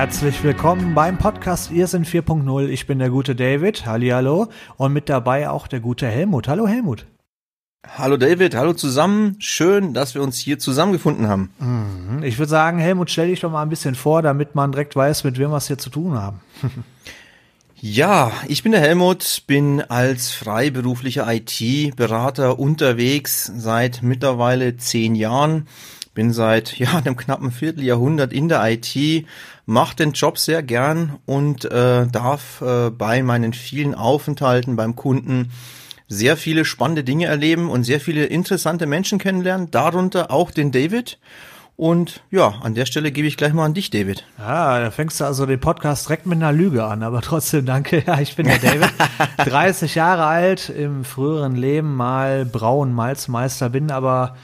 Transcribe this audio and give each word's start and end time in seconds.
Herzlich 0.00 0.42
willkommen 0.42 0.94
beim 0.94 1.18
Podcast 1.18 1.70
Ihr 1.70 1.86
sind 1.86 2.06
4.0. 2.06 2.68
Ich 2.68 2.86
bin 2.86 2.98
der 2.98 3.10
gute 3.10 3.36
David. 3.36 3.84
Hallihallo. 3.84 4.48
Und 4.78 4.94
mit 4.94 5.10
dabei 5.10 5.50
auch 5.50 5.66
der 5.66 5.80
gute 5.80 6.06
Helmut. 6.06 6.48
Hallo 6.48 6.66
Helmut. 6.66 7.04
Hallo 7.98 8.16
David, 8.16 8.54
hallo 8.54 8.72
zusammen. 8.72 9.36
Schön, 9.40 9.92
dass 9.92 10.14
wir 10.14 10.22
uns 10.22 10.38
hier 10.38 10.58
zusammengefunden 10.58 11.28
haben. 11.28 11.50
Mhm. 11.58 12.22
Ich 12.22 12.38
würde 12.38 12.48
sagen, 12.48 12.78
Helmut, 12.78 13.10
stell 13.10 13.28
dich 13.28 13.40
doch 13.40 13.50
mal 13.50 13.60
ein 13.60 13.68
bisschen 13.68 13.94
vor, 13.94 14.22
damit 14.22 14.54
man 14.54 14.72
direkt 14.72 14.96
weiß, 14.96 15.22
mit 15.24 15.38
wem 15.38 15.50
wir 15.50 15.58
es 15.58 15.66
hier 15.66 15.76
zu 15.76 15.90
tun 15.90 16.14
haben. 16.14 16.40
ja, 17.74 18.32
ich 18.48 18.62
bin 18.62 18.72
der 18.72 18.80
Helmut, 18.80 19.42
bin 19.46 19.82
als 19.82 20.30
freiberuflicher 20.30 21.30
IT-Berater 21.30 22.58
unterwegs 22.58 23.52
seit 23.54 24.02
mittlerweile 24.02 24.78
zehn 24.78 25.14
Jahren. 25.14 25.68
Bin 26.20 26.34
seit 26.34 26.78
ja 26.78 26.98
einem 26.98 27.16
knappen 27.16 27.50
Vierteljahrhundert 27.50 28.30
in 28.34 28.50
der 28.50 28.62
IT, 28.70 29.24
mache 29.64 29.96
den 29.96 30.12
Job 30.12 30.36
sehr 30.36 30.62
gern 30.62 31.16
und 31.24 31.64
äh, 31.64 32.06
darf 32.08 32.60
äh, 32.60 32.90
bei 32.90 33.22
meinen 33.22 33.54
vielen 33.54 33.94
Aufenthalten 33.94 34.76
beim 34.76 34.96
Kunden 34.96 35.50
sehr 36.08 36.36
viele 36.36 36.66
spannende 36.66 37.04
Dinge 37.04 37.24
erleben 37.24 37.70
und 37.70 37.84
sehr 37.84 38.00
viele 38.00 38.26
interessante 38.26 38.84
Menschen 38.84 39.18
kennenlernen, 39.18 39.70
darunter 39.70 40.30
auch 40.30 40.50
den 40.50 40.72
David. 40.72 41.18
Und 41.74 42.22
ja, 42.30 42.48
an 42.60 42.74
der 42.74 42.84
Stelle 42.84 43.12
gebe 43.12 43.26
ich 43.26 43.38
gleich 43.38 43.54
mal 43.54 43.64
an 43.64 43.72
dich, 43.72 43.88
David. 43.88 44.26
Ah, 44.36 44.78
da 44.78 44.90
fängst 44.90 45.20
du 45.20 45.24
also 45.24 45.46
den 45.46 45.58
Podcast 45.58 46.06
direkt 46.06 46.26
mit 46.26 46.36
einer 46.36 46.52
Lüge 46.52 46.84
an, 46.84 47.02
aber 47.02 47.20
trotzdem 47.22 47.64
danke. 47.64 48.02
Ja, 48.06 48.20
ich 48.20 48.36
bin 48.36 48.44
der 48.44 48.58
David, 48.58 48.92
30 49.38 49.94
Jahre 49.94 50.26
alt, 50.26 50.68
im 50.68 51.02
früheren 51.02 51.56
Leben 51.56 51.96
mal 51.96 52.44
Braun 52.44 52.92
Malzmeister, 52.92 53.70
bin 53.70 53.90
aber 53.90 54.36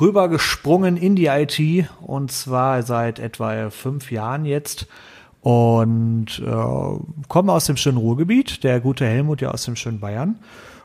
rübergesprungen 0.00 0.96
in 0.96 1.16
die 1.16 1.26
IT 1.26 1.88
und 2.00 2.32
zwar 2.32 2.82
seit 2.82 3.18
etwa 3.18 3.70
fünf 3.70 4.10
Jahren 4.10 4.44
jetzt. 4.44 4.86
Und 5.40 6.40
äh, 6.46 7.26
komme 7.28 7.52
aus 7.52 7.66
dem 7.66 7.76
schönen 7.76 7.98
Ruhrgebiet, 7.98 8.62
der 8.62 8.80
gute 8.80 9.04
Helmut 9.04 9.40
ja 9.40 9.50
aus 9.50 9.64
dem 9.64 9.74
schönen 9.74 9.98
Bayern. 9.98 10.38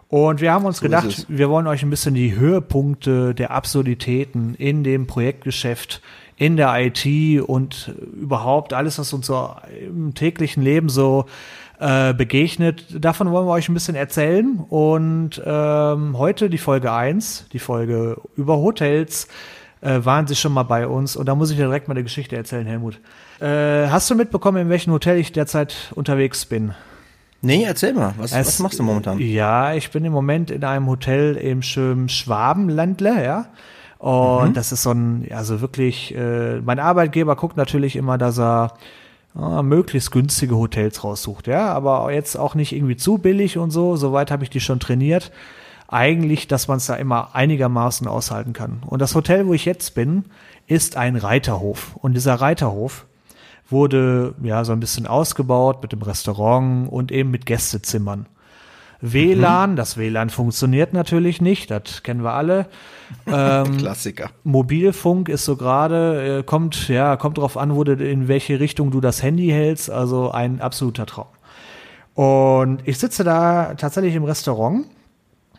Und 0.10 0.42
wir 0.42 0.54
haben 0.54 0.66
uns 0.66 0.78
so 0.78 0.84
gedacht, 0.84 1.26
wir 1.28 1.50
wollen 1.50 1.68
euch 1.68 1.84
ein 1.84 1.90
bisschen 1.90 2.16
die 2.16 2.36
Höhepunkte 2.36 3.36
der 3.36 3.52
Absurditäten 3.52 4.56
in 4.56 4.84
dem 4.84 5.06
Projektgeschäft, 5.06 6.02
in 6.38 6.56
der 6.56 6.74
IT 6.78 7.42
und 7.42 7.94
überhaupt 8.20 8.74
alles, 8.74 8.98
was 9.00 9.12
uns 9.12 9.28
so 9.28 9.52
im 9.80 10.14
täglichen 10.14 10.64
Leben 10.64 10.88
so 10.88 11.26
äh, 11.80 12.14
begegnet. 12.14 12.86
Davon 13.04 13.32
wollen 13.32 13.48
wir 13.48 13.52
euch 13.52 13.70
ein 13.70 13.74
bisschen 13.74 13.96
erzählen. 13.96 14.60
Und 14.70 15.42
ähm, 15.46 16.18
heute 16.18 16.50
die 16.50 16.58
Folge 16.58 16.92
eins, 16.92 17.46
die 17.54 17.60
Folge 17.60 18.20
über 18.36 18.58
Hotels, 18.58 19.28
äh, 19.82 20.00
waren 20.04 20.28
sie 20.28 20.36
schon 20.36 20.54
mal 20.54 20.64
bei 20.64 20.88
uns. 20.88 21.16
Und 21.16 21.28
da 21.28 21.36
muss 21.36 21.52
ich 21.52 21.58
dir 21.58 21.66
direkt 21.66 21.88
mal 21.88 21.94
eine 21.94 22.04
Geschichte 22.04 22.36
erzählen, 22.36 22.66
Helmut. 22.66 23.00
Äh, 23.40 23.88
hast 23.88 24.10
du 24.10 24.16
mitbekommen, 24.16 24.64
in 24.64 24.70
welchem 24.70 24.92
Hotel 24.92 25.18
ich 25.18 25.32
derzeit 25.32 25.92
unterwegs 25.96 26.46
bin? 26.46 26.74
Nee, 27.42 27.64
erzähl 27.64 27.94
mal, 27.94 28.16
was, 28.18 28.32
es, 28.32 28.48
was 28.48 28.60
machst 28.60 28.80
du 28.80 28.84
momentan? 28.84 29.20
Ja, 29.20 29.74
ich 29.74 29.92
bin 29.92 30.04
im 30.04 30.12
Moment 30.12 30.50
in 30.50 30.64
einem 30.64 30.88
Hotel 30.88 31.36
im 31.36 31.62
schönen 31.62 32.10
Schwabenländle, 32.10 33.24
ja. 33.24 33.46
Und 34.00 34.50
mhm. 34.50 34.54
das 34.54 34.72
ist 34.72 34.84
so 34.84 34.92
ein, 34.92 35.28
also 35.32 35.62
wirklich, 35.62 36.16
äh, 36.16 36.60
mein 36.62 36.80
Arbeitgeber 36.80 37.36
guckt 37.36 37.58
natürlich 37.58 37.96
immer, 37.96 38.18
dass 38.18 38.40
er 38.40 38.74
äh, 39.38 39.62
möglichst 39.64 40.12
günstige 40.12 40.56
Hotels 40.56 41.04
raussucht, 41.04 41.48
ja, 41.48 41.72
aber 41.74 42.12
jetzt 42.12 42.36
auch 42.38 42.56
nicht 42.56 42.74
irgendwie 42.74 42.98
zu 42.98 43.18
billig 43.18 43.58
und 43.58 43.72
so, 43.72 43.96
soweit 43.96 44.32
habe 44.32 44.44
ich 44.44 44.50
die 44.50 44.60
schon 44.60 44.80
trainiert. 44.80 45.32
Eigentlich, 45.90 46.48
dass 46.48 46.68
man 46.68 46.78
es 46.78 46.88
da 46.88 46.96
immer 46.96 47.34
einigermaßen 47.34 48.08
aushalten 48.08 48.52
kann. 48.52 48.84
Und 48.86 49.02
das 49.02 49.16
Hotel, 49.16 49.48
wo 49.48 49.54
ich 49.54 49.64
jetzt 49.64 49.96
bin, 49.96 50.26
ist 50.66 50.98
ein 50.98 51.16
Reiterhof. 51.16 51.96
Und 51.96 52.14
dieser 52.14 52.36
Reiterhof, 52.36 53.06
wurde 53.70 54.34
ja 54.42 54.64
so 54.64 54.72
ein 54.72 54.80
bisschen 54.80 55.08
ausgebaut 55.08 55.82
mit 55.82 55.92
dem 55.92 56.02
Restaurant 56.02 56.92
und 56.92 57.12
eben 57.12 57.32
mit 57.32 57.46
Gästezimmern. 57.46 58.28
WLAN, 59.02 59.72
mhm. 59.72 59.76
das 59.76 59.98
WLAN 59.98 60.30
funktioniert 60.30 60.94
natürlich 60.94 61.42
nicht, 61.42 61.72
das 61.72 62.04
kennen 62.04 62.24
wir 62.24 62.34
alle. 62.34 62.68
Ähm, 63.26 63.78
Klassiker. 63.78 64.30
Mobilfunk 64.44 65.30
ist 65.30 65.46
so 65.46 65.56
gerade, 65.56 66.40
äh, 66.40 66.44
kommt, 66.44 66.88
ja, 66.90 67.16
kommt 67.16 67.38
drauf 67.38 67.58
an, 67.58 67.76
wo 67.76 67.84
du, 67.84 67.94
in 67.94 68.28
welche 68.28 68.60
Richtung 68.60 68.92
du 68.92 69.02
das 69.02 69.22
Handy 69.22 69.50
hältst, 69.50 69.90
also 69.90 70.32
ein 70.32 70.62
absoluter 70.62 71.06
Traum. 71.06 71.28
Und 72.14 72.88
ich 72.88 72.98
sitze 72.98 73.24
da 73.24 73.76
tatsächlich 73.76 74.16
im 74.16 74.24
Restaurant. 74.24 74.86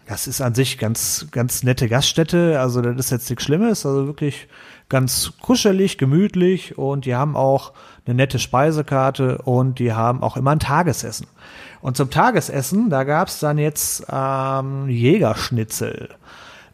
Das 0.08 0.26
ist 0.26 0.40
an 0.40 0.54
sich 0.54 0.78
ganz, 0.78 1.26
ganz 1.30 1.62
nette 1.62 1.86
Gaststätte, 1.86 2.58
also 2.58 2.80
das 2.80 2.96
ist 2.96 3.10
jetzt 3.10 3.28
nichts 3.28 3.44
Schlimmes, 3.44 3.84
also 3.84 4.06
wirklich 4.06 4.48
ganz 4.88 5.34
kuschelig, 5.40 5.98
gemütlich 5.98 6.78
und 6.78 7.04
die 7.04 7.14
haben 7.14 7.36
auch 7.36 7.74
eine 8.06 8.14
nette 8.14 8.38
Speisekarte 8.38 9.38
und 9.42 9.78
die 9.78 9.92
haben 9.92 10.22
auch 10.22 10.38
immer 10.38 10.52
ein 10.52 10.60
Tagesessen. 10.60 11.26
Und 11.80 11.96
zum 11.96 12.10
Tagesessen, 12.10 12.90
da 12.90 13.04
gab's 13.04 13.40
dann 13.40 13.58
jetzt 13.58 14.06
ähm, 14.10 14.88
Jägerschnitzel 14.88 16.10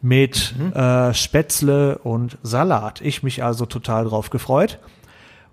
mit 0.01 0.55
mhm. 0.57 0.73
äh, 0.73 1.13
Spätzle 1.13 1.97
und 1.99 2.37
Salat. 2.43 3.01
Ich 3.01 3.23
mich 3.23 3.43
also 3.43 3.65
total 3.65 4.05
drauf 4.05 4.29
gefreut. 4.29 4.79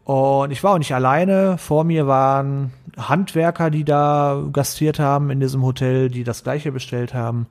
Und 0.04 0.50
ich 0.50 0.64
war 0.64 0.72
auch 0.74 0.78
nicht 0.78 0.94
alleine. 0.94 1.58
Vor 1.58 1.84
mir 1.84 2.06
waren 2.06 2.72
Handwerker, 2.96 3.70
die 3.70 3.84
da 3.84 4.42
gastiert 4.52 4.98
haben 4.98 5.30
in 5.30 5.40
diesem 5.40 5.62
Hotel, 5.62 6.10
die 6.10 6.24
das 6.24 6.42
gleiche 6.42 6.72
bestellt 6.72 7.14
haben. 7.14 7.46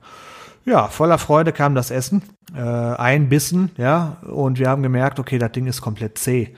Ja, 0.64 0.88
voller 0.88 1.18
Freude 1.18 1.52
kam 1.52 1.74
das 1.74 1.90
Essen. 1.90 2.22
Äh, 2.54 2.60
ein 2.60 3.28
Bissen, 3.28 3.70
ja, 3.76 4.18
und 4.22 4.58
wir 4.58 4.68
haben 4.68 4.82
gemerkt, 4.82 5.18
okay, 5.18 5.38
das 5.38 5.52
Ding 5.52 5.66
ist 5.66 5.80
komplett 5.80 6.18
zäh. 6.18 6.54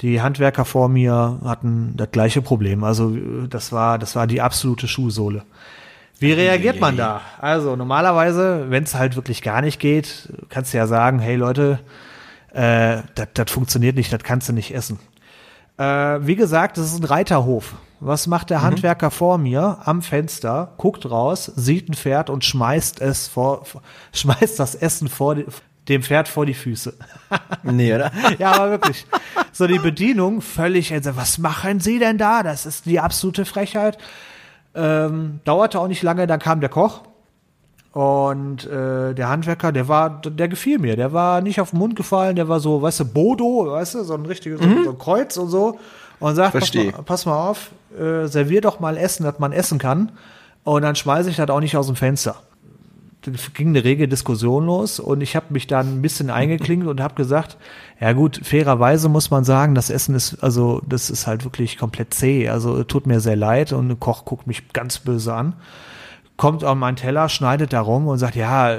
Die 0.00 0.20
Handwerker 0.20 0.64
vor 0.64 0.88
mir 0.88 1.38
hatten 1.44 1.94
das 1.96 2.10
gleiche 2.10 2.42
Problem. 2.42 2.84
Also 2.84 3.16
das 3.48 3.72
war, 3.72 3.98
das 3.98 4.16
war 4.16 4.26
die 4.26 4.40
absolute 4.40 4.88
Schuhsohle. 4.88 5.44
Wie 6.18 6.32
reagiert 6.32 6.80
man 6.80 6.96
da? 6.96 7.20
Also 7.40 7.76
normalerweise, 7.76 8.66
wenn 8.68 8.84
es 8.84 8.94
halt 8.94 9.16
wirklich 9.16 9.42
gar 9.42 9.62
nicht 9.62 9.80
geht, 9.80 10.32
kannst 10.48 10.72
du 10.72 10.78
ja 10.78 10.86
sagen, 10.86 11.18
hey 11.18 11.36
Leute, 11.36 11.80
äh, 12.52 12.98
das 13.34 13.50
funktioniert 13.50 13.96
nicht, 13.96 14.12
das 14.12 14.22
kannst 14.22 14.48
du 14.48 14.52
nicht 14.52 14.74
essen. 14.74 14.98
Äh, 15.76 15.84
wie 16.20 16.36
gesagt, 16.36 16.78
das 16.78 16.86
ist 16.86 17.00
ein 17.00 17.04
Reiterhof. 17.04 17.74
Was 18.00 18.26
macht 18.26 18.50
der 18.50 18.58
mhm. 18.60 18.64
Handwerker 18.64 19.10
vor 19.10 19.38
mir 19.38 19.78
am 19.84 20.02
Fenster, 20.02 20.72
guckt 20.76 21.10
raus, 21.10 21.50
sieht 21.56 21.88
ein 21.88 21.94
Pferd 21.94 22.30
und 22.30 22.44
schmeißt 22.44 23.00
es 23.00 23.26
vor, 23.28 23.64
schmeißt 24.12 24.58
das 24.58 24.74
Essen 24.74 25.08
vor 25.08 25.36
dem 25.88 26.02
Pferd 26.02 26.28
vor 26.28 26.46
die 26.46 26.54
Füße. 26.54 26.94
nee, 27.62 27.94
oder? 27.94 28.10
ja, 28.38 28.52
aber 28.52 28.70
wirklich. 28.70 29.06
So 29.52 29.66
die 29.66 29.78
Bedienung 29.78 30.40
völlig, 30.40 30.92
also, 30.92 31.16
was 31.16 31.38
machen 31.38 31.80
Sie 31.80 31.98
denn 31.98 32.18
da? 32.18 32.42
Das 32.42 32.66
ist 32.66 32.86
die 32.86 33.00
absolute 33.00 33.44
Frechheit. 33.44 33.98
Ähm, 34.74 35.40
dauerte 35.44 35.78
auch 35.78 35.88
nicht 35.88 36.02
lange, 36.02 36.26
dann 36.26 36.40
kam 36.40 36.60
der 36.60 36.70
Koch 36.70 37.02
und 37.94 38.66
äh, 38.66 39.14
der 39.14 39.28
Handwerker, 39.28 39.70
der 39.70 39.86
war, 39.86 40.20
der 40.20 40.48
gefiel 40.48 40.80
mir. 40.80 40.96
Der 40.96 41.12
war 41.12 41.40
nicht 41.40 41.60
auf 41.60 41.70
den 41.70 41.78
Mund 41.78 41.94
gefallen, 41.94 42.34
der 42.34 42.48
war 42.48 42.58
so, 42.58 42.82
weißt 42.82 43.00
du, 43.00 43.04
Bodo, 43.04 43.70
weißt 43.70 43.94
du, 43.94 44.02
so 44.02 44.14
ein 44.14 44.26
richtiges 44.26 44.60
mhm. 44.60 44.82
so 44.82 44.90
ein 44.90 44.98
Kreuz 44.98 45.36
und 45.36 45.48
so. 45.48 45.78
Und 46.18 46.34
sagt, 46.34 46.54
pass 46.58 46.74
mal, 46.74 46.92
pass 47.04 47.26
mal, 47.26 47.50
auf, 47.50 47.70
äh, 47.96 48.26
servier 48.26 48.60
doch 48.60 48.80
mal 48.80 48.96
Essen, 48.96 49.22
dass 49.22 49.38
man 49.38 49.52
essen 49.52 49.78
kann. 49.78 50.10
Und 50.64 50.82
dann 50.82 50.96
schmeiße 50.96 51.30
ich 51.30 51.36
das 51.36 51.48
auch 51.50 51.60
nicht 51.60 51.76
aus 51.76 51.86
dem 51.86 51.94
Fenster. 51.94 52.36
Ging 53.54 53.68
eine 53.68 53.84
rege 53.84 54.08
Diskussion 54.08 54.66
los 54.66 55.00
und 55.00 55.20
ich 55.20 55.36
habe 55.36 55.46
mich 55.50 55.66
dann 55.66 55.98
ein 55.98 56.02
bisschen 56.02 56.30
eingeklingt 56.30 56.86
und 56.86 57.00
habe 57.00 57.14
gesagt, 57.14 57.56
ja 58.00 58.12
gut, 58.12 58.40
fairerweise 58.42 59.08
muss 59.08 59.30
man 59.30 59.44
sagen, 59.44 59.74
das 59.74 59.90
Essen 59.90 60.14
ist, 60.14 60.42
also 60.42 60.82
das 60.86 61.10
ist 61.10 61.26
halt 61.26 61.44
wirklich 61.44 61.78
komplett 61.78 62.14
zäh. 62.14 62.48
Also 62.48 62.84
tut 62.84 63.06
mir 63.06 63.20
sehr 63.20 63.36
leid 63.36 63.72
und 63.72 63.88
der 63.88 63.96
Koch 63.96 64.24
guckt 64.24 64.46
mich 64.46 64.72
ganz 64.72 64.98
böse 64.98 65.34
an 65.34 65.54
kommt 66.36 66.64
auf 66.64 66.76
meinen 66.76 66.96
Teller, 66.96 67.28
schneidet 67.28 67.72
da 67.72 67.80
rum 67.80 68.08
und 68.08 68.18
sagt, 68.18 68.36
ja, 68.36 68.76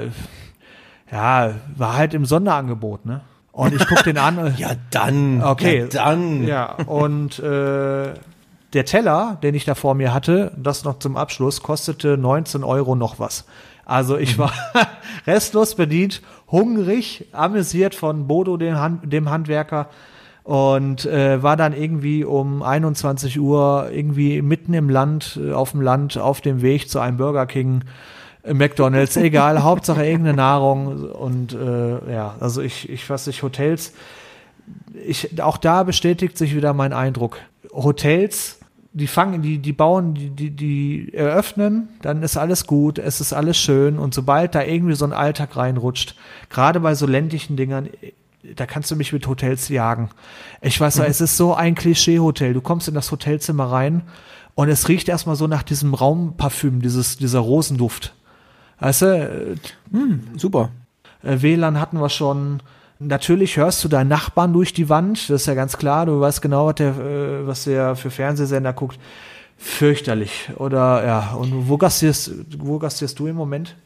ja, 1.10 1.54
war 1.76 1.96
halt 1.96 2.14
im 2.14 2.24
Sonderangebot, 2.24 3.06
ne? 3.06 3.22
Und 3.52 3.74
ich 3.74 3.86
guck 3.86 4.04
den 4.04 4.18
an. 4.18 4.54
ja, 4.58 4.72
dann. 4.90 5.42
Okay. 5.42 5.80
Ja, 5.80 5.86
dann. 5.86 6.46
Ja, 6.46 6.72
und 6.86 7.38
äh, 7.38 8.12
der 8.74 8.84
Teller, 8.84 9.38
den 9.42 9.54
ich 9.54 9.64
da 9.64 9.74
vor 9.74 9.94
mir 9.94 10.12
hatte, 10.12 10.52
das 10.56 10.84
noch 10.84 10.98
zum 10.98 11.16
Abschluss, 11.16 11.62
kostete 11.62 12.18
19 12.18 12.64
Euro 12.64 12.94
noch 12.94 13.18
was. 13.18 13.46
Also 13.86 14.18
ich 14.18 14.36
war 14.36 14.52
restlos 15.26 15.76
bedient, 15.76 16.20
hungrig, 16.50 17.26
amüsiert 17.32 17.94
von 17.94 18.26
Bodo, 18.26 18.56
dem, 18.56 18.76
Hand, 18.76 19.12
dem 19.12 19.30
Handwerker 19.30 19.88
und 20.42 21.06
äh, 21.06 21.42
war 21.42 21.56
dann 21.56 21.72
irgendwie 21.72 22.24
um 22.24 22.62
21 22.62 23.38
Uhr 23.40 23.88
irgendwie 23.92 24.42
mitten 24.42 24.74
im 24.74 24.90
Land, 24.90 25.40
äh, 25.42 25.52
auf 25.52 25.70
dem 25.70 25.80
Land, 25.80 26.18
auf 26.18 26.40
dem 26.40 26.62
Weg 26.62 26.90
zu 26.90 26.98
einem 26.98 27.16
Burger 27.16 27.46
King, 27.46 27.82
äh, 28.42 28.54
McDonalds, 28.54 29.16
egal, 29.16 29.62
Hauptsache 29.62 30.04
irgendeine 30.04 30.36
Nahrung 30.36 31.10
und 31.10 31.52
äh, 31.52 32.12
ja, 32.12 32.34
also 32.40 32.62
ich, 32.62 32.88
ich 32.88 33.08
weiß 33.08 33.28
nicht, 33.28 33.42
Hotels, 33.42 33.92
ich, 35.06 35.40
auch 35.40 35.58
da 35.58 35.84
bestätigt 35.84 36.36
sich 36.36 36.56
wieder 36.56 36.72
mein 36.74 36.92
Eindruck. 36.92 37.38
Hotels, 37.72 38.58
die 38.96 39.06
fangen, 39.06 39.42
die, 39.42 39.58
die 39.58 39.74
bauen, 39.74 40.14
die, 40.14 40.30
die, 40.30 40.50
die 40.50 41.12
eröffnen, 41.12 41.88
dann 42.00 42.22
ist 42.22 42.38
alles 42.38 42.66
gut, 42.66 42.98
es 42.98 43.20
ist 43.20 43.34
alles 43.34 43.58
schön 43.58 43.98
und 43.98 44.14
sobald 44.14 44.54
da 44.54 44.62
irgendwie 44.62 44.94
so 44.94 45.04
ein 45.04 45.12
Alltag 45.12 45.54
reinrutscht, 45.54 46.16
gerade 46.48 46.80
bei 46.80 46.94
so 46.94 47.06
ländlichen 47.06 47.58
Dingern, 47.58 47.90
da 48.54 48.64
kannst 48.64 48.90
du 48.90 48.96
mich 48.96 49.12
mit 49.12 49.26
Hotels 49.26 49.68
jagen. 49.68 50.08
Ich 50.62 50.80
weiß, 50.80 50.98
mhm. 50.98 51.04
es 51.04 51.20
ist 51.20 51.36
so 51.36 51.52
ein 51.52 51.74
Klischee-Hotel. 51.74 52.54
Du 52.54 52.62
kommst 52.62 52.88
in 52.88 52.94
das 52.94 53.10
Hotelzimmer 53.10 53.64
rein 53.64 54.02
und 54.54 54.70
es 54.70 54.88
riecht 54.88 55.10
erstmal 55.10 55.36
so 55.36 55.46
nach 55.46 55.62
diesem 55.62 55.92
Raumparfüm, 55.92 56.80
dieses, 56.80 57.18
dieser 57.18 57.40
Rosenduft. 57.40 58.14
Weißt 58.78 59.02
du? 59.02 59.56
Mhm, 59.90 60.38
super. 60.38 60.70
Äh, 61.22 61.42
WLAN 61.42 61.80
hatten 61.80 62.00
wir 62.00 62.08
schon. 62.08 62.62
Natürlich 62.98 63.58
hörst 63.58 63.84
du 63.84 63.88
deinen 63.88 64.08
Nachbarn 64.08 64.52
durch 64.52 64.72
die 64.72 64.88
Wand, 64.88 65.28
das 65.28 65.42
ist 65.42 65.46
ja 65.46 65.54
ganz 65.54 65.76
klar. 65.76 66.06
Du 66.06 66.18
weißt 66.20 66.40
genau, 66.40 66.66
was 66.66 66.76
der, 66.76 66.96
äh, 66.96 67.46
was 67.46 67.64
der 67.64 67.94
für 67.94 68.10
Fernsehsender 68.10 68.72
guckt. 68.72 68.98
Fürchterlich. 69.58 70.50
Oder 70.56 71.04
ja, 71.06 71.32
und 71.32 71.68
wo 71.68 71.76
gastierst, 71.76 72.32
wo 72.58 72.78
gastierst 72.78 73.18
du 73.18 73.26
im 73.26 73.36
Moment? 73.36 73.76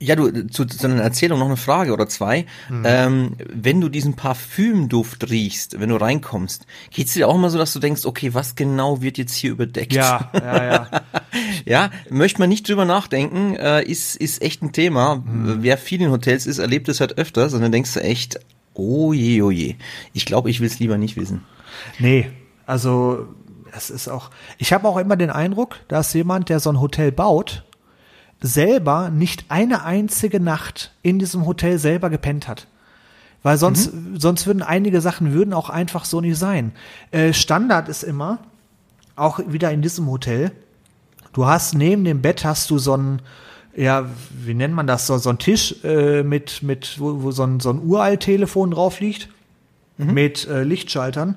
Ja, 0.00 0.16
du, 0.16 0.46
zu, 0.48 0.64
zu 0.64 0.86
einer 0.86 1.02
Erzählung 1.02 1.38
noch 1.38 1.46
eine 1.46 1.56
Frage 1.56 1.92
oder 1.92 2.08
zwei. 2.08 2.46
Mhm. 2.68 2.82
Ähm, 2.84 3.36
wenn 3.48 3.80
du 3.80 3.88
diesen 3.88 4.14
Parfümduft 4.14 5.30
riechst, 5.30 5.78
wenn 5.78 5.90
du 5.90 5.96
reinkommst, 5.96 6.66
geht's 6.90 7.14
dir 7.14 7.28
auch 7.28 7.34
immer 7.34 7.50
so, 7.50 7.58
dass 7.58 7.72
du 7.72 7.78
denkst, 7.78 8.04
okay, 8.04 8.34
was 8.34 8.56
genau 8.56 9.02
wird 9.02 9.18
jetzt 9.18 9.34
hier 9.34 9.52
überdeckt? 9.52 9.92
Ja, 9.92 10.30
ja, 10.34 10.64
ja. 10.64 10.88
ja, 11.64 11.90
möchte 12.10 12.40
man 12.40 12.48
nicht 12.48 12.68
drüber 12.68 12.84
nachdenken, 12.84 13.54
äh, 13.54 13.82
ist, 13.84 14.16
ist 14.16 14.42
echt 14.42 14.62
ein 14.62 14.72
Thema. 14.72 15.16
Mhm. 15.16 15.58
Wer 15.60 15.78
viel 15.78 16.00
in 16.02 16.10
Hotels 16.10 16.46
ist, 16.46 16.58
erlebt 16.58 16.88
es 16.88 17.00
halt 17.00 17.18
öfters 17.18 17.54
und 17.54 17.60
dann 17.60 17.72
denkst 17.72 17.94
du 17.94 18.00
echt, 18.00 18.40
oh 18.74 19.12
je, 19.12 19.42
oh 19.42 19.50
je. 19.50 19.76
Ich 20.12 20.26
glaube, 20.26 20.50
ich 20.50 20.60
will 20.60 20.66
es 20.66 20.78
lieber 20.78 20.98
nicht 20.98 21.16
wissen. 21.16 21.44
Nee, 21.98 22.30
also 22.66 23.28
es 23.72 23.90
ist 23.90 24.08
auch, 24.08 24.30
ich 24.58 24.72
habe 24.72 24.88
auch 24.88 24.96
immer 24.96 25.16
den 25.16 25.30
Eindruck, 25.30 25.76
dass 25.88 26.12
jemand, 26.14 26.48
der 26.48 26.60
so 26.60 26.70
ein 26.70 26.80
Hotel 26.80 27.12
baut, 27.12 27.64
selber 28.40 29.10
nicht 29.10 29.46
eine 29.48 29.84
einzige 29.84 30.40
Nacht 30.40 30.92
in 31.02 31.18
diesem 31.18 31.46
Hotel 31.46 31.78
selber 31.78 32.10
gepennt 32.10 32.46
hat. 32.48 32.66
Weil 33.42 33.56
sonst, 33.56 33.94
mhm. 33.94 34.18
sonst 34.18 34.46
würden 34.46 34.62
einige 34.62 35.00
Sachen 35.00 35.32
würden 35.32 35.52
auch 35.52 35.70
einfach 35.70 36.04
so 36.04 36.20
nicht 36.20 36.38
sein. 36.38 36.72
Äh, 37.10 37.32
Standard 37.32 37.88
ist 37.88 38.02
immer, 38.02 38.38
auch 39.16 39.40
wieder 39.46 39.70
in 39.72 39.82
diesem 39.82 40.08
Hotel, 40.08 40.52
du 41.32 41.46
hast 41.46 41.74
neben 41.74 42.04
dem 42.04 42.22
Bett 42.22 42.44
hast 42.44 42.70
du 42.70 42.78
so 42.78 42.96
ein, 42.96 43.22
ja, 43.76 44.06
wie 44.30 44.54
nennt 44.54 44.74
man 44.74 44.86
das, 44.86 45.06
so, 45.06 45.18
so 45.18 45.30
ein 45.30 45.38
Tisch 45.38 45.74
äh, 45.84 46.22
mit, 46.22 46.62
mit, 46.62 46.98
wo, 46.98 47.22
wo 47.22 47.30
so 47.30 47.44
ein, 47.44 47.60
so 47.60 47.70
ein 47.70 47.80
Uralt-Telefon 47.80 48.72
drauf 48.72 49.00
liegt, 49.00 49.28
mhm. 49.98 50.14
mit 50.14 50.46
äh, 50.48 50.62
Lichtschaltern. 50.62 51.36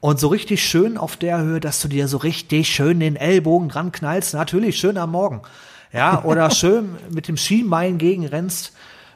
Und 0.00 0.20
so 0.20 0.28
richtig 0.28 0.62
schön 0.62 0.96
auf 0.96 1.16
der 1.16 1.40
Höhe, 1.40 1.60
dass 1.60 1.80
du 1.80 1.88
dir 1.88 2.08
so 2.08 2.18
richtig 2.18 2.68
schön 2.68 3.00
den 3.00 3.16
Ellbogen 3.16 3.68
dran 3.68 3.90
knallst. 3.90 4.32
Natürlich 4.32 4.78
schön 4.78 4.96
am 4.96 5.10
Morgen 5.10 5.42
ja, 5.92 6.22
oder 6.24 6.50
schön 6.50 6.96
mit 7.10 7.28
dem 7.28 7.36
Schienbein 7.36 7.98
gegenrennst. 7.98 8.72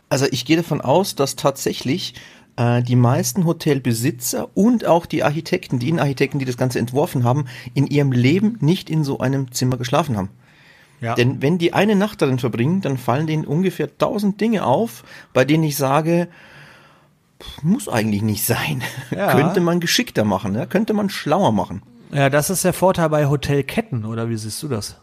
Also 0.09 0.27
ich 0.31 0.45
gehe 0.45 0.57
davon 0.57 0.81
aus, 0.81 1.15
dass 1.15 1.37
tatsächlich 1.37 2.15
äh, 2.57 2.83
die 2.83 2.97
meisten 2.97 3.47
Hotelbesitzer 3.47 4.49
und 4.55 4.85
auch 4.85 5.07
die 5.07 5.23
Architekten, 5.23 5.79
die 5.79 5.89
Innenarchitekten, 5.89 6.39
die 6.39 6.45
das 6.45 6.57
Ganze 6.57 6.79
entworfen 6.79 7.25
haben, 7.25 7.47
in 7.75 7.87
ihrem 7.87 8.13
Leben 8.13 8.59
nicht 8.61 8.91
in 8.91 9.05
so 9.05 9.19
einem 9.19 9.53
Zimmer 9.53 9.77
geschlafen 9.77 10.17
haben. 10.17 10.29
Ja. 11.01 11.15
Denn 11.15 11.43
wenn 11.43 11.59
die 11.59 11.73
eine 11.73 11.97
Nacht 11.97 12.23
darin 12.23 12.39
verbringen, 12.39 12.81
dann 12.81 12.97
fallen 12.97 13.27
denen 13.27 13.45
ungefähr 13.45 13.99
tausend 13.99 14.41
Dinge 14.41 14.65
auf, 14.65 15.03
bei 15.33 15.45
denen 15.45 15.65
ich 15.65 15.77
sage, 15.77 16.29
muss 17.63 17.89
eigentlich 17.89 18.23
nicht 18.23 18.45
sein. 18.45 18.83
Ja. 19.11 19.33
könnte 19.33 19.61
man 19.61 19.81
geschickter 19.81 20.25
machen, 20.25 20.55
ja? 20.55 20.67
könnte 20.67 20.95
man 20.95 21.11
schlauer 21.11 21.53
machen. 21.53 21.83
Ja, 22.13 22.29
das 22.29 22.51
ist 22.51 22.65
der 22.65 22.75
Vorteil 22.75 23.09
bei 23.09 23.27
Hotelketten, 23.27 24.05
oder 24.05 24.29
wie 24.29 24.37
siehst 24.37 24.63
du 24.63 24.69
das? 24.69 24.97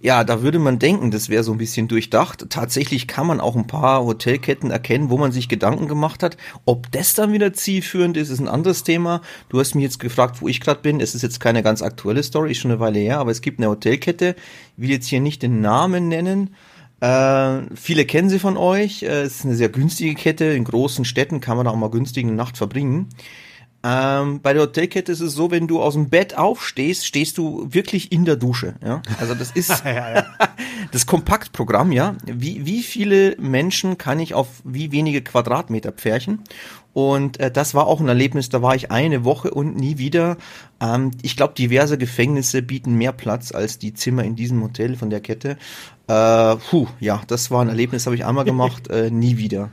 Ja, 0.00 0.24
da 0.24 0.42
würde 0.42 0.58
man 0.58 0.78
denken, 0.78 1.10
das 1.10 1.28
wäre 1.28 1.44
so 1.44 1.52
ein 1.52 1.58
bisschen 1.58 1.86
durchdacht. 1.86 2.46
Tatsächlich 2.48 3.06
kann 3.06 3.26
man 3.26 3.40
auch 3.40 3.54
ein 3.54 3.66
paar 3.66 4.04
Hotelketten 4.04 4.70
erkennen, 4.70 5.10
wo 5.10 5.18
man 5.18 5.32
sich 5.32 5.48
Gedanken 5.48 5.86
gemacht 5.86 6.22
hat. 6.22 6.36
Ob 6.64 6.90
das 6.90 7.14
dann 7.14 7.32
wieder 7.32 7.52
zielführend 7.52 8.16
ist, 8.16 8.30
ist 8.30 8.40
ein 8.40 8.48
anderes 8.48 8.82
Thema. 8.82 9.20
Du 9.48 9.60
hast 9.60 9.74
mich 9.74 9.84
jetzt 9.84 10.00
gefragt, 10.00 10.40
wo 10.40 10.48
ich 10.48 10.60
gerade 10.60 10.80
bin. 10.80 11.00
Es 11.00 11.14
ist 11.14 11.22
jetzt 11.22 11.40
keine 11.40 11.62
ganz 11.62 11.82
aktuelle 11.82 12.22
Story, 12.22 12.52
ist 12.52 12.58
schon 12.58 12.70
eine 12.70 12.80
Weile 12.80 12.98
her, 12.98 13.18
aber 13.18 13.30
es 13.30 13.42
gibt 13.42 13.60
eine 13.60 13.68
Hotelkette. 13.68 14.34
Ich 14.76 14.82
will 14.82 14.90
jetzt 14.90 15.06
hier 15.06 15.20
nicht 15.20 15.42
den 15.42 15.60
Namen 15.60 16.08
nennen. 16.08 16.54
Äh, 17.00 17.74
viele 17.74 18.06
kennen 18.06 18.30
sie 18.30 18.38
von 18.38 18.56
euch. 18.56 19.02
Äh, 19.02 19.22
es 19.22 19.36
ist 19.36 19.44
eine 19.44 19.54
sehr 19.54 19.68
günstige 19.68 20.14
Kette. 20.14 20.46
In 20.46 20.64
großen 20.64 21.04
Städten 21.04 21.40
kann 21.40 21.58
man 21.58 21.66
auch 21.66 21.76
mal 21.76 21.90
günstig 21.90 22.24
eine 22.24 22.34
Nacht 22.34 22.56
verbringen. 22.56 23.10
Ähm, 23.88 24.40
bei 24.40 24.52
der 24.52 24.62
Hotelkette 24.62 25.12
ist 25.12 25.20
es 25.20 25.34
so, 25.34 25.52
wenn 25.52 25.68
du 25.68 25.80
aus 25.80 25.94
dem 25.94 26.08
Bett 26.08 26.36
aufstehst, 26.36 27.06
stehst 27.06 27.38
du 27.38 27.68
wirklich 27.70 28.10
in 28.10 28.24
der 28.24 28.34
Dusche. 28.34 28.74
Ja? 28.84 29.00
Also 29.20 29.34
das 29.36 29.52
ist 29.52 29.68
ja, 29.84 30.12
ja. 30.12 30.26
das 30.90 31.06
Kompaktprogramm, 31.06 31.92
ja. 31.92 32.16
Wie, 32.24 32.66
wie 32.66 32.82
viele 32.82 33.36
Menschen 33.38 33.96
kann 33.96 34.18
ich 34.18 34.34
auf 34.34 34.48
wie 34.64 34.90
wenige 34.90 35.22
Quadratmeter 35.22 35.92
pferchen? 35.92 36.42
Und 36.94 37.38
äh, 37.38 37.48
das 37.48 37.74
war 37.74 37.86
auch 37.86 38.00
ein 38.00 38.08
Erlebnis, 38.08 38.48
da 38.48 38.60
war 38.60 38.74
ich 38.74 38.90
eine 38.90 39.24
Woche 39.24 39.52
und 39.52 39.76
nie 39.76 39.98
wieder. 39.98 40.36
Ähm, 40.80 41.12
ich 41.22 41.36
glaube, 41.36 41.54
diverse 41.54 41.96
Gefängnisse 41.96 42.62
bieten 42.62 42.96
mehr 42.96 43.12
Platz 43.12 43.52
als 43.52 43.78
die 43.78 43.94
Zimmer 43.94 44.24
in 44.24 44.34
diesem 44.34 44.64
Hotel 44.64 44.96
von 44.96 45.10
der 45.10 45.20
Kette. 45.20 45.58
Äh, 46.08 46.56
puh, 46.56 46.88
ja, 46.98 47.22
das 47.28 47.52
war 47.52 47.62
ein 47.62 47.68
Erlebnis, 47.68 48.06
habe 48.06 48.16
ich 48.16 48.24
einmal 48.24 48.44
gemacht, 48.46 48.88
äh, 48.88 49.12
nie 49.12 49.36
wieder. 49.36 49.70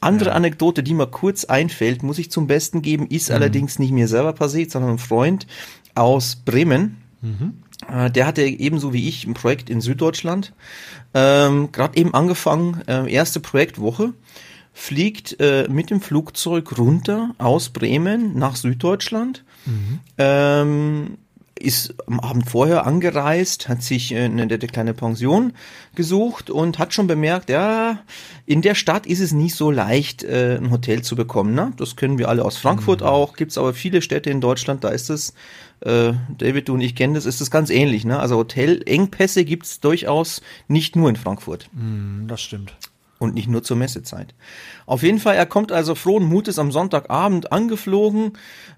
Andere 0.00 0.30
ja. 0.30 0.36
Anekdote, 0.36 0.82
die 0.82 0.94
mir 0.94 1.06
kurz 1.06 1.44
einfällt, 1.44 2.02
muss 2.02 2.18
ich 2.18 2.30
zum 2.30 2.46
Besten 2.46 2.82
geben, 2.82 3.06
ist 3.08 3.28
mhm. 3.28 3.36
allerdings 3.36 3.78
nicht 3.78 3.92
mir 3.92 4.08
selber 4.08 4.32
passiert, 4.32 4.70
sondern 4.70 4.92
ein 4.92 4.98
Freund 4.98 5.46
aus 5.94 6.36
Bremen. 6.36 6.98
Mhm. 7.20 7.62
Äh, 7.90 8.10
der 8.10 8.26
hatte 8.26 8.42
ebenso 8.42 8.92
wie 8.92 9.08
ich 9.08 9.26
ein 9.26 9.34
Projekt 9.34 9.70
in 9.70 9.80
Süddeutschland. 9.80 10.52
Ähm, 11.14 11.72
Gerade 11.72 11.96
eben 11.96 12.14
angefangen, 12.14 12.82
äh, 12.86 13.12
erste 13.12 13.40
Projektwoche 13.40 14.14
fliegt 14.72 15.40
äh, 15.40 15.66
mit 15.68 15.90
dem 15.90 16.00
Flugzeug 16.00 16.78
runter 16.78 17.34
aus 17.38 17.70
Bremen 17.70 18.38
nach 18.38 18.54
Süddeutschland. 18.54 19.44
Mhm. 19.66 19.98
Ähm, 20.18 21.18
ist 21.60 21.94
am 22.06 22.20
Abend 22.20 22.48
vorher 22.48 22.86
angereist, 22.86 23.68
hat 23.68 23.82
sich 23.82 24.12
äh, 24.12 24.24
eine 24.24 24.46
nette 24.46 24.66
kleine 24.66 24.94
Pension 24.94 25.52
gesucht 25.94 26.50
und 26.50 26.78
hat 26.78 26.94
schon 26.94 27.06
bemerkt, 27.06 27.50
ja, 27.50 27.98
in 28.46 28.62
der 28.62 28.74
Stadt 28.74 29.06
ist 29.06 29.20
es 29.20 29.32
nicht 29.32 29.54
so 29.54 29.70
leicht, 29.70 30.22
äh, 30.22 30.56
ein 30.56 30.70
Hotel 30.70 31.02
zu 31.02 31.16
bekommen. 31.16 31.54
Ne? 31.54 31.72
Das 31.76 31.96
können 31.96 32.18
wir 32.18 32.28
alle 32.28 32.44
aus 32.44 32.56
Frankfurt 32.56 33.00
mhm. 33.00 33.06
auch. 33.06 33.36
Gibt 33.36 33.50
es 33.50 33.58
aber 33.58 33.74
viele 33.74 34.02
Städte 34.02 34.30
in 34.30 34.40
Deutschland, 34.40 34.84
da 34.84 34.88
ist 34.88 35.10
es, 35.10 35.34
äh, 35.80 36.12
David, 36.36 36.68
du 36.68 36.74
und 36.74 36.80
ich 36.80 36.94
kennen 36.94 37.14
das, 37.14 37.26
ist 37.26 37.40
es 37.40 37.50
ganz 37.50 37.70
ähnlich. 37.70 38.04
Ne? 38.04 38.18
Also 38.18 38.36
Hotelengpässe 38.36 39.44
gibt 39.44 39.66
es 39.66 39.80
durchaus 39.80 40.42
nicht 40.68 40.96
nur 40.96 41.08
in 41.08 41.16
Frankfurt. 41.16 41.68
Mhm, 41.72 42.26
das 42.28 42.40
stimmt 42.40 42.74
und 43.18 43.34
nicht 43.34 43.48
nur 43.48 43.62
zur 43.62 43.76
Messezeit. 43.76 44.34
Auf 44.86 45.02
jeden 45.02 45.18
Fall, 45.18 45.36
er 45.36 45.46
kommt 45.46 45.72
also 45.72 45.94
frohen 45.94 46.24
Mutes 46.24 46.58
am 46.58 46.72
Sonntagabend 46.72 47.52
angeflogen, 47.52 48.32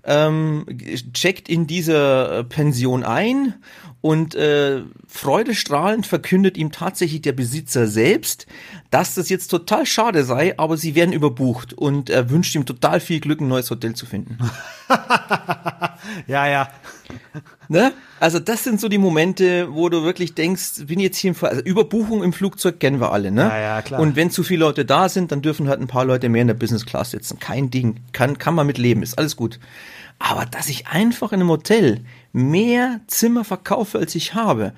ähm, 0.04 0.66
checkt 1.12 1.49
in 1.49 1.66
diese 1.66 2.44
Pension 2.49 3.04
ein 3.04 3.54
und 4.02 4.35
äh, 4.35 4.83
freudestrahlend 5.07 6.07
verkündet 6.07 6.57
ihm 6.57 6.73
tatsächlich 6.73 7.21
der 7.21 7.33
Besitzer 7.33 7.87
selbst, 7.87 8.47
dass 8.90 9.14
das 9.14 9.28
jetzt 9.28 9.49
total 9.49 9.85
schade 9.85 10.25
sei, 10.25 10.59
aber 10.59 10.78
sie 10.78 10.95
werden 10.95 11.12
überbucht 11.12 11.75
und 11.75 12.09
er 12.09 12.30
wünscht 12.30 12.54
ihm 12.54 12.64
total 12.64 13.00
viel 13.00 13.21
Glück, 13.21 13.40
ein 13.40 13.49
neues 13.49 13.71
Hotel 13.71 13.95
zu 13.95 14.07
finden. 14.07 14.38
ja, 16.26 16.47
ja. 16.47 16.69
Ne? 17.69 17.92
Also 18.21 18.38
das 18.38 18.64
sind 18.64 18.80
so 18.80 18.88
die 18.88 18.99
Momente, 18.99 19.69
wo 19.71 19.90
du 19.90 20.02
wirklich 20.02 20.35
denkst, 20.35 20.87
bin 20.87 20.99
jetzt 20.99 21.19
hier 21.19 21.28
im 21.28 21.35
Fall, 21.35 21.50
also 21.50 21.62
Überbuchung 21.62 22.23
im 22.23 22.33
Flugzeug 22.33 22.80
kennen 22.80 23.00
wir 23.00 23.12
alle, 23.12 23.30
ne? 23.30 23.42
Ja, 23.42 23.59
ja, 23.59 23.83
klar. 23.83 24.00
Und 24.00 24.16
wenn 24.16 24.30
zu 24.30 24.42
viele 24.42 24.61
Leute 24.61 24.85
da 24.85 25.09
sind, 25.09 25.30
dann 25.30 25.42
dürfen 25.42 25.69
halt 25.69 25.80
ein 25.80 25.87
paar 25.87 26.04
Leute 26.04 26.28
mehr 26.28 26.42
in 26.42 26.49
der 26.49 26.54
Business 26.54 26.87
Class 26.87 27.11
sitzen. 27.11 27.38
Kein 27.38 27.71
Ding. 27.71 28.00
Kann, 28.12 28.38
kann 28.38 28.54
man 28.54 28.66
mit 28.66 28.78
leben, 28.78 29.02
ist 29.02 29.19
alles 29.19 29.37
gut. 29.37 29.61
Aber 30.19 30.47
dass 30.47 30.69
ich 30.69 30.87
einfach 30.88 31.33
in 31.33 31.40
einem 31.40 31.49
Hotel 31.49 32.04
mehr 32.32 33.00
Zimmer 33.06 33.44
verkaufe, 33.44 33.99
als 33.99 34.14
ich 34.14 34.34
habe, 34.34 34.72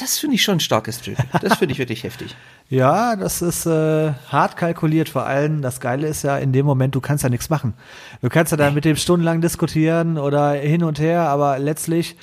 das 0.00 0.18
finde 0.18 0.36
ich 0.36 0.42
schon 0.42 0.56
ein 0.56 0.60
starkes 0.60 1.02
Trip. 1.02 1.18
Das 1.42 1.58
finde 1.58 1.72
ich 1.72 1.78
wirklich 1.78 2.04
heftig. 2.04 2.34
Ja, 2.72 3.16
das 3.16 3.42
ist 3.42 3.66
äh, 3.66 4.12
hart 4.28 4.56
kalkuliert. 4.56 5.08
Vor 5.08 5.26
allem, 5.26 5.60
das 5.60 5.80
Geile 5.80 6.06
ist 6.06 6.22
ja 6.22 6.38
in 6.38 6.52
dem 6.52 6.64
Moment, 6.64 6.94
du 6.94 7.00
kannst 7.00 7.24
ja 7.24 7.28
nichts 7.28 7.50
machen. 7.50 7.74
Du 8.22 8.28
kannst 8.28 8.52
ja 8.52 8.56
da 8.56 8.70
mit 8.70 8.84
dem 8.84 8.94
stundenlang 8.94 9.40
diskutieren 9.40 10.18
oder 10.18 10.52
hin 10.52 10.84
und 10.84 11.00
her, 11.00 11.22
aber 11.22 11.58
letztlich, 11.58 12.16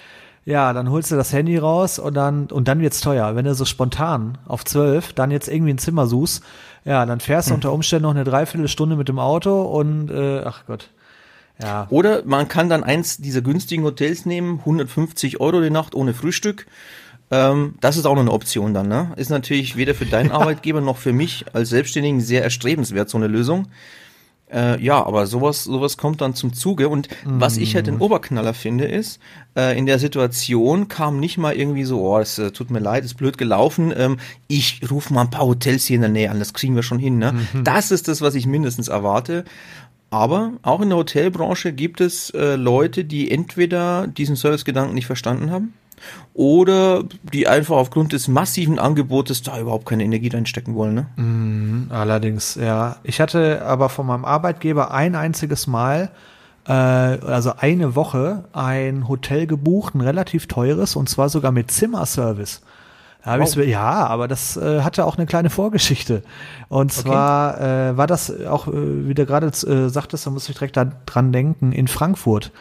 ja, 0.46 0.72
dann 0.72 0.90
holst 0.90 1.12
du 1.12 1.18
das 1.18 1.34
Handy 1.34 1.58
raus 1.58 2.00
und 2.00 2.14
dann 2.14 2.46
und 2.46 2.70
dann 2.70 2.80
wird's 2.80 3.02
teuer. 3.02 3.36
Wenn 3.36 3.44
du 3.44 3.54
so 3.56 3.66
spontan 3.66 4.38
auf 4.46 4.64
zwölf 4.64 5.12
dann 5.12 5.32
jetzt 5.32 5.50
irgendwie 5.50 5.74
ein 5.74 5.80
Zimmer 5.80 6.08
suchst, 6.08 6.42
ja, 6.86 7.06
dann 7.06 7.20
fährst 7.20 7.50
du 7.50 7.52
hm. 7.52 7.56
unter 7.56 7.74
Umständen 7.74 8.04
noch 8.04 8.12
eine 8.12 8.24
Dreiviertelstunde 8.24 8.96
mit 8.96 9.10
dem 9.10 9.20
Auto 9.20 9.64
und 9.64 10.10
äh, 10.10 10.44
ach 10.46 10.64
Gott. 10.66 10.92
Ja. 11.62 11.88
Oder 11.90 12.24
man 12.26 12.48
kann 12.48 12.70
dann 12.70 12.84
eins 12.84 13.18
dieser 13.18 13.42
günstigen 13.42 13.84
Hotels 13.84 14.26
nehmen, 14.26 14.60
150 14.60 15.40
Euro 15.40 15.62
die 15.62 15.70
Nacht 15.70 15.96
ohne 15.96 16.14
Frühstück 16.14 16.68
ähm, 17.30 17.76
das 17.82 17.98
ist 17.98 18.06
auch 18.06 18.16
noch 18.16 18.22
eine 18.22 18.32
Option 18.32 18.74
dann, 18.74 18.88
ne? 18.88 19.12
Ist 19.18 19.30
natürlich 19.30 19.76
weder 19.76 19.94
für 19.96 20.06
deinen 20.06 20.32
Arbeitgeber 20.32 20.82
noch 20.82 20.98
für 20.98 21.14
mich 21.14 21.46
als 21.54 21.70
Selbstständigen 21.70 22.22
sehr 22.22 22.44
erstrebenswert, 22.44 23.10
so 23.10 23.18
eine 23.18 23.28
Lösung. 23.28 23.68
Äh, 24.50 24.82
ja, 24.82 25.06
aber 25.06 25.28
sowas, 25.28 25.66
sowas 25.66 25.98
kommt 25.98 26.22
dann 26.22 26.34
zum 26.34 26.54
Zuge. 26.54 26.88
Und 26.88 27.10
mm. 27.26 27.42
was 27.42 27.58
ich 27.58 27.76
halt 27.76 27.88
den 27.88 27.96
mhm. 27.96 28.02
Oberknaller 28.02 28.54
finde, 28.54 28.86
ist, 28.86 29.20
äh, 29.58 29.78
in 29.78 29.86
der 29.86 30.00
Situation 30.00 30.88
kam 30.88 31.20
nicht 31.20 31.38
mal 31.38 31.54
irgendwie 31.54 31.84
so, 31.84 32.00
oh, 32.00 32.18
es 32.18 32.40
äh, 32.40 32.52
tut 32.52 32.72
mir 32.72 32.80
leid, 32.80 33.04
ist 33.04 33.16
blöd 33.16 33.38
gelaufen. 33.38 33.94
Ähm, 33.96 34.20
ich 34.48 34.80
rufe 34.90 35.14
mal 35.14 35.24
ein 35.24 35.30
paar 35.30 35.46
Hotels 35.46 35.84
hier 35.84 35.96
in 35.96 36.02
der 36.02 36.10
Nähe 36.12 36.32
an, 36.32 36.40
das 36.40 36.54
kriegen 36.54 36.76
wir 36.76 36.84
schon 36.84 36.98
hin. 36.98 37.18
Ne? 37.18 37.34
Mhm. 37.34 37.66
Das 37.66 37.92
ist 37.92 38.08
das, 38.08 38.22
was 38.22 38.36
ich 38.36 38.48
mindestens 38.48 38.88
erwarte. 38.88 39.44
Aber 40.10 40.54
auch 40.62 40.82
in 40.82 40.90
der 40.90 40.98
Hotelbranche 40.98 41.74
gibt 41.74 42.00
es 42.00 42.30
äh, 42.30 42.56
Leute, 42.56 43.04
die 43.04 43.30
entweder 43.30 44.08
diesen 44.08 44.36
Servicegedanken 44.36 44.96
nicht 44.96 45.06
verstanden 45.06 45.52
haben 45.52 45.74
oder 46.34 47.04
die 47.34 47.48
einfach 47.48 47.76
aufgrund 47.76 48.14
des 48.14 48.28
massiven 48.28 48.80
Angebotes 48.80 49.42
da 49.42 49.60
überhaupt 49.60 49.86
keine 49.88 50.04
Energie 50.04 50.30
reinstecken 50.30 50.76
wollen. 50.76 50.94
Ne? 50.94 51.08
Mm, 51.22 51.92
allerdings, 51.92 52.56
ja. 52.56 52.98
Ich 53.04 53.20
hatte 53.20 53.66
aber 53.66 53.90
von 53.90 54.06
meinem 54.06 54.26
Arbeitgeber 54.26 54.92
ein 54.92 55.16
einziges 55.16 55.68
Mal, 55.68 56.12
äh, 56.68 56.72
also 56.72 57.54
eine 57.58 57.96
Woche, 57.96 58.46
ein 58.54 59.08
Hotel 59.08 59.48
gebucht, 59.48 59.96
ein 59.96 60.02
relativ 60.02 60.48
teures, 60.48 60.96
und 60.96 61.10
zwar 61.10 61.30
sogar 61.30 61.52
mit 61.52 61.72
Zimmerservice. 61.72 62.62
Da 63.24 63.32
hab 63.32 63.40
wow. 63.40 63.58
ich's, 63.58 63.68
ja, 63.68 64.08
aber 64.08 64.28
das 64.28 64.58
äh, 64.58 64.82
hatte 64.82 65.06
auch 65.06 65.18
eine 65.18 65.26
kleine 65.26 65.50
Vorgeschichte. 65.50 66.24
Und 66.70 66.92
zwar 66.92 67.56
okay. 67.56 67.90
äh, 67.90 67.98
war 67.98 68.08
das 68.08 68.32
auch, 68.46 68.68
äh, 68.68 69.08
wie 69.08 69.14
du 69.14 69.26
gerade 69.26 69.48
äh, 69.48 69.90
sagtest, 69.90 70.26
da 70.26 70.30
muss 70.30 70.48
ich 70.50 70.56
direkt 70.56 70.78
dran 71.06 71.32
denken, 71.32 71.72
in 71.72 71.88
Frankfurt. 71.88 72.52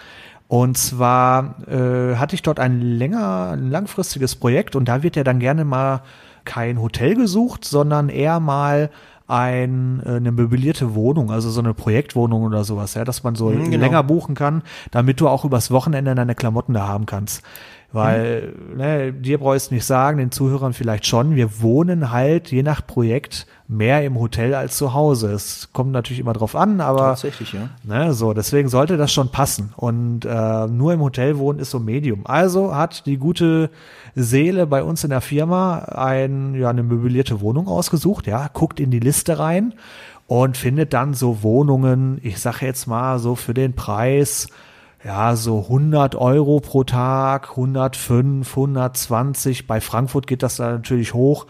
Und 0.48 0.78
zwar 0.78 1.56
äh, 1.68 2.16
hatte 2.16 2.34
ich 2.34 2.42
dort 2.42 2.60
ein 2.60 2.80
länger, 2.80 3.50
ein 3.52 3.70
langfristiges 3.70 4.36
Projekt 4.36 4.76
und 4.76 4.86
da 4.86 5.02
wird 5.02 5.16
ja 5.16 5.24
dann 5.24 5.40
gerne 5.40 5.64
mal 5.64 6.02
kein 6.44 6.80
Hotel 6.80 7.16
gesucht, 7.16 7.64
sondern 7.64 8.08
eher 8.08 8.38
mal 8.38 8.90
ein, 9.28 10.02
äh, 10.06 10.16
eine 10.16 10.32
möblierte 10.32 10.94
Wohnung, 10.94 11.30
also 11.30 11.50
so 11.50 11.60
eine 11.60 11.74
Projektwohnung 11.74 12.44
oder 12.44 12.64
sowas, 12.64 12.94
ja, 12.94 13.04
dass 13.04 13.24
man 13.24 13.34
so 13.34 13.50
mhm, 13.50 13.70
genau. 13.70 13.84
länger 13.84 14.02
buchen 14.02 14.34
kann, 14.34 14.62
damit 14.90 15.20
du 15.20 15.28
auch 15.28 15.44
übers 15.44 15.70
Wochenende 15.70 16.14
deine 16.14 16.34
Klamotten 16.34 16.74
da 16.74 16.86
haben 16.86 17.06
kannst. 17.06 17.42
Weil, 17.92 18.52
mhm. 18.70 18.76
ne, 18.76 19.12
dir 19.12 19.38
brauchst 19.38 19.72
nicht 19.72 19.84
sagen, 19.84 20.18
den 20.18 20.30
Zuhörern 20.30 20.72
vielleicht 20.72 21.06
schon, 21.06 21.34
wir 21.36 21.62
wohnen 21.62 22.10
halt 22.10 22.50
je 22.50 22.62
nach 22.62 22.86
Projekt 22.86 23.46
mehr 23.68 24.04
im 24.04 24.18
Hotel 24.18 24.54
als 24.54 24.76
zu 24.76 24.92
Hause. 24.92 25.32
Es 25.32 25.70
kommt 25.72 25.92
natürlich 25.92 26.20
immer 26.20 26.32
drauf 26.32 26.54
an, 26.54 26.80
aber 26.80 27.08
tatsächlich, 27.08 27.52
ja. 27.52 27.70
Ne, 27.84 28.12
so, 28.12 28.32
deswegen 28.32 28.68
sollte 28.68 28.96
das 28.96 29.12
schon 29.12 29.30
passen. 29.30 29.72
Und 29.76 30.24
äh, 30.24 30.66
nur 30.66 30.92
im 30.92 31.00
Hotel 31.00 31.38
wohnen 31.38 31.58
ist 31.58 31.70
so 31.70 31.80
Medium. 31.80 32.26
Also 32.26 32.74
hat 32.74 33.06
die 33.06 33.16
gute 33.16 33.70
Seele 34.14 34.66
bei 34.66 34.82
uns 34.82 35.04
in 35.04 35.10
der 35.10 35.20
Firma 35.20 35.78
ein, 35.78 36.54
ja, 36.54 36.70
eine 36.70 36.82
möblierte 36.82 37.40
Wohnung 37.40 37.68
ausgesucht, 37.68 38.26
ja, 38.26 38.48
guckt 38.52 38.80
in 38.80 38.90
die 38.90 39.00
Liste 39.00 39.38
rein 39.38 39.74
und 40.26 40.56
findet 40.56 40.92
dann 40.92 41.14
so 41.14 41.42
Wohnungen, 41.42 42.18
ich 42.22 42.40
sage 42.40 42.66
jetzt 42.66 42.86
mal 42.86 43.18
so 43.18 43.36
für 43.36 43.54
den 43.54 43.74
Preis, 43.74 44.48
ja, 45.04 45.36
so 45.36 45.60
100 45.60 46.14
Euro 46.16 46.60
pro 46.60 46.84
Tag, 46.84 47.50
105, 47.50 48.48
120. 48.48 49.66
Bei 49.66 49.80
Frankfurt 49.80 50.26
geht 50.26 50.42
das 50.42 50.56
da 50.56 50.72
natürlich 50.72 51.14
hoch 51.14 51.46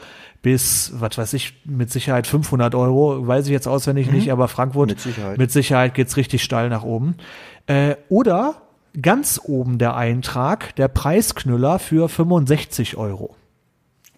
bis, 0.47 0.93
was 0.95 1.19
weiß 1.19 1.33
ich, 1.33 1.55
mit 1.65 1.91
Sicherheit 1.91 2.29
500 2.29 2.77
Euro, 2.77 3.27
weiß 3.27 3.47
ich 3.47 3.51
jetzt 3.51 3.67
auswendig 3.67 4.07
mhm. 4.07 4.15
nicht, 4.15 4.31
aber 4.31 4.47
Frankfurt 4.47 4.91
mit 4.91 5.01
Sicherheit, 5.01 5.39
mit 5.39 5.51
Sicherheit 5.51 5.95
geht's 5.95 6.17
richtig 6.17 6.45
steil 6.45 6.69
nach 6.69 6.85
oben. 6.85 7.17
Äh, 7.67 7.97
oder 8.09 8.63
ganz 9.03 9.41
oben 9.43 9.79
der 9.79 9.97
Eintrag, 9.97 10.77
der 10.77 10.87
Preisknüller 10.87 11.81
für 11.81 12.09
65 12.09 12.97
Euro. 12.97 13.35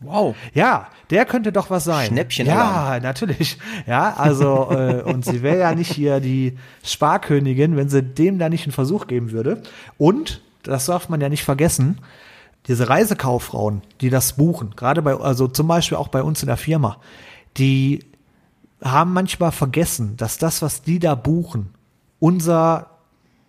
Wow. 0.01 0.37
Ja, 0.55 0.89
der 1.11 1.25
könnte 1.25 1.53
doch 1.53 1.71
was 1.71 1.85
sein. 1.85 2.09
Schnäppchen. 2.09 2.47
Ja, 2.47 2.99
natürlich. 3.03 3.59
Ja, 3.87 4.15
also, 4.15 4.71
äh, 4.71 5.03
und 5.03 5.25
sie 5.25 5.43
wäre 5.43 5.59
ja 5.59 5.75
nicht 5.75 5.93
hier 5.93 6.21
die 6.21 6.57
Sparkönigin, 6.85 7.77
wenn 7.77 7.89
sie 7.89 8.03
dem 8.03 8.39
da 8.39 8.49
nicht 8.49 8.65
einen 8.65 8.73
Versuch 8.73 9.07
geben 9.07 9.33
würde. 9.33 9.63
Und, 9.97 10.41
das 10.63 10.87
darf 10.87 11.09
man 11.09 11.21
ja 11.21 11.29
nicht 11.29 11.45
vergessen, 11.45 11.99
diese 12.67 12.89
Reisekauffrauen, 12.89 13.83
die 14.01 14.11
das 14.11 14.35
buchen, 14.35 14.75
gerade 14.77 15.03
bei, 15.03 15.15
also 15.15 15.49
zum 15.49 15.67
Beispiel 15.67 15.97
auch 15.97 16.09
bei 16.09 16.23
uns 16.23 16.43
in 16.43 16.49
der 16.49 16.59
Firma, 16.59 16.99
die 17.57 18.05
haben 18.83 19.13
manchmal 19.13 19.53
vergessen, 19.53 20.17
dass 20.17 20.39
das, 20.39 20.63
was 20.63 20.83
die 20.83 20.99
da 20.99 21.15
buchen, 21.15 21.71
unser 22.21 22.91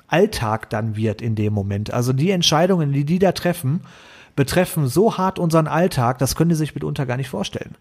Alltag 0.08 0.70
dann 0.70 0.96
wird 0.96 1.22
in 1.22 1.36
dem 1.36 1.54
Moment. 1.54 1.94
Also 1.94 2.14
die 2.14 2.32
Entscheidungen, 2.32 2.92
die 2.94 3.04
die 3.04 3.20
da 3.20 3.32
treffen, 3.32 3.82
betreffen 4.40 4.88
so 4.88 5.18
hart 5.18 5.38
unseren 5.38 5.68
Alltag, 5.68 6.18
das 6.18 6.38
können 6.38 6.50
die 6.50 6.56
sich 6.56 6.74
mitunter 6.74 7.06
gar 7.06 7.18
nicht 7.18 7.28
vorstellen. 7.28 7.76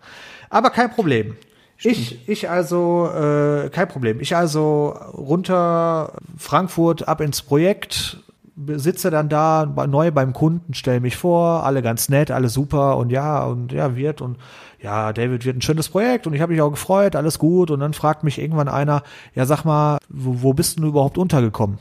Aber 0.51 0.71
kein 0.71 0.91
Problem. 0.91 1.37
Ich, 1.81 2.29
ich 2.29 2.51
also, 2.51 3.09
äh, 3.15 3.71
kein 3.71 3.87
Problem. 3.87 4.19
Ich 4.19 4.35
also 4.35 4.89
runter 5.17 6.15
Frankfurt 6.37 7.07
ab 7.07 7.21
ins 7.21 7.43
Projekt, 7.43 8.17
sitze 8.57 9.13
dann 9.13 9.29
da 9.29 9.67
neu 9.87 10.11
beim 10.11 10.33
Kunden, 10.33 10.75
stelle 10.75 10.99
mich 10.99 11.17
vor, 11.17 11.63
alle 11.63 11.81
ganz 11.81 12.09
nett, 12.09 12.33
alle 12.33 12.49
super 12.49 12.97
und 12.97 13.11
ja 13.11 13.45
und 13.45 13.71
ja 13.71 13.95
wird 13.95 14.21
und 14.21 14.37
ja, 14.83 15.13
David 15.13 15.45
wird 15.45 15.59
ein 15.59 15.63
schönes 15.63 15.89
Projekt 15.89 16.27
und 16.27 16.35
ich 16.35 16.41
habe 16.41 16.53
mich 16.53 16.61
auch 16.61 16.71
gefreut, 16.71 17.15
alles 17.15 17.39
gut 17.39 17.71
und 17.71 17.79
dann 17.79 17.95
fragt 17.95 18.25
mich 18.25 18.41
irgendwann 18.41 18.67
einer, 18.67 19.05
ja 19.37 19.47
sag 19.47 19.65
mal, 19.65 19.99
wo, 20.09 20.43
wo 20.43 20.55
bist 20.55 20.81
du 20.81 20.89
überhaupt 20.89 21.19
untergekommen? 21.19 21.79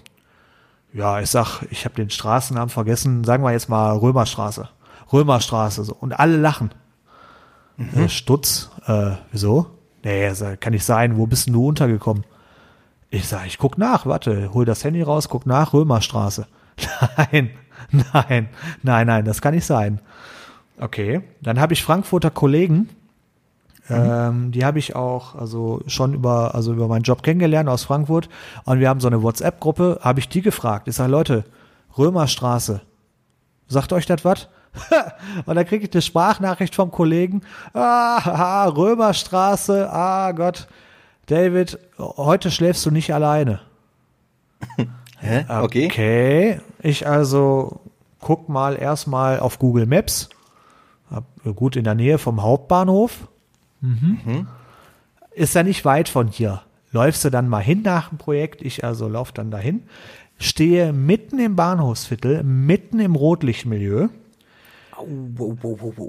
Ja, 0.97 1.19
ich 1.21 1.29
sag, 1.29 1.61
ich 1.69 1.85
habe 1.85 1.93
den 1.93 2.09
Straßennamen 2.09 2.69
vergessen, 2.69 3.23
sagen 3.23 3.43
wir 3.43 3.51
jetzt 3.51 3.69
mal 3.69 3.95
Römerstraße. 3.95 4.67
Römerstraße 5.13 5.83
so 5.83 5.93
und 5.93 6.19
alle 6.19 6.37
lachen. 6.37 6.71
Mhm. 7.77 8.05
Äh, 8.05 8.09
Stutz, 8.09 8.71
äh, 8.87 9.11
wieso? 9.31 9.67
Nee, 10.03 10.33
kann 10.59 10.73
nicht 10.73 10.85
sein, 10.85 11.17
wo 11.17 11.27
bist 11.27 11.45
denn 11.45 11.53
du 11.53 11.67
untergekommen? 11.67 12.23
Ich 13.11 13.27
sag, 13.27 13.45
ich 13.45 13.59
guck 13.59 13.77
nach, 13.77 14.07
warte, 14.07 14.51
hol 14.53 14.65
das 14.65 14.83
Handy 14.83 15.03
raus, 15.03 15.29
guck 15.29 15.45
nach, 15.45 15.71
Römerstraße. 15.71 16.47
Nein, 17.31 17.51
nein, 17.91 18.49
nein, 18.81 19.07
nein, 19.07 19.23
das 19.25 19.41
kann 19.41 19.53
nicht 19.53 19.65
sein. 19.65 20.01
Okay, 20.79 21.21
dann 21.41 21.59
habe 21.59 21.73
ich 21.73 21.83
Frankfurter 21.83 22.31
Kollegen, 22.31 22.89
mhm. 23.89 23.95
ähm, 23.95 24.51
die 24.51 24.65
habe 24.65 24.79
ich 24.79 24.95
auch 24.95 25.35
also 25.35 25.81
schon 25.87 26.13
über 26.13 26.55
also 26.55 26.73
über 26.73 26.87
meinen 26.87 27.03
Job 27.03 27.23
kennengelernt 27.23 27.69
aus 27.69 27.83
Frankfurt 27.83 28.29
und 28.65 28.79
wir 28.79 28.89
haben 28.89 28.99
so 28.99 29.07
eine 29.07 29.23
WhatsApp-Gruppe, 29.23 29.99
habe 30.01 30.19
ich 30.19 30.29
die 30.29 30.41
gefragt. 30.41 30.87
Ich 30.87 30.95
sage 30.95 31.11
Leute, 31.11 31.43
Römerstraße, 31.97 32.81
sagt 33.67 33.93
euch 33.93 34.05
das 34.05 34.23
was? 34.25 34.47
und 35.45 35.55
dann 35.55 35.65
kriege 35.65 35.85
ich 35.85 35.93
eine 35.93 36.01
Sprachnachricht 36.01 36.75
vom 36.75 36.91
Kollegen, 36.91 37.41
ah, 37.73 38.65
Römerstraße, 38.65 39.89
ah 39.91 40.31
Gott, 40.33 40.67
David, 41.27 41.79
heute 41.97 42.51
schläfst 42.51 42.85
du 42.85 42.91
nicht 42.91 43.13
alleine. 43.13 43.59
Hä? 45.19 45.45
Okay. 45.49 45.85
Okay. 45.87 46.61
Ich 46.79 47.07
also 47.07 47.81
guck 48.19 48.49
mal 48.49 48.75
erstmal 48.75 49.39
auf 49.39 49.59
Google 49.59 49.85
Maps. 49.85 50.29
Gut 51.55 51.75
in 51.75 51.85
der 51.85 51.95
Nähe 51.95 52.17
vom 52.17 52.41
Hauptbahnhof. 52.41 53.27
Mhm. 53.81 54.19
Mhm. 54.25 54.47
Ist 55.31 55.55
ja 55.55 55.63
nicht 55.63 55.85
weit 55.85 56.09
von 56.09 56.27
hier. 56.27 56.61
Läufst 56.91 57.23
du 57.25 57.29
dann 57.29 57.49
mal 57.49 57.61
hin 57.61 57.81
nach 57.83 58.09
dem 58.09 58.17
Projekt? 58.17 58.61
Ich 58.61 58.83
also 58.83 59.07
lauf 59.07 59.31
dann 59.31 59.51
dahin. 59.51 59.83
Stehe 60.39 60.93
mitten 60.93 61.39
im 61.39 61.55
Bahnhofsviertel, 61.55 62.43
mitten 62.43 62.99
im 62.99 63.15
Rotlichtmilieu. 63.15 64.07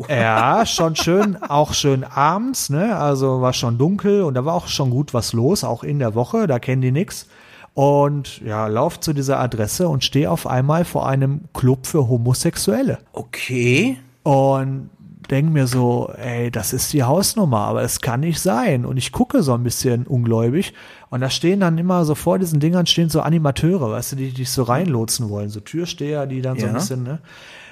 Ja, 0.08 0.64
schon 0.64 0.96
schön, 0.96 1.36
auch 1.42 1.74
schön 1.74 2.04
abends, 2.04 2.70
ne? 2.70 2.96
Also 2.96 3.42
war 3.42 3.52
schon 3.52 3.76
dunkel 3.76 4.22
und 4.22 4.34
da 4.34 4.44
war 4.46 4.54
auch 4.54 4.66
schon 4.66 4.90
gut 4.90 5.12
was 5.12 5.34
los, 5.34 5.62
auch 5.62 5.84
in 5.84 5.98
der 5.98 6.14
Woche, 6.14 6.46
da 6.46 6.58
kennen 6.58 6.80
die 6.80 6.92
nix. 6.92 7.26
Und 7.74 8.40
ja, 8.40 8.66
lauf 8.66 8.98
zu 8.98 9.12
dieser 9.12 9.38
Adresse 9.40 9.88
und 9.88 10.04
stehe 10.04 10.30
auf 10.30 10.46
einmal 10.46 10.84
vor 10.84 11.06
einem 11.06 11.42
Club 11.52 11.86
für 11.86 12.08
Homosexuelle. 12.08 12.98
Okay. 13.12 13.98
Und 14.22 14.90
denke 15.30 15.52
mir 15.52 15.66
so, 15.66 16.12
ey, 16.16 16.50
das 16.50 16.72
ist 16.72 16.92
die 16.92 17.02
Hausnummer, 17.02 17.60
aber 17.60 17.82
es 17.82 18.00
kann 18.00 18.20
nicht 18.20 18.40
sein. 18.40 18.84
Und 18.84 18.96
ich 18.96 19.12
gucke 19.12 19.42
so 19.42 19.54
ein 19.54 19.62
bisschen 19.62 20.06
ungläubig. 20.06 20.72
Und 21.10 21.20
da 21.20 21.30
stehen 21.30 21.60
dann 21.60 21.78
immer 21.78 22.04
so 22.04 22.14
vor 22.14 22.38
diesen 22.38 22.60
Dingern 22.60 22.86
stehen 22.86 23.10
so 23.10 23.20
Animateure, 23.20 23.90
weißt 23.90 24.12
du, 24.12 24.16
die 24.16 24.32
dich 24.32 24.50
so 24.50 24.62
reinlotsen 24.62 25.28
wollen, 25.30 25.48
so 25.48 25.60
Türsteher, 25.60 26.26
die 26.26 26.42
dann 26.42 26.56
ja. 26.56 26.62
so 26.62 26.66
ein 26.68 26.74
bisschen, 26.74 27.02
ne? 27.02 27.18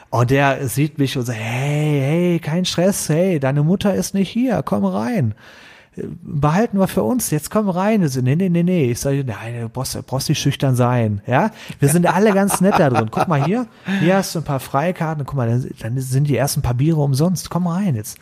Und 0.09 0.31
der 0.31 0.69
sieht 0.69 0.99
mich 0.99 1.17
und 1.19 1.25
sagt, 1.25 1.39
hey, 1.39 2.01
hey, 2.01 2.39
kein 2.39 2.65
Stress, 2.65 3.09
hey, 3.09 3.41
deine 3.41 3.63
Mutter 3.63 3.93
ist 3.95 4.15
nicht 4.15 4.31
hier, 4.31 4.63
komm 4.63 4.85
rein 4.85 5.35
behalten 6.23 6.79
wir 6.79 6.89
für 6.89 7.03
uns, 7.03 7.31
jetzt 7.31 7.51
komm 7.51 7.69
rein. 7.69 8.03
Also, 8.03 8.21
nee, 8.21 8.37
nee, 8.37 8.49
nee, 8.49 8.63
nee. 8.63 8.91
Ich 8.91 9.01
sage, 9.01 9.25
nein, 9.25 9.61
du 9.61 9.69
brauchst, 9.69 10.07
brauchst 10.07 10.29
nicht 10.29 10.39
schüchtern 10.39 10.77
sein. 10.77 11.23
Ja, 11.27 11.51
wir 11.81 11.89
sind 11.89 12.07
alle 12.07 12.33
ganz 12.33 12.61
nett 12.61 12.75
da 12.79 12.91
drin. 12.91 13.09
Guck 13.11 13.29
mal 13.29 13.45
hier, 13.45 13.67
hier 14.01 14.17
hast 14.17 14.35
du 14.35 14.41
ein 14.41 14.45
paar 14.45 14.61
Freikarten. 14.61 15.25
Guck 15.25 15.37
mal, 15.37 15.49
dann, 15.49 15.69
dann 15.81 15.99
sind 15.99 16.29
die 16.29 16.37
ersten 16.37 16.63
paar 16.63 16.75
Biere 16.75 17.01
umsonst. 17.01 17.51
Komm 17.51 17.67
rein 17.67 17.95
jetzt. 17.95 18.19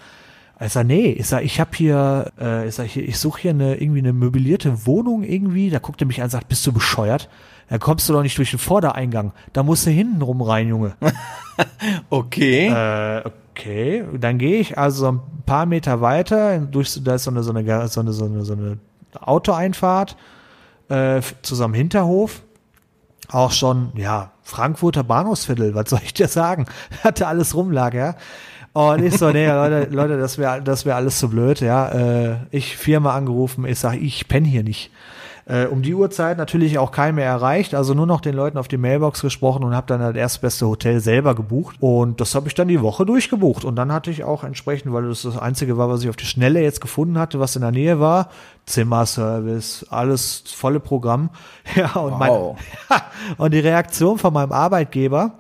Ich 0.61 0.73
sag, 0.73 0.87
nee, 0.87 1.11
ich 1.11 1.27
sag, 1.27 1.43
ich 1.45 1.59
habe 1.59 1.71
hier, 1.75 2.33
äh, 2.41 2.69
ich 2.69 2.77
sag, 2.77 2.97
ich 2.97 3.19
suche 3.19 3.43
hier 3.43 3.51
eine 3.51 3.75
irgendwie 3.77 3.99
eine 3.99 4.13
möblierte 4.13 4.87
Wohnung 4.87 5.25
irgendwie. 5.25 5.69
Da 5.69 5.81
guckt 5.81 6.01
er 6.01 6.07
mich 6.07 6.21
an 6.21 6.25
und 6.25 6.31
sagt, 6.31 6.49
bist 6.49 6.65
du 6.67 6.73
bescheuert? 6.73 7.29
Da 7.69 7.79
kommst 7.79 8.09
du 8.09 8.13
doch 8.13 8.23
nicht 8.23 8.39
durch 8.39 8.51
den 8.51 8.59
Vordereingang. 8.59 9.33
Da 9.53 9.63
musst 9.63 9.87
du 9.87 9.91
hinten 9.91 10.23
rum 10.23 10.43
rein, 10.43 10.69
Junge. 10.69 10.95
okay. 12.11 12.69
Äh, 12.69 13.31
okay. 13.55 14.05
Dann 14.19 14.39
gehe 14.39 14.59
ich 14.59 14.77
also 14.77 15.13
ein 15.13 15.21
paar 15.47 15.67
Meter 15.67 16.01
weiter, 16.01 16.59
durch, 16.59 16.99
da 17.03 17.15
ist 17.15 17.25
so 17.25 17.31
eine, 17.31 17.43
so 17.43 17.53
eine, 17.53 17.89
so 17.89 18.01
eine, 18.01 18.13
so 18.13 18.25
eine, 18.25 18.45
so 18.45 18.53
eine 18.53 18.79
Autoeinfahrt 19.21 20.17
äh, 20.89 21.21
zu 21.43 21.55
so 21.55 21.65
einem 21.65 21.75
Hinterhof. 21.75 22.43
Auch 23.31 23.53
schon, 23.53 23.93
ja, 23.97 24.33
Frankfurter 24.43 25.03
Bahnhofsviertel, 25.03 25.75
was 25.75 25.89
soll 25.91 26.01
ich 26.05 26.13
dir 26.13 26.29
sagen? 26.29 26.67
Hatte 27.05 27.27
alles 27.27 27.55
rumlag, 27.55 27.95
ja. 27.95 28.17
Und 28.75 29.05
ich 29.05 29.17
so, 29.17 29.31
nee, 29.31 29.47
Leute, 29.47 29.89
Leute, 29.91 30.19
das 30.19 30.37
wäre 30.37 30.61
das 30.61 30.85
wäre 30.85 30.97
alles 30.97 31.19
zu 31.19 31.31
blöd, 31.31 31.61
ja. 31.61 31.89
Äh, 31.89 32.37
ich 32.51 32.77
Firma 32.77 33.15
angerufen, 33.15 33.65
ich 33.67 33.79
sag, 33.79 33.95
ich 33.95 34.29
penne 34.29 34.49
hier 34.49 34.65
nicht. 34.65 34.91
Äh, 35.47 35.67
um 35.67 35.83
die 35.83 35.95
Uhrzeit 35.95 36.39
natürlich 36.39 36.79
auch 36.79 36.91
keinen 36.91 37.17
mehr 37.17 37.27
erreicht, 37.27 37.75
also 37.75 37.93
nur 37.93 38.07
noch 38.07 38.23
den 38.23 38.35
Leuten 38.35 38.57
auf 38.57 38.67
die 38.67 38.79
Mailbox 38.79 39.21
gesprochen 39.21 39.63
und 39.63 39.75
habe 39.77 39.87
dann 39.87 40.01
das 40.01 40.17
erstbeste 40.17 40.67
Hotel 40.67 41.01
selber 41.01 41.35
gebucht. 41.35 41.77
Und 41.81 42.21
das 42.21 42.35
habe 42.35 42.49
ich 42.49 42.55
dann 42.55 42.69
die 42.69 42.81
Woche 42.81 43.05
durchgebucht. 43.05 43.65
Und 43.65 43.77
dann 43.77 43.93
hatte 43.93 44.11
ich 44.11 44.25
auch 44.25 44.43
entsprechend, 44.43 44.95
weil 44.95 45.07
das 45.07 45.21
das 45.23 45.37
Einzige 45.37 45.77
war, 45.77 45.91
was 45.91 46.03
ich 46.03 46.09
auf 46.09 46.17
die 46.17 46.25
Schnelle 46.25 46.63
jetzt 46.63 46.81
gefunden 46.81 47.19
hatte, 47.19 47.41
was 47.41 47.57
in 47.57 47.63
der 47.63 47.73
Nähe 47.73 48.01
war, 48.01 48.31
Zimmerservice, 48.65 49.85
alles 49.91 50.45
volle 50.47 50.81
Programm. 50.81 51.31
Ja, 51.77 51.93
und, 51.97 52.13
Wow. 52.19 52.57
mein, 52.89 53.01
und 53.37 53.53
die 53.53 53.59
Reaktion 53.61 54.17
von 54.19 54.33
meinem 54.33 54.53
Arbeitgeber 54.53 55.33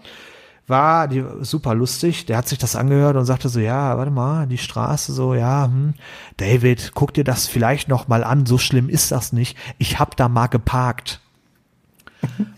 war 0.67 1.09
die 1.09 1.25
super 1.43 1.75
lustig. 1.75 2.27
Der 2.27 2.39
hat 2.39 2.49
sich 2.49 2.59
das 2.59 2.77
angehört 2.77 3.17
und 3.17 3.25
sagte 3.25 3.49
so, 3.49 3.61
ja, 3.61 3.97
warte 3.99 4.11
mal, 4.11 4.47
die 4.47 4.59
Straße 4.59 5.13
so, 5.13 5.35
ja, 5.35 5.65
hm, 5.65 5.95
David, 6.37 6.93
guck 6.95 7.13
dir 7.15 7.25
das 7.25 7.47
vielleicht 7.47 7.89
noch 7.89 8.09
mal 8.09 8.25
an. 8.25 8.47
So 8.47 8.59
schlimm 8.59 8.89
ist 8.89 9.13
das 9.13 9.33
nicht. 9.33 9.57
Ich 9.79 9.99
hab 9.99 10.17
da 10.17 10.29
mal 10.29 10.47
geparkt. 10.47 11.21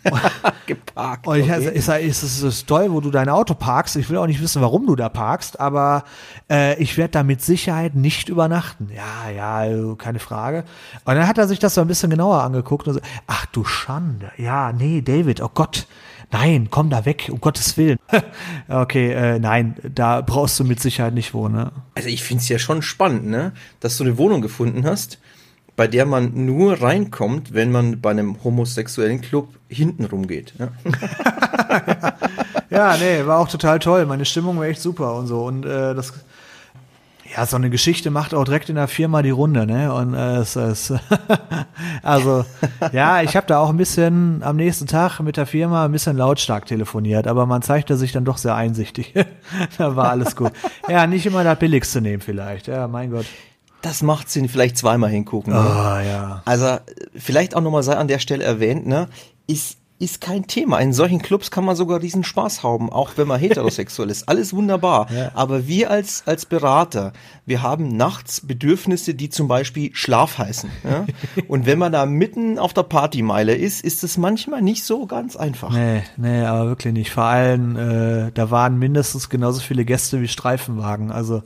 Geparkt. 0.67 1.27
Und 1.27 1.37
ich, 1.39 1.51
okay. 1.51 1.73
ich 1.75 1.85
sag, 1.85 2.03
es 2.03 2.23
ist, 2.23 2.43
ist 2.43 2.67
toll, 2.67 2.91
wo 2.91 3.01
du 3.01 3.11
dein 3.11 3.29
Auto 3.29 3.55
parkst. 3.55 3.97
Ich 3.97 4.09
will 4.09 4.17
auch 4.19 4.27
nicht 4.27 4.41
wissen, 4.41 4.63
warum 4.63 4.87
du 4.87 4.97
da 4.97 5.09
parkst, 5.09 5.61
aber 5.61 6.05
äh, 6.51 6.81
ich 6.81 6.97
werde 6.97 7.13
da 7.13 7.23
mit 7.23 7.43
Sicherheit 7.43 7.95
nicht 7.95 8.29
übernachten. 8.29 8.91
Ja, 8.95 9.31
ja, 9.65 9.95
keine 9.97 10.19
Frage. 10.19 10.65
Und 11.05 11.15
dann 11.15 11.27
hat 11.27 11.39
er 11.39 11.49
sich 11.49 11.59
das 11.59 11.75
so 11.75 11.81
ein 11.81 11.89
bisschen 11.89 12.11
genauer 12.11 12.43
angeguckt 12.43 12.87
und 12.89 12.95
so, 12.95 13.01
ach 13.27 13.47
du 13.47 13.65
Schande. 13.65 14.31
Ja, 14.37 14.73
nee, 14.73 15.03
David, 15.03 15.41
oh 15.41 15.51
Gott. 15.53 15.87
Nein, 16.33 16.69
komm 16.71 16.91
da 16.91 17.05
weg, 17.05 17.29
um 17.31 17.41
Gottes 17.41 17.77
Willen. 17.77 17.99
okay, 18.69 19.13
äh, 19.13 19.39
nein, 19.39 19.77
da 19.83 20.21
brauchst 20.21 20.59
du 20.59 20.65
mit 20.65 20.81
Sicherheit 20.81 21.15
nicht 21.15 21.35
wohnen. 21.35 21.55
Ne? 21.55 21.73
Also 21.95 22.09
ich 22.09 22.23
finde 22.23 22.43
es 22.43 22.49
ja 22.49 22.59
schon 22.59 22.83
spannend, 22.83 23.27
ne? 23.27 23.53
dass 23.81 23.97
du 23.97 24.05
eine 24.05 24.19
Wohnung 24.19 24.43
gefunden 24.43 24.85
hast, 24.85 25.19
bei 25.77 25.87
der 25.87 26.07
man 26.07 26.47
nur 26.47 26.83
reinkommt, 26.83 27.55
wenn 27.55 27.71
man 27.71 28.01
bei 28.01 28.11
einem 28.11 28.43
homosexuellen 28.43 29.21
Club 29.21 29.49
hinten 29.69 30.05
rumgeht. 30.05 30.55
Ja? 30.59 30.73
Ja, 32.71 32.97
nee, 32.97 33.25
war 33.25 33.39
auch 33.39 33.49
total 33.49 33.79
toll. 33.79 34.07
Meine 34.07 34.25
Stimmung 34.25 34.59
war 34.59 34.67
echt 34.67 34.83
super 34.83 35.15
und 35.15 35.27
so. 35.27 35.45
Und 35.45 35.65
äh, 35.65 35.95
das, 35.95 36.13
ja, 37.37 37.45
so 37.45 37.57
eine 37.57 37.69
Geschichte 37.69 38.11
macht 38.11 38.33
auch 38.33 38.45
direkt 38.45 38.71
in 38.71 38.77
der 38.77 38.89
Firma 38.89 39.21
die 39.21 39.31
Runde, 39.31 39.67
ne? 39.67 39.93
Und 39.93 40.15
äh, 40.15 40.37
es 40.37 40.57
ist, 40.57 40.95
also, 42.03 42.45
ja, 42.93 43.21
ich 43.23 43.37
habe 43.37 43.47
da 43.47 43.59
auch 43.59 43.69
ein 43.69 43.77
bisschen 43.77 44.43
am 44.43 44.57
nächsten 44.57 44.87
Tag 44.87 45.21
mit 45.21 45.37
der 45.37 45.47
Firma 45.47 45.85
ein 45.85 45.93
bisschen 45.93 46.17
lautstark 46.17 46.65
telefoniert, 46.65 47.27
aber 47.27 47.45
man 47.45 47.61
zeigte 47.61 47.97
sich 47.97 48.13
dann 48.13 48.25
doch 48.25 48.39
sehr 48.39 48.55
einsichtig. 48.55 49.13
da 49.79 49.97
war 49.97 50.11
alles 50.11 50.35
gut. 50.35 50.53
Ja, 50.89 51.07
nicht 51.07 51.27
immer 51.27 51.45
das 51.45 51.59
Billigste 51.59 52.01
nehmen 52.01 52.23
vielleicht. 52.23 52.69
Ja, 52.69 52.89
mein 52.89 53.11
Gott. 53.11 53.27
Das 53.83 54.03
macht 54.03 54.31
Sinn, 54.31 54.49
vielleicht 54.49 54.79
zweimal 54.79 55.11
hingucken. 55.11 55.53
Ne? 55.53 55.59
Ah, 55.59 56.03
ja. 56.03 56.43
Also 56.47 56.79
vielleicht 57.15 57.55
auch 57.55 57.61
nochmal 57.61 57.83
sei 57.83 57.97
an 57.97 58.09
der 58.09 58.19
Stelle 58.19 58.45
erwähnt, 58.45 58.87
ne, 58.87 59.09
ist, 59.47 59.77
ist 59.99 60.21
kein 60.21 60.47
Thema. 60.47 60.79
In 60.79 60.93
solchen 60.93 61.23
Clubs 61.23 61.51
kann 61.51 61.65
man 61.65 61.75
sogar 61.75 62.03
riesen 62.03 62.23
Spaß 62.23 62.63
haben, 62.63 62.91
auch 62.91 63.13
wenn 63.17 63.27
man 63.29 63.41
heterosexuell 63.41 64.11
ist. 64.11 64.29
Alles 64.29 64.53
wunderbar. 64.53 65.11
Ja. 65.11 65.31
Aber 65.35 65.67
wir 65.67 65.91
als, 65.91 66.23
als 66.27 66.47
Berater, 66.47 67.13
wir 67.47 67.63
haben 67.63 67.97
nachts 67.97 68.47
Bedürfnisse, 68.47 69.15
die 69.15 69.31
zum 69.31 69.49
Beispiel 69.49 69.91
Schlaf 69.95 70.39
heißen. 70.39 70.71
Ja? 70.85 71.07
Und 71.49 71.67
wenn 71.67 71.79
man 71.79 71.93
da 71.93 72.05
mitten 72.07 72.59
auf 72.59 72.75
der 72.75 72.83
Partymeile 72.83 73.55
ist, 73.55 73.83
ist 73.83 74.05
es 74.05 74.19
manchmal 74.19 74.63
nicht 74.63 74.85
so 74.85 75.07
ganz 75.07 75.37
einfach. 75.37 75.73
Nee, 75.73 76.03
nee, 76.17 76.43
aber 76.43 76.67
wirklich 76.67 76.93
nicht. 76.93 77.11
Vor 77.11 77.25
allem, 77.25 77.77
äh, 77.77 78.31
da 78.33 78.51
waren 78.51 78.79
mindestens 78.79 79.29
genauso 79.29 79.61
viele 79.61 79.85
Gäste 79.85 80.21
wie 80.21 80.29
Streifenwagen. 80.29 81.11
Also, 81.11 81.43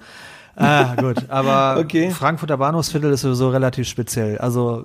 ah, 0.61 0.95
gut. 0.97 1.29
Aber 1.29 1.81
Okay. 1.81 2.11
Frankfurter 2.11 2.57
Bahnhofsviertel 2.57 3.11
ist 3.13 3.23
sowieso 3.23 3.49
relativ 3.51 3.89
speziell. 3.89 4.39
Also, 4.39 4.85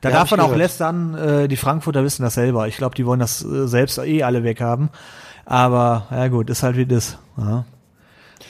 da 0.00 0.10
Ja, 0.10 0.16
darf 0.16 0.30
man 0.30 0.40
auch 0.40 0.54
lästern. 0.54 1.14
Äh, 1.14 1.48
die 1.48 1.56
Frankfurter 1.56 2.04
wissen 2.04 2.22
das 2.22 2.34
selber. 2.34 2.68
Ich 2.68 2.76
glaube, 2.76 2.94
die 2.94 3.06
wollen 3.06 3.20
das 3.20 3.44
äh, 3.44 3.66
selbst 3.66 3.98
eh 3.98 4.22
alle 4.22 4.44
weghaben. 4.44 4.90
Aber, 5.46 6.06
ja 6.10 6.28
gut, 6.28 6.50
ist 6.50 6.62
halt 6.62 6.76
wie 6.76 6.86
das. 6.86 7.18
Ja. 7.36 7.64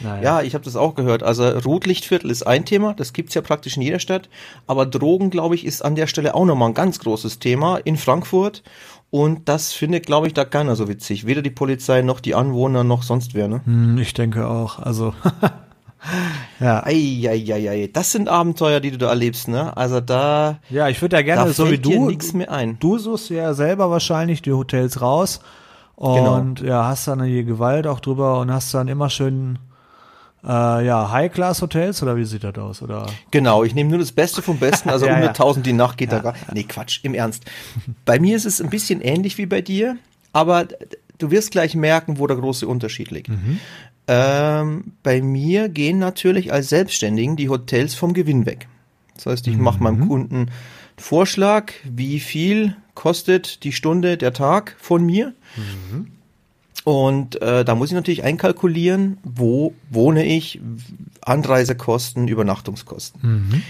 Naja. 0.01 0.23
Ja, 0.23 0.43
ich 0.43 0.55
habe 0.55 0.65
das 0.65 0.75
auch 0.75 0.95
gehört. 0.97 1.23
Also 1.23 1.47
Rotlichtviertel 1.49 2.29
ist 2.31 2.43
ein 2.45 2.65
Thema, 2.65 2.95
das 2.95 3.13
gibt's 3.13 3.35
ja 3.35 3.43
praktisch 3.43 3.77
in 3.77 3.83
jeder 3.83 4.01
Stadt. 4.01 4.29
Aber 4.67 4.87
Drogen, 4.87 5.31
glaube 5.31 5.55
ich, 5.55 5.65
ist 5.65 5.85
an 5.85 5.95
der 5.95 6.09
Stelle 6.09 6.35
auch 6.35 6.45
nochmal 6.45 6.71
ein 6.71 6.75
ganz 6.75 6.99
großes 6.99 7.39
Thema 7.39 7.77
in 7.77 7.97
Frankfurt. 7.97 8.63
Und 9.11 9.49
das 9.49 9.73
findet, 9.73 10.07
glaube 10.07 10.27
ich, 10.27 10.35
da 10.35 10.45
keiner 10.45 10.75
so 10.75 10.89
witzig. 10.89 11.27
Weder 11.27 11.43
die 11.43 11.51
Polizei 11.51 12.03
noch 12.03 12.19
die 12.19 12.35
Anwohner 12.35 12.83
noch 12.83 13.05
sonst 13.05 13.35
wer. 13.35 13.47
Ne? 13.47 13.61
Hm, 13.65 13.97
ich 13.99 14.15
denke 14.15 14.49
auch. 14.49 14.81
Also, 14.81 15.15
ja. 16.61 16.85
Eieieiei, 16.85 17.89
das 17.93 18.13
sind 18.13 18.29
Abenteuer, 18.29 18.81
die 18.81 18.91
du 18.91 18.99
da 18.99 19.09
erlebst, 19.09 19.49
ne? 19.49 19.77
Also 19.77 20.01
da, 20.01 20.59
Ja, 20.71 20.89
ich 20.89 21.01
würde 21.03 21.17
ja 21.17 21.23
gerne, 21.23 21.53
so 21.53 21.71
wie 21.71 21.79
du, 21.79 22.07
nichts 22.09 22.33
mehr 22.33 22.51
ein. 22.51 22.79
du 22.79 22.99
suchst 22.99 23.31
ja 23.31 23.55
selber 23.55 23.91
wahrscheinlich 23.91 24.43
die 24.43 24.53
Hotels 24.53 25.01
raus 25.01 25.41
Genau. 25.97 26.35
und 26.37 26.61
ja, 26.61 26.87
hast 26.87 27.07
dann 27.07 27.23
die 27.23 27.45
Gewalt 27.45 27.87
auch 27.87 28.01
drüber 28.01 28.41
und 28.41 28.53
hast 28.53 28.75
dann 28.75 28.89
immer 28.89 29.11
schön 29.11 29.59
äh, 30.45 30.85
ja, 30.85 31.11
High-Class-Hotels 31.11 32.03
oder 32.03 32.17
wie 32.17 32.25
sieht 32.25 32.43
das 32.45 32.57
aus? 32.59 32.83
Oder? 32.83 33.07
Genau, 33.31 33.63
ich 33.65 33.75
nehme 33.75 33.91
nur 33.91 33.99
das 34.01 34.13
Beste 34.13 34.43
vom 34.43 34.59
Besten, 34.59 34.91
also 34.91 35.07
Ja, 35.09 35.19
ja. 35.23 35.31
100.000 35.33 35.61
die 35.63 35.73
Nacht 35.73 35.97
geht 35.97 36.11
da 36.13 36.19
gar 36.19 36.35
Nee, 36.53 36.65
Quatsch, 36.65 37.01
im 37.03 37.15
Ernst. 37.15 37.45
Bei 38.05 38.19
mir 38.19 38.37
ist 38.37 38.45
es 38.45 38.61
ein 38.61 38.71
bisschen 38.71 39.01
ähnlich 39.01 39.39
wie 39.39 39.47
bei 39.47 39.63
dir, 39.63 39.97
aber 40.33 40.67
du 41.19 41.31
wirst 41.31 41.53
gleich 41.53 41.75
merken, 41.77 42.19
wo 42.19 42.27
der 42.27 42.37
große 42.37 42.67
Unterschied 42.67 43.11
liegt. 43.11 43.29
Mhm. 43.29 43.61
Ähm, 44.07 44.93
bei 45.03 45.23
mir 45.23 45.69
gehen 45.69 45.99
natürlich 45.99 46.53
als 46.53 46.69
Selbstständigen 46.69 47.37
die 47.37 47.49
Hotels 47.49 47.95
vom 47.95 48.13
Gewinn 48.13 48.45
weg. 48.47 48.69
Das 49.15 49.27
heißt, 49.27 49.47
ich 49.49 49.57
mache 49.57 49.79
Mhm. 49.79 49.83
meinem 49.83 50.09
Kunden 50.09 50.37
einen 50.37 50.51
Vorschlag, 50.99 51.73
wie 51.85 52.21
viel 52.21 52.77
kostet 52.95 53.65
die 53.65 53.73
Stunde, 53.73 54.17
der 54.17 54.33
Tag 54.33 54.77
von 54.79 55.05
mir. 55.05 55.33
Mhm. 55.57 56.09
Und 56.85 57.41
äh, 57.41 57.65
da 57.65 57.75
muss 57.75 57.89
ich 57.89 57.95
natürlich 57.95 58.25
einkalkulieren, 58.25 59.17
wo 59.23 59.73
wohne 59.91 60.27
ich, 60.27 60.61
Anreisekosten, 61.23 62.29
Übernachtungskosten. 62.29 63.63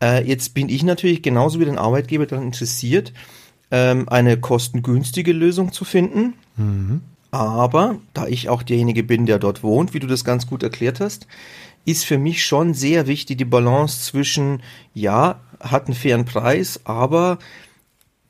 Äh, 0.00 0.24
jetzt 0.28 0.54
bin 0.54 0.68
ich 0.68 0.84
natürlich 0.84 1.22
genauso 1.22 1.58
wie 1.58 1.64
den 1.64 1.78
Arbeitgeber 1.78 2.26
daran 2.26 2.44
interessiert, 2.46 3.12
ähm, 3.72 4.08
eine 4.08 4.36
kostengünstige 4.36 5.32
Lösung 5.32 5.72
zu 5.72 5.84
finden. 5.84 6.34
Aber 7.32 7.96
da 8.12 8.26
ich 8.28 8.50
auch 8.50 8.62
derjenige 8.62 9.02
bin, 9.02 9.26
der 9.26 9.38
dort 9.38 9.62
wohnt, 9.62 9.94
wie 9.94 9.98
du 9.98 10.06
das 10.06 10.24
ganz 10.24 10.46
gut 10.46 10.62
erklärt 10.62 11.00
hast, 11.00 11.26
ist 11.84 12.04
für 12.04 12.18
mich 12.18 12.44
schon 12.44 12.74
sehr 12.74 13.06
wichtig 13.06 13.38
die 13.38 13.46
Balance 13.46 14.02
zwischen, 14.02 14.62
ja, 14.94 15.40
hat 15.58 15.86
einen 15.86 15.94
fairen 15.94 16.26
Preis, 16.26 16.80
aber 16.84 17.38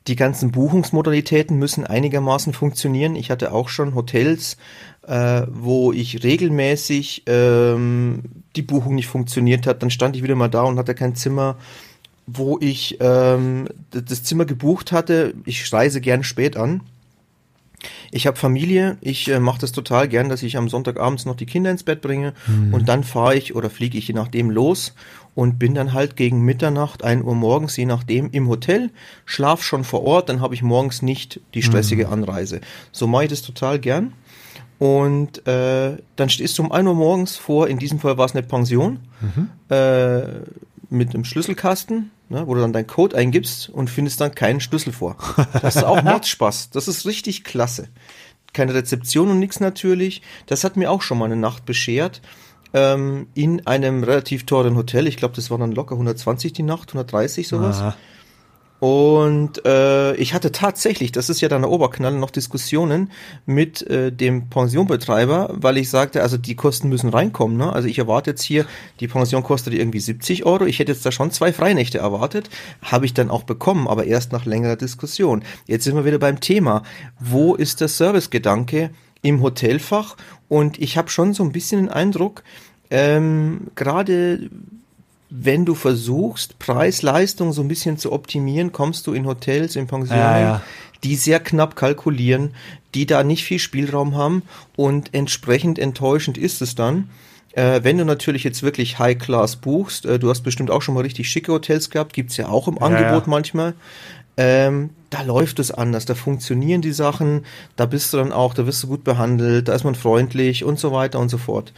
die 0.07 0.15
ganzen 0.15 0.51
Buchungsmodalitäten 0.51 1.57
müssen 1.59 1.85
einigermaßen 1.85 2.53
funktionieren. 2.53 3.15
Ich 3.15 3.29
hatte 3.29 3.51
auch 3.51 3.69
schon 3.69 3.93
Hotels, 3.93 4.57
äh, 5.05 5.43
wo 5.49 5.91
ich 5.91 6.23
regelmäßig 6.23 7.23
ähm, 7.27 8.23
die 8.55 8.61
Buchung 8.61 8.95
nicht 8.95 9.07
funktioniert 9.07 9.67
hat. 9.67 9.83
Dann 9.83 9.91
stand 9.91 10.15
ich 10.15 10.23
wieder 10.23 10.35
mal 10.35 10.49
da 10.49 10.63
und 10.63 10.77
hatte 10.77 10.95
kein 10.95 11.15
Zimmer, 11.15 11.57
wo 12.25 12.57
ich 12.59 12.97
ähm, 13.01 13.67
das 13.91 14.23
Zimmer 14.23 14.45
gebucht 14.45 14.91
hatte. 14.91 15.33
Ich 15.45 15.71
reise 15.71 15.99
gern 15.99 16.23
spät 16.23 16.55
an. 16.57 16.81
Ich 18.11 18.27
habe 18.27 18.37
Familie, 18.37 18.97
ich 19.01 19.29
äh, 19.29 19.39
mache 19.39 19.59
das 19.59 19.71
total 19.71 20.07
gern, 20.07 20.29
dass 20.29 20.43
ich 20.43 20.57
am 20.57 20.69
Sonntagabends 20.69 21.25
noch 21.25 21.35
die 21.35 21.45
Kinder 21.45 21.71
ins 21.71 21.83
Bett 21.83 22.01
bringe. 22.01 22.33
Und 22.71 22.89
dann 22.89 23.03
fahre 23.03 23.35
ich 23.35 23.55
oder 23.55 23.69
fliege 23.69 23.97
ich 23.97 24.07
je 24.07 24.13
nachdem 24.13 24.49
los 24.49 24.93
und 25.35 25.57
bin 25.57 25.73
dann 25.73 25.93
halt 25.93 26.15
gegen 26.15 26.41
Mitternacht, 26.41 27.03
1 27.03 27.23
Uhr 27.23 27.35
morgens, 27.35 27.75
je 27.77 27.85
nachdem, 27.85 28.29
im 28.31 28.47
Hotel, 28.47 28.91
schlaf 29.25 29.63
schon 29.63 29.83
vor 29.83 30.03
Ort, 30.03 30.29
dann 30.29 30.41
habe 30.41 30.53
ich 30.53 30.61
morgens 30.61 31.01
nicht 31.01 31.41
die 31.53 31.63
stressige 31.63 32.09
Anreise. 32.09 32.61
So 32.91 33.07
mache 33.07 33.25
ich 33.25 33.29
das 33.29 33.41
total 33.41 33.79
gern. 33.79 34.13
Und 34.79 35.47
äh, 35.47 35.97
dann 36.15 36.29
stehst 36.29 36.57
du 36.57 36.63
um 36.63 36.71
1 36.71 36.87
Uhr 36.87 36.95
morgens 36.95 37.35
vor, 37.35 37.67
in 37.67 37.79
diesem 37.79 37.99
Fall 37.99 38.17
war 38.17 38.25
es 38.25 38.33
eine 38.33 38.43
Pension, 38.43 38.99
äh, 39.69 40.21
mit 40.89 41.13
einem 41.13 41.23
Schlüsselkasten, 41.23 42.11
ne, 42.33 42.47
wo 42.47 42.55
du 42.55 42.61
dann 42.61 42.73
deinen 42.73 42.87
Code 42.87 43.15
eingibst 43.15 43.69
und 43.69 43.89
findest 43.89 44.19
dann 44.19 44.35
keinen 44.35 44.59
Schlüssel 44.59 44.91
vor. 44.91 45.15
Das 45.61 45.77
ist 45.77 45.83
auch 45.83 46.01
Mordspaß. 46.03 46.71
Das 46.71 46.87
ist 46.87 47.05
richtig 47.05 47.43
klasse. 47.43 47.87
Keine 48.51 48.73
Rezeption 48.73 49.29
und 49.29 49.39
nichts 49.39 49.59
natürlich. 49.59 50.21
Das 50.47 50.63
hat 50.63 50.75
mir 50.75 50.91
auch 50.91 51.01
schon 51.01 51.17
mal 51.17 51.25
eine 51.25 51.35
Nacht 51.35 51.65
beschert. 51.65 52.21
Ähm, 52.73 53.27
in 53.35 53.67
einem 53.67 54.03
relativ 54.03 54.45
teuren 54.45 54.75
Hotel. 54.75 55.05
Ich 55.05 55.17
glaube, 55.17 55.35
das 55.35 55.51
waren 55.51 55.61
dann 55.61 55.73
locker 55.73 55.93
120 55.93 56.53
die 56.53 56.63
Nacht, 56.63 56.89
130 56.89 57.47
sowas. 57.47 57.79
Aha. 57.79 57.95
Und 58.83 59.65
äh, 59.65 60.13
ich 60.15 60.33
hatte 60.33 60.51
tatsächlich, 60.51 61.13
das 61.13 61.29
ist 61.29 61.39
ja 61.39 61.47
dann 61.47 61.61
der 61.61 61.71
Oberknall, 61.71 62.11
noch 62.11 62.31
Diskussionen 62.31 63.11
mit 63.45 63.81
äh, 63.83 64.11
dem 64.11 64.49
Pensionbetreiber, 64.49 65.51
weil 65.53 65.77
ich 65.77 65.89
sagte, 65.89 66.21
also 66.21 66.35
die 66.35 66.55
Kosten 66.55 66.89
müssen 66.89 67.09
reinkommen. 67.09 67.55
Ne? 67.55 67.71
Also 67.71 67.87
ich 67.87 67.97
erwarte 67.97 68.31
jetzt 68.31 68.43
hier, 68.43 68.65
die 68.99 69.07
Pension 69.07 69.41
kostet 69.41 69.73
irgendwie 69.73 70.01
70 70.01 70.45
Euro. 70.45 70.65
Ich 70.65 70.79
hätte 70.79 70.91
jetzt 70.91 71.05
da 71.05 71.13
schon 71.13 71.31
zwei 71.31 71.53
Freinächte 71.53 71.99
erwartet. 71.99 72.49
Habe 72.81 73.05
ich 73.05 73.13
dann 73.13 73.29
auch 73.29 73.43
bekommen, 73.43 73.87
aber 73.87 74.03
erst 74.03 74.33
nach 74.33 74.43
längerer 74.43 74.75
Diskussion. 74.75 75.45
Jetzt 75.65 75.85
sind 75.85 75.95
wir 75.95 76.03
wieder 76.03 76.19
beim 76.19 76.41
Thema. 76.41 76.83
Wo 77.21 77.55
ist 77.55 77.79
der 77.79 77.87
Servicegedanke 77.87 78.89
im 79.21 79.41
Hotelfach? 79.41 80.17
Und 80.49 80.77
ich 80.77 80.97
habe 80.97 81.09
schon 81.09 81.33
so 81.33 81.45
ein 81.45 81.53
bisschen 81.53 81.85
den 81.85 81.89
Eindruck, 81.89 82.43
ähm, 82.89 83.67
gerade 83.75 84.49
wenn 85.35 85.65
du 85.65 85.73
versuchst, 85.73 86.59
Preis-Leistung 86.59 87.53
so 87.53 87.63
ein 87.63 87.67
bisschen 87.67 87.97
zu 87.97 88.11
optimieren, 88.11 88.71
kommst 88.71 89.07
du 89.07 89.13
in 89.13 89.25
Hotels, 89.25 89.75
in 89.75 89.87
Pensionen, 89.87 90.21
ja, 90.21 90.39
ja. 90.39 90.61
die 91.03 91.15
sehr 91.15 91.39
knapp 91.39 91.75
kalkulieren, 91.75 92.53
die 92.93 93.07
da 93.07 93.23
nicht 93.23 93.43
viel 93.43 93.57
Spielraum 93.57 94.15
haben 94.15 94.43
und 94.75 95.11
entsprechend 95.15 95.79
enttäuschend 95.79 96.37
ist 96.37 96.61
es 96.61 96.75
dann. 96.75 97.09
Äh, 97.53 97.79
wenn 97.83 97.97
du 97.97 98.05
natürlich 98.05 98.43
jetzt 98.43 98.61
wirklich 98.61 98.99
High 98.99 99.17
Class 99.17 99.55
buchst, 99.55 100.05
äh, 100.05 100.19
du 100.19 100.29
hast 100.29 100.41
bestimmt 100.41 100.69
auch 100.69 100.83
schon 100.83 100.93
mal 100.93 101.01
richtig 101.01 101.29
schicke 101.29 101.51
Hotels 101.51 101.89
gehabt, 101.89 102.13
gibt's 102.13 102.37
ja 102.37 102.47
auch 102.47 102.67
im 102.67 102.75
ja, 102.75 102.81
Angebot 102.81 103.25
manchmal. 103.25 103.73
Ähm, 104.37 104.91
da 105.09 105.23
läuft 105.23 105.57
es 105.57 105.71
anders, 105.71 106.05
da 106.05 106.13
funktionieren 106.13 106.83
die 106.83 106.93
Sachen, 106.93 107.43
da 107.75 107.87
bist 107.87 108.13
du 108.13 108.17
dann 108.17 108.31
auch, 108.31 108.53
da 108.53 108.67
wirst 108.67 108.83
du 108.83 108.87
gut 108.87 109.03
behandelt, 109.03 109.67
da 109.67 109.73
ist 109.73 109.83
man 109.83 109.95
freundlich 109.95 110.63
und 110.63 110.79
so 110.79 110.91
weiter 110.91 111.17
und 111.17 111.29
so 111.29 111.39
fort 111.39 111.73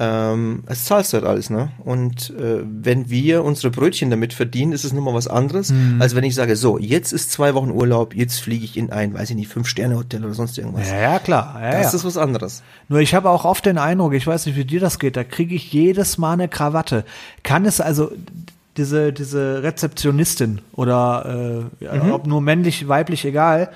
ähm, 0.00 0.64
es 0.66 0.86
zahlst 0.86 1.12
halt 1.12 1.24
alles, 1.24 1.50
ne? 1.50 1.70
Und 1.84 2.30
äh, 2.30 2.62
wenn 2.64 3.10
wir 3.10 3.44
unsere 3.44 3.70
Brötchen 3.70 4.10
damit 4.10 4.32
verdienen, 4.32 4.72
ist 4.72 4.84
es 4.84 4.92
nun 4.92 5.04
mal 5.04 5.14
was 5.14 5.28
anderes, 5.28 5.70
mhm. 5.70 6.02
als 6.02 6.16
wenn 6.16 6.24
ich 6.24 6.34
sage, 6.34 6.56
so, 6.56 6.78
jetzt 6.78 7.12
ist 7.12 7.30
zwei 7.30 7.54
Wochen 7.54 7.70
Urlaub, 7.70 8.14
jetzt 8.14 8.40
fliege 8.40 8.64
ich 8.64 8.76
in 8.76 8.90
ein, 8.90 9.14
weiß 9.14 9.30
ich 9.30 9.36
nicht, 9.36 9.48
Fünf-Sterne-Hotel 9.48 10.24
oder 10.24 10.34
sonst 10.34 10.58
irgendwas. 10.58 10.90
Ja, 10.90 11.00
ja 11.00 11.18
klar. 11.20 11.60
Ja, 11.62 11.70
das 11.72 11.92
ja. 11.92 11.98
ist 11.98 12.04
was 12.04 12.16
anderes. 12.16 12.64
Nur 12.88 12.98
ich 13.00 13.14
habe 13.14 13.30
auch 13.30 13.44
oft 13.44 13.66
den 13.66 13.78
Eindruck, 13.78 14.14
ich 14.14 14.26
weiß 14.26 14.46
nicht, 14.46 14.56
wie 14.56 14.64
dir 14.64 14.80
das 14.80 14.98
geht, 14.98 15.16
da 15.16 15.22
kriege 15.22 15.54
ich 15.54 15.72
jedes 15.72 16.18
Mal 16.18 16.32
eine 16.32 16.48
Krawatte. 16.48 17.04
Kann 17.44 17.64
es 17.64 17.80
also 17.80 18.10
diese, 18.76 19.12
diese 19.12 19.62
Rezeptionistin 19.62 20.60
oder 20.72 21.70
äh, 21.80 21.98
mhm. 21.98 22.10
ob 22.10 22.26
nur 22.26 22.40
männlich, 22.40 22.88
weiblich, 22.88 23.24
egal, 23.24 23.70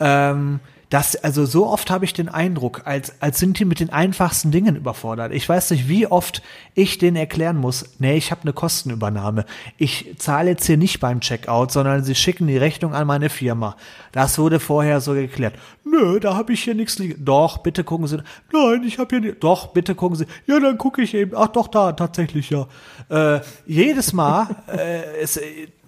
ähm, 0.00 0.58
das, 0.90 1.14
also 1.14 1.46
so 1.46 1.68
oft 1.68 1.88
habe 1.88 2.04
ich 2.04 2.12
den 2.12 2.28
Eindruck, 2.28 2.82
als, 2.84 3.14
als 3.22 3.38
sind 3.38 3.60
die 3.60 3.64
mit 3.64 3.78
den 3.78 3.90
einfachsten 3.90 4.50
Dingen 4.50 4.74
überfordert. 4.74 5.32
Ich 5.32 5.48
weiß 5.48 5.70
nicht, 5.70 5.88
wie 5.88 6.08
oft 6.08 6.42
ich 6.74 6.98
denen 6.98 7.16
erklären 7.16 7.56
muss, 7.56 7.94
nee, 8.00 8.16
ich 8.16 8.32
habe 8.32 8.42
eine 8.42 8.52
Kostenübernahme. 8.52 9.44
Ich 9.78 10.16
zahle 10.18 10.50
jetzt 10.50 10.66
hier 10.66 10.76
nicht 10.76 10.98
beim 10.98 11.20
Checkout, 11.20 11.70
sondern 11.70 12.02
sie 12.02 12.16
schicken 12.16 12.48
die 12.48 12.56
Rechnung 12.56 12.92
an 12.92 13.06
meine 13.06 13.30
Firma. 13.30 13.76
Das 14.10 14.36
wurde 14.40 14.58
vorher 14.58 15.00
so 15.00 15.14
geklärt. 15.14 15.54
Nö, 15.84 16.18
da 16.18 16.34
habe 16.34 16.52
ich 16.52 16.64
hier 16.64 16.74
nichts 16.74 16.98
liegen. 16.98 17.24
Doch, 17.24 17.58
bitte 17.58 17.84
gucken 17.84 18.08
Sie. 18.08 18.18
Nein, 18.52 18.82
ich 18.84 18.98
habe 18.98 19.10
hier 19.10 19.20
nicht. 19.20 19.44
Doch, 19.44 19.68
bitte 19.68 19.94
gucken 19.94 20.16
Sie. 20.16 20.26
Ja, 20.48 20.58
dann 20.58 20.76
gucke 20.76 21.02
ich 21.02 21.14
eben. 21.14 21.36
Ach 21.36 21.48
doch, 21.48 21.68
da, 21.68 21.92
tatsächlich, 21.92 22.50
ja. 22.50 22.66
Äh, 23.08 23.40
jedes 23.64 24.12
Mal, 24.12 24.48
äh, 24.66 25.20
es, 25.22 25.38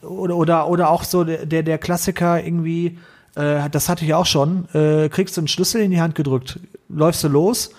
oder, 0.01 0.37
oder, 0.37 0.69
oder 0.69 0.91
auch 0.91 1.03
so 1.03 1.25
der, 1.25 1.65
der 1.65 1.79
Klassiker 1.79 2.43
irgendwie, 2.43 2.99
äh, 3.35 3.69
das 3.71 3.89
hatte 3.89 4.05
ich 4.05 4.15
auch 4.15 4.27
schon, 4.27 4.69
äh, 4.75 5.09
kriegst 5.09 5.37
du 5.37 5.41
einen 5.41 5.49
Schlüssel 5.49 5.83
in 5.83 5.91
die 5.91 6.01
Hand 6.01 6.15
gedrückt, 6.15 6.61
läufst 6.89 7.25
du 7.25 7.29
los, 7.29 7.71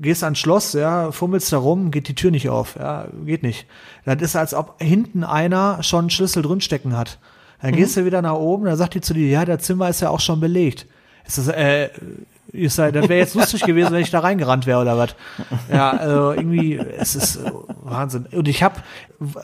gehst 0.00 0.24
ans 0.24 0.38
Schloss, 0.38 0.72
ja, 0.72 1.12
fummelst 1.12 1.52
da 1.52 1.58
rum, 1.58 1.90
geht 1.90 2.08
die 2.08 2.14
Tür 2.14 2.30
nicht 2.30 2.48
auf, 2.48 2.76
ja, 2.76 3.08
geht 3.24 3.42
nicht. 3.42 3.66
Das 4.04 4.20
ist, 4.20 4.36
als 4.36 4.54
ob 4.54 4.80
hinten 4.80 5.24
einer 5.24 5.82
schon 5.82 6.00
einen 6.00 6.10
Schlüssel 6.10 6.42
drinstecken 6.42 6.96
hat. 6.96 7.18
Dann 7.60 7.72
mhm. 7.72 7.76
gehst 7.76 7.96
du 7.96 8.04
wieder 8.04 8.22
nach 8.22 8.34
oben, 8.34 8.66
dann 8.66 8.76
sagt 8.76 8.94
die 8.94 9.00
zu 9.00 9.14
dir, 9.14 9.28
ja, 9.28 9.44
das 9.44 9.62
Zimmer 9.62 9.88
ist 9.88 10.00
ja 10.00 10.10
auch 10.10 10.20
schon 10.20 10.40
belegt. 10.40 10.86
Ist 11.26 11.38
das, 11.38 11.48
äh, 11.48 11.88
ich 12.56 12.74
sag, 12.74 12.92
das 12.92 13.08
wäre 13.08 13.20
jetzt 13.20 13.34
lustig 13.34 13.62
gewesen, 13.62 13.92
wenn 13.92 14.02
ich 14.02 14.10
da 14.10 14.20
reingerannt 14.20 14.66
wäre 14.66 14.80
oder 14.80 14.96
was. 14.96 15.14
Ja, 15.70 15.90
also 15.90 16.32
irgendwie, 16.32 16.76
es 16.76 17.14
ist 17.14 17.40
Wahnsinn. 17.82 18.26
Und 18.32 18.48
ich 18.48 18.62
habe 18.62 18.76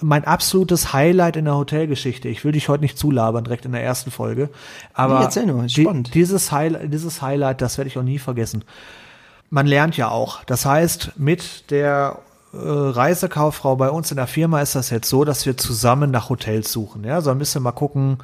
mein 0.01 0.25
absolutes 0.25 0.93
Highlight 0.93 1.37
in 1.37 1.45
der 1.45 1.57
Hotelgeschichte. 1.57 2.29
Ich 2.29 2.45
will 2.45 2.53
dich 2.53 2.69
heute 2.69 2.83
nicht 2.83 2.99
zulabern, 2.99 3.45
direkt 3.45 3.65
in 3.65 3.73
der 3.73 3.83
ersten 3.83 4.11
Folge. 4.11 4.51
Aber 4.95 5.19
nee, 5.19 5.25
erzähl 5.25 5.47
nur, 5.47 5.69
spannend. 5.69 6.09
Die, 6.09 6.13
dieses, 6.13 6.53
Highlight, 6.53 6.93
dieses 6.93 7.23
Highlight, 7.23 7.61
das 7.61 7.79
werde 7.79 7.89
ich 7.89 7.99
auch 7.99 8.03
nie 8.03 8.19
vergessen. 8.19 8.65
Man 9.51 9.67
lernt 9.67 9.97
ja 9.97 10.09
auch. 10.09 10.45
Das 10.45 10.65
heißt, 10.65 11.13
mit 11.17 11.71
der 11.71 12.19
äh, 12.53 12.57
Reisekauffrau 12.59 13.77
bei 13.77 13.91
uns 13.91 14.11
in 14.11 14.17
der 14.17 14.27
Firma 14.27 14.61
ist 14.61 14.75
das 14.75 14.91
jetzt 14.91 15.09
so, 15.09 15.25
dass 15.25 15.47
wir 15.47 15.57
zusammen 15.57 16.11
nach 16.11 16.29
Hotels 16.29 16.73
suchen. 16.73 17.05
Ja, 17.05 17.21
so 17.21 17.31
ein 17.31 17.39
bisschen 17.39 17.63
mal 17.63 17.73
gucken, 17.73 18.19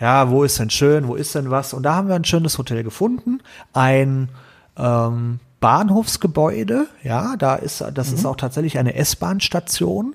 ja, 0.00 0.30
wo 0.30 0.44
ist 0.44 0.58
denn 0.58 0.70
schön, 0.70 1.08
wo 1.08 1.14
ist 1.14 1.34
denn 1.34 1.50
was? 1.50 1.74
Und 1.74 1.84
da 1.84 1.94
haben 1.94 2.08
wir 2.08 2.14
ein 2.14 2.24
schönes 2.24 2.58
Hotel 2.58 2.82
gefunden, 2.82 3.40
ein 3.72 4.28
ähm, 4.76 5.40
Bahnhofsgebäude, 5.60 6.88
ja, 7.02 7.36
da 7.36 7.54
ist, 7.54 7.84
das 7.94 8.10
mhm. 8.10 8.14
ist 8.16 8.26
auch 8.26 8.36
tatsächlich 8.36 8.78
eine 8.78 8.94
S-Bahn-Station. 8.94 10.14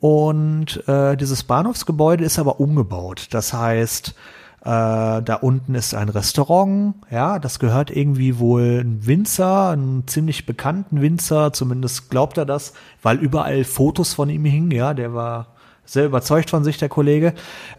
Und 0.00 0.86
äh, 0.86 1.16
dieses 1.16 1.44
Bahnhofsgebäude 1.44 2.24
ist 2.24 2.38
aber 2.38 2.60
umgebaut. 2.60 3.28
Das 3.30 3.54
heißt, 3.54 4.14
äh, 4.60 5.22
da 5.22 5.38
unten 5.40 5.74
ist 5.74 5.94
ein 5.94 6.08
Restaurant, 6.10 6.96
ja, 7.10 7.38
das 7.38 7.58
gehört 7.58 7.90
irgendwie 7.90 8.38
wohl 8.38 8.82
ein 8.84 9.06
Winzer, 9.06 9.70
einen 9.70 10.06
ziemlich 10.06 10.46
bekannten 10.46 11.00
Winzer, 11.00 11.52
zumindest 11.52 12.10
glaubt 12.10 12.36
er 12.36 12.44
das, 12.44 12.72
weil 13.02 13.18
überall 13.18 13.64
Fotos 13.64 14.14
von 14.14 14.28
ihm 14.28 14.44
hingen, 14.44 14.70
ja, 14.70 14.92
der 14.92 15.14
war 15.14 15.53
sehr 15.84 16.06
überzeugt 16.06 16.50
von 16.50 16.64
sich, 16.64 16.78
der 16.78 16.88
Kollege. 16.88 17.34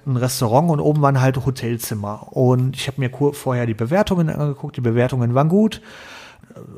Ein 0.06 0.18
Restaurant 0.18 0.70
und 0.70 0.80
oben 0.80 1.02
waren 1.02 1.22
halt 1.22 1.46
Hotelzimmer. 1.46 2.28
Und 2.32 2.76
ich 2.76 2.88
habe 2.88 3.02
mir 3.02 3.10
vorher 3.34 3.66
die 3.66 3.74
Bewertungen 3.74 4.30
angeguckt. 4.30 4.78
Die 4.78 4.82
Bewertungen 4.82 5.34
waren 5.34 5.50
gut. 5.50 5.82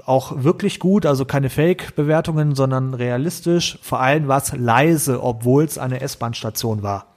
Auch 0.05 0.43
wirklich 0.43 0.79
gut, 0.79 1.05
also 1.05 1.25
keine 1.25 1.49
Fake-Bewertungen, 1.49 2.55
sondern 2.55 2.93
realistisch. 2.93 3.77
Vor 3.81 3.99
allem 3.99 4.27
war 4.27 4.37
es 4.37 4.53
leise, 4.55 5.21
obwohl 5.21 5.65
es 5.65 5.77
eine 5.77 6.01
S-Bahn-Station 6.01 6.81
war. 6.81 7.07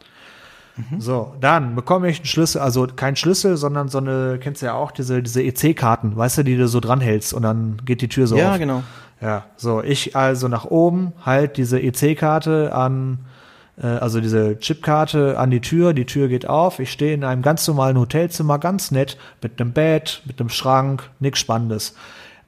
Mhm. 0.76 1.00
So, 1.00 1.34
dann 1.40 1.74
bekomme 1.74 2.10
ich 2.10 2.18
einen 2.18 2.26
Schlüssel, 2.26 2.60
also 2.60 2.86
kein 2.86 3.16
Schlüssel, 3.16 3.56
sondern 3.56 3.88
so 3.88 3.98
eine, 3.98 4.38
kennst 4.40 4.62
du 4.62 4.66
ja 4.66 4.74
auch, 4.74 4.90
diese, 4.90 5.22
diese 5.22 5.42
EC-Karten, 5.42 6.16
weißt 6.16 6.38
du, 6.38 6.42
die 6.42 6.56
du 6.56 6.68
so 6.68 6.80
dranhältst 6.80 7.32
und 7.32 7.42
dann 7.42 7.80
geht 7.84 8.02
die 8.02 8.08
Tür 8.08 8.26
so 8.26 8.36
ja, 8.36 8.46
auf. 8.46 8.52
Ja, 8.52 8.58
genau. 8.58 8.82
Ja, 9.22 9.44
so, 9.56 9.82
ich 9.82 10.16
also 10.16 10.48
nach 10.48 10.64
oben, 10.64 11.12
halt 11.24 11.56
diese 11.56 11.80
EC-Karte 11.80 12.74
an 12.74 13.18
äh, 13.20 13.39
also 13.86 14.20
diese 14.20 14.58
Chipkarte 14.58 15.38
an 15.38 15.50
die 15.50 15.60
Tür, 15.60 15.92
die 15.94 16.06
Tür 16.06 16.28
geht 16.28 16.46
auf, 16.46 16.78
ich 16.78 16.92
stehe 16.92 17.14
in 17.14 17.24
einem 17.24 17.42
ganz 17.42 17.66
normalen 17.66 17.98
Hotelzimmer, 17.98 18.58
ganz 18.58 18.90
nett, 18.90 19.16
mit 19.42 19.60
einem 19.60 19.72
Bett, 19.72 20.22
mit 20.26 20.40
einem 20.40 20.50
Schrank, 20.50 21.08
nichts 21.18 21.38
Spannendes. 21.38 21.94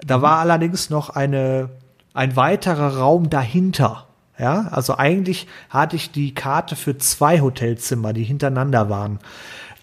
Da 0.06 0.20
war 0.20 0.38
allerdings 0.38 0.90
noch 0.90 1.10
eine, 1.10 1.70
ein 2.12 2.36
weiterer 2.36 2.98
Raum 2.98 3.30
dahinter. 3.30 4.06
Ja, 4.38 4.68
also 4.70 4.96
eigentlich 4.96 5.46
hatte 5.70 5.94
ich 5.96 6.10
die 6.10 6.34
Karte 6.34 6.74
für 6.74 6.98
zwei 6.98 7.40
Hotelzimmer, 7.40 8.12
die 8.12 8.24
hintereinander 8.24 8.88
waren. 8.88 9.18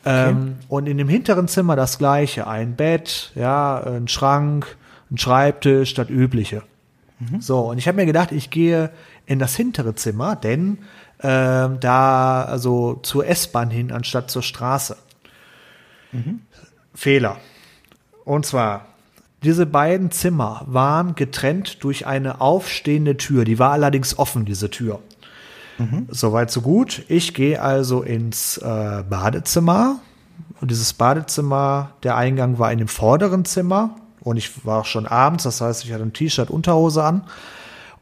Okay. 0.01 0.29
Ähm, 0.29 0.55
und 0.67 0.87
in 0.87 0.97
dem 0.97 1.07
hinteren 1.07 1.47
Zimmer 1.47 1.75
das 1.75 1.97
gleiche. 1.97 2.47
Ein 2.47 2.75
Bett, 2.75 3.31
ja, 3.35 3.81
ein 3.81 4.07
Schrank, 4.07 4.77
ein 5.11 5.17
Schreibtisch, 5.17 5.93
das 5.93 6.09
übliche. 6.09 6.63
Mhm. 7.19 7.41
So, 7.41 7.59
und 7.61 7.77
ich 7.77 7.87
habe 7.87 7.97
mir 7.97 8.05
gedacht, 8.05 8.31
ich 8.31 8.49
gehe 8.49 8.91
in 9.25 9.39
das 9.39 9.55
hintere 9.55 9.95
Zimmer, 9.95 10.35
denn 10.35 10.79
ähm, 11.21 11.79
da 11.79 12.43
also 12.43 12.99
zur 13.03 13.27
S-Bahn 13.27 13.69
hin 13.69 13.91
anstatt 13.91 14.31
zur 14.31 14.43
Straße. 14.43 14.97
Mhm. 16.11 16.41
Fehler. 16.93 17.37
Und 18.25 18.45
zwar, 18.45 18.85
diese 19.43 19.65
beiden 19.65 20.11
Zimmer 20.11 20.63
waren 20.65 21.15
getrennt 21.15 21.83
durch 21.83 22.05
eine 22.05 22.41
aufstehende 22.41 23.17
Tür. 23.17 23.45
Die 23.45 23.59
war 23.59 23.71
allerdings 23.71 24.17
offen, 24.17 24.45
diese 24.45 24.69
Tür. 24.69 24.99
Mhm. 25.77 26.07
Soweit, 26.09 26.51
so 26.51 26.61
gut. 26.61 27.03
Ich 27.07 27.33
gehe 27.33 27.61
also 27.61 28.01
ins 28.01 28.57
äh, 28.57 29.03
Badezimmer. 29.09 29.99
Und 30.59 30.71
dieses 30.71 30.93
Badezimmer, 30.93 31.91
der 32.03 32.17
Eingang 32.17 32.59
war 32.59 32.71
in 32.71 32.79
dem 32.79 32.87
vorderen 32.89 33.45
Zimmer. 33.45 33.95
Und 34.21 34.37
ich 34.37 34.65
war 34.65 34.83
schon 34.83 35.05
abends, 35.05 35.45
das 35.45 35.61
heißt, 35.61 35.85
ich 35.85 35.93
hatte 35.93 36.03
ein 36.03 36.13
T-Shirt, 36.13 36.49
Unterhose 36.49 37.03
an. 37.03 37.23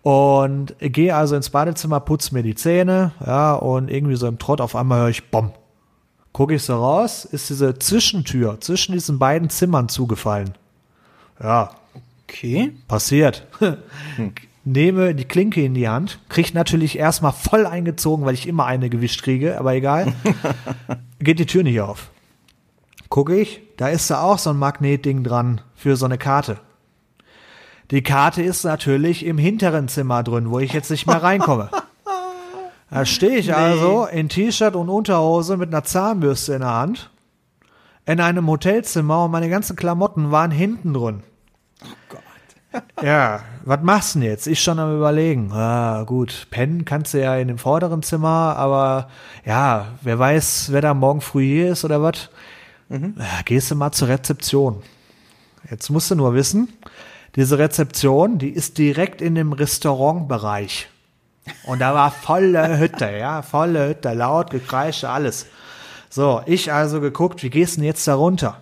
Und 0.02 0.76
gehe 0.80 1.16
also 1.16 1.36
ins 1.36 1.50
Badezimmer, 1.50 2.00
putze 2.00 2.34
mir 2.34 2.44
die 2.44 2.56
Zähne, 2.56 3.12
ja, 3.26 3.56
und 3.56 3.90
irgendwie 3.90 4.16
so 4.16 4.28
im 4.28 4.40
Trott 4.40 4.62
auf 4.62 4.76
einmal 4.76 5.02
höre 5.02 5.10
ich 5.10 5.30
Bom. 5.30 5.52
Gucke 6.32 6.56
ich 6.56 6.64
so 6.64 6.76
raus, 6.76 7.26
ist 7.26 7.50
diese 7.50 7.78
Zwischentür 7.80 8.62
zwischen 8.62 8.94
diesen 8.94 9.20
beiden 9.20 9.50
Zimmern 9.50 9.90
zugefallen. 9.90 10.54
Ja. 11.42 11.72
Okay. 12.24 12.74
Passiert. 12.88 13.48
Hm. 13.60 13.78
Nehme 14.64 15.16
die 15.16 15.24
Klinke 15.24 15.64
in 15.64 15.74
die 15.74 15.88
Hand, 15.88 16.20
kriege 16.28 16.52
natürlich 16.54 17.00
erstmal 17.00 17.32
voll 17.32 17.66
eingezogen, 17.66 18.26
weil 18.26 18.34
ich 18.34 18.48
immer 18.48 18.66
eine 18.66 18.90
gewischt 18.90 19.24
kriege, 19.24 19.58
aber 19.58 19.74
egal. 19.74 20.14
Geht 21.20 21.40
die 21.40 21.46
Tür 21.46 21.64
nicht 21.64 21.80
auf. 21.80 22.10
Gucke 23.08 23.36
ich, 23.40 23.62
da 23.78 23.88
ist 23.88 24.12
da 24.12 24.22
auch 24.22 24.38
so 24.38 24.50
ein 24.50 24.58
Magnetding 24.58 25.24
dran 25.24 25.62
für 25.74 25.96
so 25.96 26.06
eine 26.06 26.18
Karte. 26.18 26.60
Die 27.92 28.04
Karte 28.04 28.44
ist 28.44 28.64
natürlich 28.64 29.26
im 29.26 29.38
hinteren 29.38 29.88
Zimmer 29.88 30.24
drin, 30.24 30.50
wo 30.50 30.60
ich 30.60 30.74
jetzt 30.74 30.92
nicht 30.92 31.08
mehr 31.08 31.22
reinkomme. 31.22 31.70
Da 32.90 33.06
stehe 33.06 33.36
ich 33.36 33.48
nee. 33.48 33.54
also 33.54 34.06
in 34.06 34.30
T-Shirt 34.30 34.74
und 34.74 34.88
Unterhose 34.88 35.58
mit 35.58 35.68
einer 35.68 35.84
Zahnbürste 35.84 36.54
in 36.54 36.62
der 36.62 36.74
Hand 36.74 37.10
in 38.08 38.22
einem 38.22 38.48
Hotelzimmer 38.48 39.26
und 39.26 39.32
meine 39.32 39.50
ganzen 39.50 39.76
Klamotten 39.76 40.32
waren 40.32 40.52
hinten 40.52 40.94
drin. 40.94 41.24
Oh 41.84 41.88
Gott. 42.08 42.84
ja, 43.04 43.42
was 43.66 43.82
machst 43.82 44.16
du 44.16 44.20
denn 44.20 44.30
jetzt? 44.30 44.48
Ich 44.48 44.64
schon 44.64 44.80
am 44.80 44.96
überlegen. 44.96 45.52
Ah, 45.52 46.04
gut, 46.04 46.48
pennen 46.50 46.86
kannst 46.86 47.14
du 47.14 47.22
ja 47.22 47.36
in 47.36 47.50
dem 47.50 47.58
vorderen 47.58 48.02
Zimmer, 48.04 48.56
aber 48.58 49.10
ja, 49.46 49.88
wer 50.02 50.18
weiß, 50.18 50.72
wer 50.72 50.82
da 50.82 50.94
morgen 50.94 51.22
früh 51.22 51.44
hier 51.44 51.72
ist 51.74 51.84
oder 51.84 52.02
was. 52.02 52.30
Mhm. 52.88 53.16
Ja, 53.18 53.42
gehst 53.44 53.70
du 53.70 53.76
mal 53.76 53.92
zur 53.92 54.08
Rezeption. 54.08 54.82
Jetzt 55.70 55.90
musst 55.90 56.10
du 56.10 56.16
nur 56.16 56.34
wissen, 56.34 56.70
diese 57.38 57.60
Rezeption, 57.60 58.40
die 58.40 58.50
ist 58.50 58.80
direkt 58.80 59.22
in 59.22 59.36
dem 59.36 59.54
Restaurantbereich. 59.54 60.90
Und 61.64 61.80
da 61.80 61.94
war 61.94 62.12
volle 62.12 62.80
Hütte, 62.80 63.10
ja, 63.12 63.44
volle 63.44 63.90
Hütte, 63.90 64.14
laut, 64.14 64.50
Gekreische, 64.50 65.08
alles. 65.08 65.46
So, 66.10 66.42
ich 66.48 66.74
also 66.74 67.00
geguckt, 67.00 67.44
wie 67.44 67.50
gehst 67.50 67.78
du 67.78 67.82
denn 67.82 67.86
jetzt 67.86 68.08
da 68.08 68.16
runter? 68.16 68.58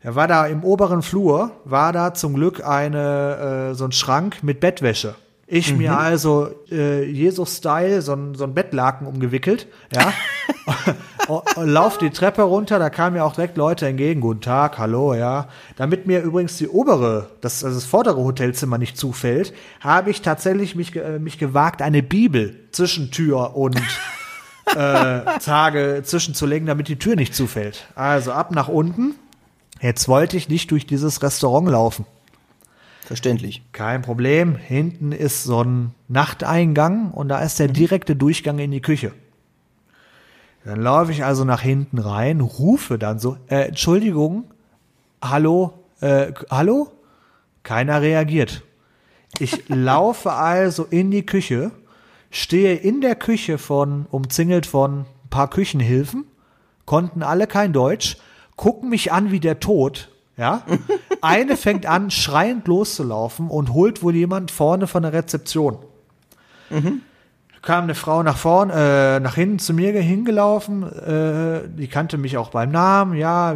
Er 0.00 0.14
war 0.14 0.28
da 0.28 0.46
im 0.46 0.62
oberen 0.64 1.02
Flur, 1.02 1.50
war 1.64 1.92
da 1.92 2.14
zum 2.14 2.34
Glück 2.34 2.64
eine, 2.64 3.70
äh, 3.70 3.74
so 3.74 3.86
ein 3.86 3.92
Schrank 3.92 4.42
mit 4.42 4.60
Bettwäsche. 4.60 5.16
Ich 5.50 5.72
mhm. 5.72 5.78
mir 5.78 5.98
also 5.98 6.50
äh, 6.70 7.04
Jesus-Style 7.04 8.02
so 8.02 8.12
ein, 8.12 8.34
so 8.34 8.44
ein 8.44 8.52
Bettlaken 8.52 9.06
umgewickelt, 9.06 9.66
ja. 9.94 10.12
Lauf 11.56 11.96
die 11.96 12.10
Treppe 12.10 12.42
runter, 12.42 12.78
da 12.78 12.90
kamen 12.90 13.16
mir 13.16 13.24
auch 13.24 13.34
direkt 13.34 13.56
Leute 13.56 13.86
entgegen. 13.86 14.20
Guten 14.20 14.42
Tag, 14.42 14.76
hallo, 14.76 15.14
ja. 15.14 15.48
Damit 15.76 16.06
mir 16.06 16.20
übrigens 16.20 16.58
die 16.58 16.68
obere, 16.68 17.30
das, 17.40 17.64
also 17.64 17.76
das 17.78 17.86
vordere 17.86 18.22
Hotelzimmer 18.22 18.76
nicht 18.76 18.98
zufällt, 18.98 19.54
habe 19.80 20.10
ich 20.10 20.20
tatsächlich 20.20 20.74
mich, 20.74 20.94
äh, 20.96 21.18
mich 21.18 21.38
gewagt, 21.38 21.80
eine 21.80 22.02
Bibel 22.02 22.68
zwischen 22.72 23.10
Tür 23.10 23.56
und 23.56 23.80
äh, 24.76 25.20
Tage 25.42 26.02
zwischenzulegen, 26.04 26.66
damit 26.66 26.88
die 26.88 26.98
Tür 26.98 27.16
nicht 27.16 27.34
zufällt. 27.34 27.86
Also 27.94 28.32
ab 28.32 28.50
nach 28.50 28.68
unten. 28.68 29.14
Jetzt 29.80 30.08
wollte 30.08 30.36
ich 30.36 30.50
nicht 30.50 30.70
durch 30.72 30.86
dieses 30.86 31.22
Restaurant 31.22 31.68
laufen. 31.68 32.04
Verständlich. 33.08 33.62
Kein 33.72 34.02
Problem. 34.02 34.54
Hinten 34.54 35.12
ist 35.12 35.44
so 35.44 35.64
ein 35.64 35.94
Nachteingang 36.08 37.10
und 37.10 37.30
da 37.30 37.40
ist 37.40 37.58
der 37.58 37.68
mhm. 37.68 37.72
direkte 37.72 38.14
Durchgang 38.14 38.58
in 38.58 38.70
die 38.70 38.82
Küche. 38.82 39.12
Dann 40.62 40.82
laufe 40.82 41.10
ich 41.10 41.24
also 41.24 41.46
nach 41.46 41.62
hinten 41.62 41.96
rein, 41.96 42.42
rufe 42.42 42.98
dann 42.98 43.18
so, 43.18 43.38
äh, 43.46 43.68
Entschuldigung, 43.68 44.44
hallo, 45.22 45.72
äh, 46.02 46.34
hallo? 46.50 46.92
Keiner 47.62 48.02
reagiert. 48.02 48.62
Ich 49.38 49.66
laufe 49.70 50.32
also 50.32 50.84
in 50.84 51.10
die 51.10 51.24
Küche, 51.24 51.70
stehe 52.30 52.74
in 52.74 53.00
der 53.00 53.14
Küche 53.14 53.56
von, 53.56 54.04
umzingelt 54.10 54.66
von 54.66 55.06
ein 55.24 55.30
paar 55.30 55.48
Küchenhilfen, 55.48 56.26
konnten 56.84 57.22
alle 57.22 57.46
kein 57.46 57.72
Deutsch, 57.72 58.18
gucken 58.56 58.90
mich 58.90 59.12
an 59.12 59.30
wie 59.30 59.40
der 59.40 59.60
Tod 59.60 60.10
ja? 60.38 60.62
Eine 61.22 61.56
fängt 61.56 61.86
an, 61.86 62.10
schreiend 62.10 62.66
loszulaufen 62.68 63.48
und 63.48 63.72
holt 63.72 64.02
wohl 64.02 64.14
jemand 64.14 64.50
vorne 64.50 64.86
von 64.86 65.02
der 65.02 65.12
Rezeption. 65.12 65.78
Mhm. 66.70 67.02
Kam 67.62 67.84
eine 67.84 67.94
Frau 67.94 68.22
nach 68.22 68.36
vorn, 68.36 68.70
äh, 68.70 69.18
nach 69.20 69.34
hinten 69.34 69.58
zu 69.58 69.74
mir 69.74 69.92
hingelaufen, 70.00 70.84
äh, 70.84 71.68
die 71.68 71.88
kannte 71.88 72.16
mich 72.16 72.36
auch 72.36 72.50
beim 72.50 72.70
Namen, 72.70 73.16
ja, 73.16 73.54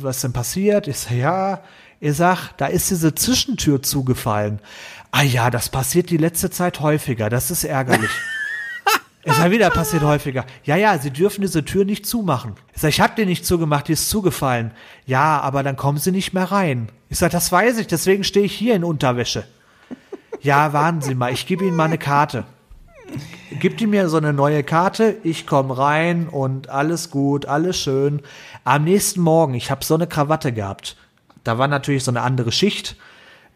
was 0.00 0.20
denn 0.20 0.32
passiert? 0.32 0.86
Ich 0.86 0.98
sag, 0.98 1.12
ja, 1.12 1.60
ich 1.98 2.16
sag, 2.16 2.52
da 2.58 2.66
ist 2.66 2.90
diese 2.90 3.14
Zwischentür 3.14 3.82
zugefallen. 3.82 4.60
Ah 5.10 5.22
ja, 5.22 5.50
das 5.50 5.68
passiert 5.68 6.10
die 6.10 6.16
letzte 6.16 6.50
Zeit 6.50 6.80
häufiger, 6.80 7.28
das 7.28 7.50
ist 7.50 7.64
ärgerlich. 7.64 8.10
Es 9.26 9.38
war 9.38 9.50
wieder 9.50 9.70
passiert 9.70 10.02
häufiger. 10.02 10.44
Ja, 10.64 10.76
ja, 10.76 10.98
Sie 10.98 11.10
dürfen 11.10 11.40
diese 11.40 11.64
Tür 11.64 11.84
nicht 11.84 12.06
zumachen. 12.06 12.54
Ich 12.74 12.82
sag, 12.82 12.88
ich 12.90 13.00
hab 13.00 13.16
die 13.16 13.24
nicht 13.24 13.46
zugemacht, 13.46 13.88
die 13.88 13.92
ist 13.92 14.10
zugefallen. 14.10 14.72
Ja, 15.06 15.40
aber 15.40 15.62
dann 15.62 15.76
kommen 15.76 15.98
Sie 15.98 16.12
nicht 16.12 16.34
mehr 16.34 16.52
rein. 16.52 16.88
Ich 17.08 17.18
sag, 17.18 17.30
das 17.30 17.50
weiß 17.50 17.78
ich, 17.78 17.86
deswegen 17.86 18.22
stehe 18.24 18.44
ich 18.44 18.54
hier 18.54 18.74
in 18.74 18.84
Unterwäsche. 18.84 19.44
Ja, 20.40 20.74
warten 20.74 21.00
Sie 21.00 21.14
mal, 21.14 21.32
ich 21.32 21.46
gebe 21.46 21.64
Ihnen 21.64 21.76
mal 21.76 21.84
eine 21.84 21.96
Karte. 21.96 22.44
Gibt 23.60 23.80
die 23.80 23.86
mir 23.86 24.08
so 24.08 24.18
eine 24.18 24.32
neue 24.32 24.62
Karte, 24.62 25.16
ich 25.22 25.46
komme 25.46 25.78
rein 25.78 26.28
und 26.28 26.68
alles 26.68 27.10
gut, 27.10 27.46
alles 27.46 27.78
schön. 27.78 28.20
Am 28.64 28.84
nächsten 28.84 29.20
Morgen, 29.20 29.54
ich 29.54 29.70
habe 29.70 29.84
so 29.84 29.94
eine 29.94 30.06
Krawatte 30.06 30.52
gehabt. 30.52 30.96
Da 31.44 31.56
war 31.58 31.68
natürlich 31.68 32.04
so 32.04 32.10
eine 32.10 32.22
andere 32.22 32.52
Schicht 32.52 32.96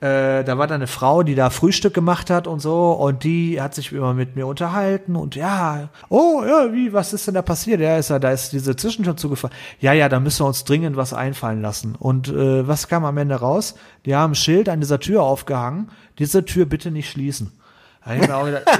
äh, 0.00 0.44
da 0.44 0.58
war 0.58 0.68
da 0.68 0.76
eine 0.76 0.86
Frau, 0.86 1.24
die 1.24 1.34
da 1.34 1.50
Frühstück 1.50 1.92
gemacht 1.92 2.30
hat 2.30 2.46
und 2.46 2.60
so, 2.60 2.92
und 2.92 3.24
die 3.24 3.60
hat 3.60 3.74
sich 3.74 3.92
immer 3.92 4.14
mit 4.14 4.36
mir 4.36 4.46
unterhalten 4.46 5.16
und 5.16 5.34
ja, 5.34 5.88
oh, 6.08 6.42
ja, 6.46 6.72
wie, 6.72 6.92
was 6.92 7.12
ist 7.12 7.26
denn 7.26 7.34
da 7.34 7.42
passiert? 7.42 7.80
Ja, 7.80 7.96
ist 7.96 8.10
ja, 8.10 8.20
da 8.20 8.30
ist 8.30 8.52
diese 8.52 8.76
Zwischentür 8.76 9.16
zugefallen. 9.16 9.54
Ja, 9.80 9.92
ja, 9.92 10.08
da 10.08 10.20
müssen 10.20 10.44
wir 10.44 10.48
uns 10.48 10.62
dringend 10.62 10.96
was 10.96 11.12
einfallen 11.12 11.62
lassen. 11.62 11.96
Und 11.98 12.28
äh, 12.28 12.66
was 12.68 12.86
kam 12.86 13.04
am 13.04 13.18
Ende 13.18 13.34
raus? 13.34 13.74
Die 14.06 14.14
haben 14.14 14.32
ein 14.32 14.36
Schild 14.36 14.68
an 14.68 14.80
dieser 14.80 15.00
Tür 15.00 15.22
aufgehangen, 15.22 15.90
diese 16.18 16.44
Tür 16.44 16.66
bitte 16.66 16.90
nicht 16.92 17.10
schließen. 17.10 17.52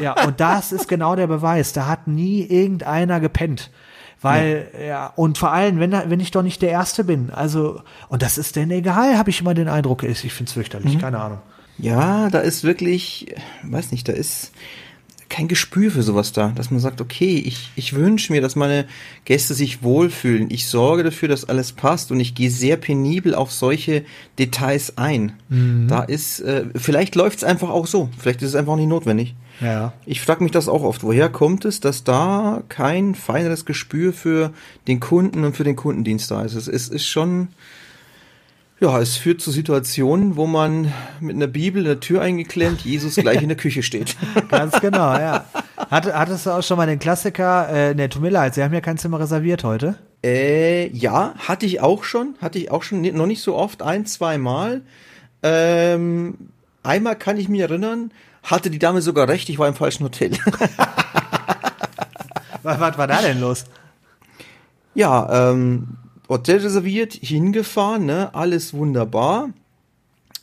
Ja, 0.01 0.25
und 0.25 0.41
das 0.41 0.73
ist 0.73 0.89
genau 0.89 1.15
der 1.17 1.27
Beweis. 1.27 1.73
Da 1.73 1.87
hat 1.87 2.07
nie 2.07 2.43
irgendeiner 2.43 3.21
gepennt. 3.21 3.71
Weil, 4.21 4.69
ja, 4.75 4.87
ja 4.87 5.13
und 5.15 5.39
vor 5.39 5.53
allem, 5.53 5.79
wenn, 5.79 5.93
wenn 5.93 6.21
ich 6.21 6.31
doch 6.31 6.43
nicht 6.43 6.61
der 6.63 6.71
Erste 6.71 7.05
bin. 7.05 7.31
Also, 7.31 7.83
und 8.09 8.23
das 8.23 8.39
ist 8.39 8.57
denn 8.57 8.71
egal, 8.71 9.17
habe 9.17 9.31
ich 9.31 9.41
immer 9.41 9.55
den 9.55 9.69
Eindruck, 9.69 10.03
ich 10.03 10.19
finde 10.33 10.49
es 10.49 10.53
fürchterlich, 10.53 10.95
mhm. 10.95 10.99
keine 10.99 11.21
Ahnung. 11.21 11.39
Ja, 11.79 12.29
da 12.31 12.41
ist 12.41 12.65
wirklich, 12.65 13.35
weiß 13.63 13.93
nicht, 13.93 14.09
da 14.09 14.13
ist 14.13 14.51
kein 15.29 15.47
Gespür 15.47 15.91
für 15.91 16.03
sowas 16.03 16.33
da, 16.33 16.49
dass 16.49 16.71
man 16.71 16.81
sagt, 16.81 17.01
okay, 17.01 17.37
ich, 17.45 17.71
ich 17.77 17.93
wünsche 17.93 18.33
mir, 18.33 18.41
dass 18.41 18.57
meine 18.57 18.87
Gäste 19.25 19.55
sich 19.55 19.83
wohlfühlen. 19.83 20.51
Ich 20.51 20.67
sorge 20.67 21.05
dafür, 21.05 21.29
dass 21.29 21.45
alles 21.45 21.73
passt 21.73 22.11
und 22.11 22.19
ich 22.19 22.35
gehe 22.35 22.51
sehr 22.51 22.77
penibel 22.77 23.35
auf 23.35 23.53
solche 23.53 24.05
Details 24.39 24.97
ein. 24.97 25.35
Mhm. 25.49 25.87
Da 25.89 26.03
ist, 26.03 26.41
äh, 26.41 26.65
vielleicht 26.75 27.15
läuft 27.15 27.39
es 27.39 27.45
einfach 27.45 27.69
auch 27.69 27.87
so. 27.87 28.09
Vielleicht 28.19 28.43
ist 28.43 28.51
es 28.51 28.55
einfach 28.55 28.77
nicht 28.77 28.89
notwendig. 28.89 29.35
Ja. 29.61 29.93
Ich 30.07 30.21
frage 30.21 30.43
mich 30.43 30.53
das 30.53 30.69
auch 30.69 30.83
oft. 30.83 31.03
Woher 31.03 31.29
kommt 31.29 31.65
es, 31.65 31.81
dass 31.81 32.05
da 32.05 32.63
kein 32.69 33.15
feineres 33.15 33.65
Gespür 33.65 34.13
für 34.13 34.53
den 34.87 35.01
Kunden 35.01 35.45
und 35.45 35.57
für 35.57 35.65
den 35.65 35.77
Kundendienst 35.77 36.31
da 36.31 36.43
ist? 36.43 36.55
Es 36.55 36.69
ist, 36.69 36.93
ist 36.93 37.07
schon, 37.07 37.49
ja, 38.81 39.01
es 39.01 39.17
führt 39.17 39.41
zu 39.41 39.51
Situationen, 39.51 40.37
wo 40.37 40.47
man 40.47 40.93
mit 41.21 41.35
einer 41.35 41.49
Bibel 41.49 41.83
in 41.83 41.89
der 41.89 42.01
Tür 42.01 42.23
eingeklemmt, 42.23 42.83
Jesus 42.83 43.17
gleich 43.17 43.43
in 43.43 43.49
der 43.49 43.57
Küche 43.57 43.83
steht. 43.83 44.17
Ganz 44.49 44.81
genau, 44.81 45.15
ja. 45.19 45.45
Hat, 45.91 46.13
hattest 46.13 46.47
du 46.47 46.51
auch 46.51 46.63
schon 46.63 46.77
mal 46.77 46.87
den 46.87 46.99
Klassiker, 46.99 47.69
äh, 47.69 47.95
ne, 47.95 48.09
tut 48.09 48.23
mir 48.23 48.31
leid, 48.31 48.55
Sie 48.55 48.63
haben 48.63 48.75
ja 48.75 48.81
kein 48.81 48.99
Zimmer 48.99 49.21
reserviert 49.21 49.65
heute. 49.65 49.97
Äh, 50.25 50.89
ja, 50.89 51.35
hatte 51.37 51.67
ich 51.67 51.81
auch 51.81 52.05
schon, 52.05 52.35
hatte 52.41 52.59
ich 52.59 52.71
auch 52.71 52.83
schon, 52.83 53.03
noch 53.03 53.27
nicht 53.27 53.43
so 53.43 53.57
oft, 53.57 53.83
ein, 53.83 54.07
zwei 54.07 54.39
Mal. 54.39 54.83
Ähm, 55.43 56.37
einmal 56.83 57.17
kann 57.17 57.37
ich 57.37 57.49
mich 57.49 57.61
erinnern, 57.61 58.11
hatte 58.43 58.71
die 58.71 58.79
Dame 58.79 59.03
sogar 59.03 59.29
recht, 59.29 59.49
ich 59.49 59.59
war 59.59 59.69
im 59.69 59.75
falschen 59.75 60.05
Hotel. 60.05 60.33
was, 62.63 62.81
was 62.81 62.99
war 62.99 63.07
da 63.07 63.21
denn 63.23 63.41
los? 63.41 63.65
Ja, 64.95 65.51
ähm, 65.51 65.97
Hotel 66.29 66.59
reserviert, 66.59 67.13
hingefahren, 67.15 68.07
ne, 68.07 68.35
alles 68.35 68.75
wunderbar. 68.75 69.51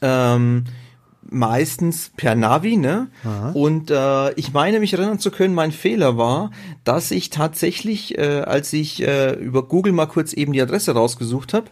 Ähm, 0.02 0.66
meistens 1.30 2.12
per 2.16 2.36
Navi, 2.36 2.78
ne? 2.78 3.08
Aha. 3.24 3.52
Und 3.52 3.92
äh, 3.92 4.32
ich 4.34 4.54
meine 4.54 4.80
mich 4.80 4.94
erinnern 4.94 5.20
zu 5.20 5.32
können, 5.32 5.54
mein 5.54 5.72
Fehler 5.72 6.18
war, 6.18 6.52
dass 6.84 7.12
ich 7.12 7.30
tatsächlich, 7.30 8.18
äh, 8.18 8.42
als 8.42 8.74
ich 8.74 9.02
äh, 9.02 9.34
über 9.34 9.64
Google 9.64 9.94
mal 9.94 10.06
kurz 10.06 10.34
eben 10.34 10.54
die 10.54 10.62
Adresse 10.62 10.94
rausgesucht 10.94 11.54
habe, 11.54 11.68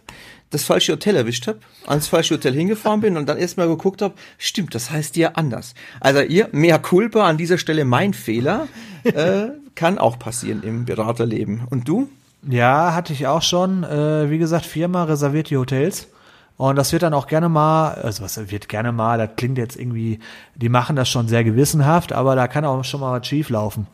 das 0.54 0.64
falsche 0.64 0.92
Hotel 0.92 1.16
erwischt 1.16 1.46
habe, 1.46 1.58
ans 1.86 2.08
falsche 2.08 2.34
Hotel 2.34 2.54
hingefahren 2.54 3.00
bin 3.00 3.16
und 3.16 3.28
dann 3.28 3.38
erstmal 3.38 3.68
geguckt 3.68 4.02
habe, 4.02 4.14
stimmt, 4.38 4.74
das 4.74 4.90
heißt 4.90 5.16
ja 5.16 5.32
anders. 5.34 5.74
Also 6.00 6.20
ihr, 6.20 6.48
mehr 6.52 6.78
Culpa 6.78 7.26
an 7.26 7.36
dieser 7.36 7.58
Stelle 7.58 7.84
mein 7.84 8.14
Fehler, 8.14 8.68
äh, 9.04 9.48
kann 9.74 9.98
auch 9.98 10.18
passieren 10.18 10.62
im 10.62 10.84
Beraterleben. 10.84 11.62
Und 11.68 11.88
du? 11.88 12.08
Ja, 12.48 12.94
hatte 12.94 13.12
ich 13.12 13.26
auch 13.26 13.42
schon. 13.42 13.84
Äh, 13.84 14.30
wie 14.30 14.38
gesagt, 14.38 14.66
viermal 14.66 15.06
reserviert 15.06 15.50
die 15.50 15.56
Hotels. 15.56 16.08
Und 16.56 16.76
das 16.76 16.92
wird 16.92 17.02
dann 17.02 17.14
auch 17.14 17.26
gerne 17.26 17.48
mal, 17.48 17.94
also 17.94 18.22
was 18.22 18.50
wird 18.50 18.68
gerne 18.68 18.92
mal, 18.92 19.18
das 19.18 19.30
klingt 19.36 19.58
jetzt 19.58 19.76
irgendwie, 19.76 20.20
die 20.54 20.68
machen 20.68 20.94
das 20.94 21.08
schon 21.08 21.26
sehr 21.26 21.42
gewissenhaft, 21.42 22.12
aber 22.12 22.36
da 22.36 22.46
kann 22.46 22.64
auch 22.64 22.84
schon 22.84 23.00
mal 23.00 23.18
was 23.18 23.26
schief 23.26 23.50
laufen. 23.50 23.88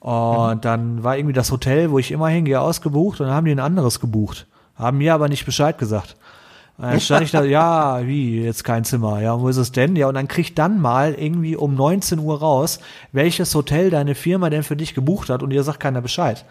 Und 0.00 0.56
mhm. 0.56 0.60
dann 0.60 1.04
war 1.04 1.16
irgendwie 1.16 1.32
das 1.32 1.50
Hotel, 1.50 1.90
wo 1.90 1.98
ich 1.98 2.10
immer 2.12 2.28
hingehe, 2.28 2.60
ausgebucht 2.60 3.20
und 3.20 3.28
dann 3.28 3.34
haben 3.34 3.46
die 3.46 3.52
ein 3.52 3.60
anderes 3.60 3.98
gebucht. 3.98 4.46
Haben 4.76 4.98
mir 4.98 5.14
aber 5.14 5.28
nicht 5.28 5.44
Bescheid 5.44 5.78
gesagt. 5.78 6.16
Dann 6.78 7.00
stand 7.00 7.22
ich 7.22 7.30
da, 7.30 7.44
ja, 7.44 8.06
wie, 8.06 8.42
jetzt 8.42 8.64
kein 8.64 8.84
Zimmer, 8.84 9.20
ja, 9.20 9.38
wo 9.38 9.48
ist 9.48 9.58
es 9.58 9.72
denn? 9.72 9.94
Ja, 9.94 10.08
und 10.08 10.14
dann 10.14 10.26
kriegt 10.26 10.58
dann 10.58 10.80
mal 10.80 11.14
irgendwie 11.14 11.54
um 11.54 11.74
19 11.74 12.18
Uhr 12.18 12.40
raus, 12.40 12.80
welches 13.12 13.54
Hotel 13.54 13.90
deine 13.90 14.14
Firma 14.14 14.50
denn 14.50 14.62
für 14.62 14.74
dich 14.74 14.94
gebucht 14.94 15.28
hat 15.30 15.42
und 15.42 15.50
ihr 15.52 15.62
sagt 15.62 15.80
keiner 15.80 16.00
Bescheid. 16.00 16.44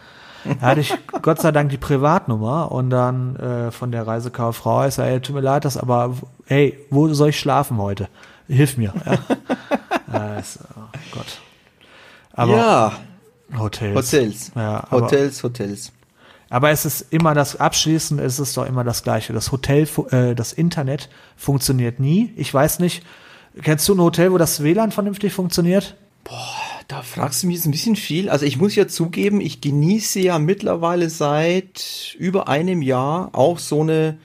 Da 0.46 0.68
hatte 0.68 0.82
ich 0.82 0.94
Gott 1.22 1.42
sei 1.42 1.52
Dank 1.52 1.70
die 1.70 1.78
Privatnummer 1.78 2.72
und 2.72 2.92
dann 2.92 3.36
äh, 3.36 3.72
von 3.72 3.92
der 3.92 4.08
Reisekauffrau, 4.08 4.88
ich 4.88 4.94
sage, 4.94 5.22
tut 5.22 5.36
mir 5.36 5.42
leid, 5.42 5.66
das 5.66 5.76
aber, 5.76 6.16
hey, 6.46 6.80
wo 6.90 7.12
soll 7.14 7.30
ich 7.30 7.40
schlafen 7.40 7.78
heute? 7.78 8.08
Hilf 8.48 8.78
mir. 8.78 8.94
Ja, 9.06 9.18
also, 10.20 10.60
oh 10.78 10.98
Gott. 11.12 11.40
Aber 12.34 12.56
ja. 12.56 12.92
Hotels. 13.58 13.96
Hotels. 13.98 14.52
Ja, 14.56 14.88
Hotels, 14.92 15.44
Hotels. 15.44 15.92
Aber 16.52 16.70
es 16.70 16.84
ist 16.84 17.06
immer 17.12 17.34
das 17.34 17.56
Abschließend, 17.56 18.20
es 18.20 18.38
ist 18.38 18.58
doch 18.58 18.68
immer 18.68 18.84
das 18.84 19.04
Gleiche. 19.04 19.32
Das 19.32 19.54
Hotel, 19.54 19.88
äh, 20.12 20.36
das 20.36 20.52
Internet 20.52 21.10
funktioniert 21.38 22.02
nie. 22.02 22.34
Ich 22.36 22.54
weiß 22.54 22.80
nicht, 22.80 23.04
kennst 23.64 23.88
du 23.88 23.96
ein 23.96 24.02
Hotel, 24.02 24.34
wo 24.34 24.38
das 24.38 24.62
WLAN 24.62 24.92
vernünftig 24.92 25.32
funktioniert? 25.32 25.96
Boah, 26.26 26.36
da 26.90 27.04
fragst 27.04 27.42
du 27.42 27.48
mich 27.48 27.56
jetzt 27.56 27.66
ein 27.68 27.72
bisschen 27.72 27.96
viel. 27.96 28.30
Also 28.30 28.46
ich 28.46 28.58
muss 28.58 28.76
ja 28.76 28.86
zugeben, 28.90 29.40
ich 29.40 29.62
genieße 29.62 30.20
ja 30.20 30.40
mittlerweile 30.40 31.10
seit 31.10 32.16
über 32.20 32.50
einem 32.50 32.82
Jahr 32.82 33.30
auch 33.32 33.58
so 33.58 33.80
eine 33.80 34.18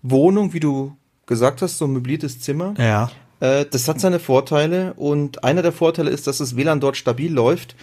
Wohnung, 0.00 0.54
wie 0.54 0.60
du 0.60 0.96
gesagt 1.26 1.60
hast, 1.60 1.76
so 1.76 1.84
ein 1.84 1.92
möbliertes 1.92 2.40
Zimmer. 2.40 2.72
Ja. 2.78 3.10
Äh, 3.40 3.66
das 3.70 3.86
hat 3.88 4.00
seine 4.00 4.20
Vorteile 4.20 4.94
und 4.94 5.44
einer 5.44 5.60
der 5.60 5.72
Vorteile 5.72 6.08
ist, 6.08 6.26
dass 6.26 6.38
das 6.38 6.56
WLAN 6.56 6.80
dort 6.80 6.96
stabil 6.96 7.30
läuft. 7.30 7.76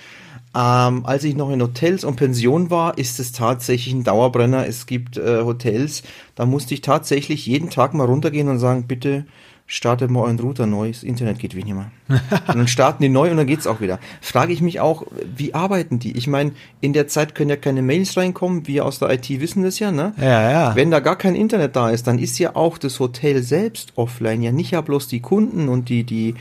Ähm, 0.53 1.05
als 1.05 1.23
ich 1.23 1.35
noch 1.35 1.49
in 1.49 1.61
Hotels 1.61 2.03
und 2.03 2.17
Pensionen 2.17 2.69
war, 2.69 2.97
ist 2.97 3.19
es 3.19 3.31
tatsächlich 3.31 3.93
ein 3.93 4.03
Dauerbrenner. 4.03 4.67
Es 4.67 4.85
gibt 4.85 5.17
äh, 5.17 5.43
Hotels, 5.43 6.03
da 6.35 6.45
musste 6.45 6.73
ich 6.73 6.81
tatsächlich 6.81 7.45
jeden 7.45 7.69
Tag 7.69 7.93
mal 7.93 8.05
runtergehen 8.05 8.49
und 8.49 8.59
sagen, 8.59 8.85
bitte 8.85 9.25
startet 9.71 10.11
mal 10.11 10.23
euren 10.23 10.37
Router 10.37 10.65
neu, 10.65 10.89
das 10.89 11.01
Internet 11.01 11.39
geht 11.39 11.55
wie 11.55 11.63
nicht 11.63 11.73
mehr. 11.73 11.91
und 12.09 12.57
dann 12.57 12.67
starten 12.67 13.01
die 13.01 13.07
neu 13.07 13.31
und 13.31 13.37
dann 13.37 13.47
geht's 13.47 13.67
auch 13.67 13.79
wieder. 13.79 13.99
Frage 14.19 14.51
ich 14.51 14.61
mich 14.61 14.81
auch, 14.81 15.05
wie 15.33 15.53
arbeiten 15.53 15.97
die? 15.97 16.17
Ich 16.17 16.27
meine, 16.27 16.51
in 16.81 16.91
der 16.91 17.07
Zeit 17.07 17.35
können 17.35 17.49
ja 17.49 17.55
keine 17.55 17.81
Mails 17.81 18.17
reinkommen, 18.17 18.67
wir 18.67 18.85
aus 18.85 18.99
der 18.99 19.11
IT 19.11 19.29
wissen 19.29 19.63
das 19.63 19.79
ja, 19.79 19.91
ne? 19.91 20.13
Ja, 20.19 20.51
ja. 20.51 20.75
Wenn 20.75 20.91
da 20.91 20.99
gar 20.99 21.17
kein 21.17 21.35
Internet 21.35 21.77
da 21.77 21.89
ist, 21.89 22.05
dann 22.07 22.19
ist 22.19 22.37
ja 22.37 22.57
auch 22.57 22.77
das 22.77 22.99
Hotel 22.99 23.43
selbst 23.43 23.93
offline, 23.95 24.41
ja 24.41 24.51
nicht 24.51 24.71
ja 24.71 24.81
bloß 24.81 25.07
die 25.07 25.21
Kunden 25.21 25.69
und 25.69 25.87
die, 25.87 26.03
die 26.03 26.35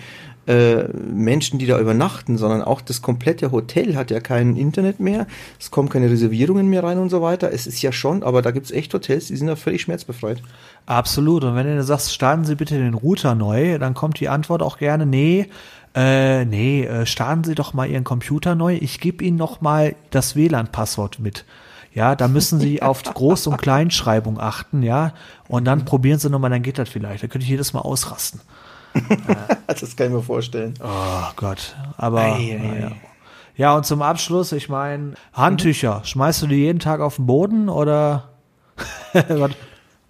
äh, 0.51 0.89
Menschen, 0.93 1.61
die 1.61 1.67
da 1.67 1.79
übernachten, 1.79 2.37
sondern 2.37 2.63
auch 2.63 2.81
das 2.81 3.03
komplette 3.03 3.53
Hotel 3.53 3.95
hat 3.95 4.11
ja 4.11 4.19
kein 4.19 4.57
Internet 4.57 4.99
mehr, 4.99 5.29
es 5.61 5.71
kommen 5.71 5.89
keine 5.89 6.11
Reservierungen 6.11 6.69
mehr 6.69 6.83
rein 6.83 6.99
und 6.99 7.09
so 7.09 7.23
weiter. 7.23 7.53
Es 7.53 7.69
ist 7.69 7.81
ja 7.83 7.93
schon, 7.93 8.25
aber 8.25 8.43
da 8.43 8.51
gibt's 8.51 8.73
echt 8.73 8.93
Hotels, 8.93 9.29
die 9.29 9.37
sind 9.37 9.47
ja 9.47 9.55
völlig 9.55 9.83
schmerzbefreit. 9.83 10.43
Absolut. 10.87 11.45
Und 11.45 11.55
wenn 11.55 11.67
du 11.67 11.85
sagst, 11.85 12.13
starten 12.13 12.45
Sie 12.45 12.57
bitte 12.57 12.77
den 12.77 12.95
Router 12.95 13.37
neu, 13.37 13.79
dann 13.79 13.95
kommt 13.95 14.19
die 14.19 14.29
Antwort 14.29 14.61
auch 14.61 14.79
gerne, 14.79 15.07
nee, 15.07 15.47
äh, 15.95 16.45
nee, 16.45 16.85
äh, 16.85 17.07
starten 17.07 17.45
Sie 17.45 17.55
doch 17.55 17.73
mal 17.73 17.89
Ihren 17.89 18.05
Computer 18.05 18.57
neu. 18.57 18.77
Ich 18.81 18.99
gebe 18.99 19.23
Ihnen 19.25 19.37
noch 19.37 19.61
mal 19.61 19.95
das 20.11 20.35
WLAN-Passwort 20.35 21.21
mit. 21.21 21.45
Ja, 21.95 22.17
da 22.17 22.27
müssen 22.27 22.59
Sie 22.59 22.83
auf 22.83 23.03
Groß- 23.05 23.49
und 23.49 23.63
Kleinschreibung 23.63 24.41
achten, 24.41 24.83
ja. 24.83 25.13
Und 25.47 25.65
dann 25.65 25.85
probieren 25.85 26.19
Sie 26.19 26.29
nochmal, 26.29 26.51
dann 26.51 26.63
geht 26.63 26.79
das 26.79 26.89
vielleicht. 26.89 27.23
Da 27.23 27.29
könnte 27.29 27.45
ich 27.45 27.51
jedes 27.51 27.73
Mal 27.73 27.81
ausrasten. 27.81 28.41
das 29.67 29.97
kann 29.97 30.09
ich 30.09 30.13
mir 30.13 30.23
vorstellen. 30.23 30.75
Oh 30.83 31.31
Gott. 31.37 31.75
Aber 31.97 32.21
Ei, 32.21 32.59
ei, 32.61 32.87
ei. 32.87 32.93
ja, 33.57 33.75
und 33.77 33.87
zum 33.87 34.03
Abschluss, 34.03 34.53
ich 34.53 34.69
meine, 34.69 35.15
Handtücher, 35.33 36.03
schmeißt 36.05 36.43
du 36.43 36.47
die 36.47 36.57
jeden 36.57 36.79
Tag 36.79 37.01
auf 37.01 37.17
den 37.17 37.27
Boden 37.27 37.69
oder? 37.69 38.31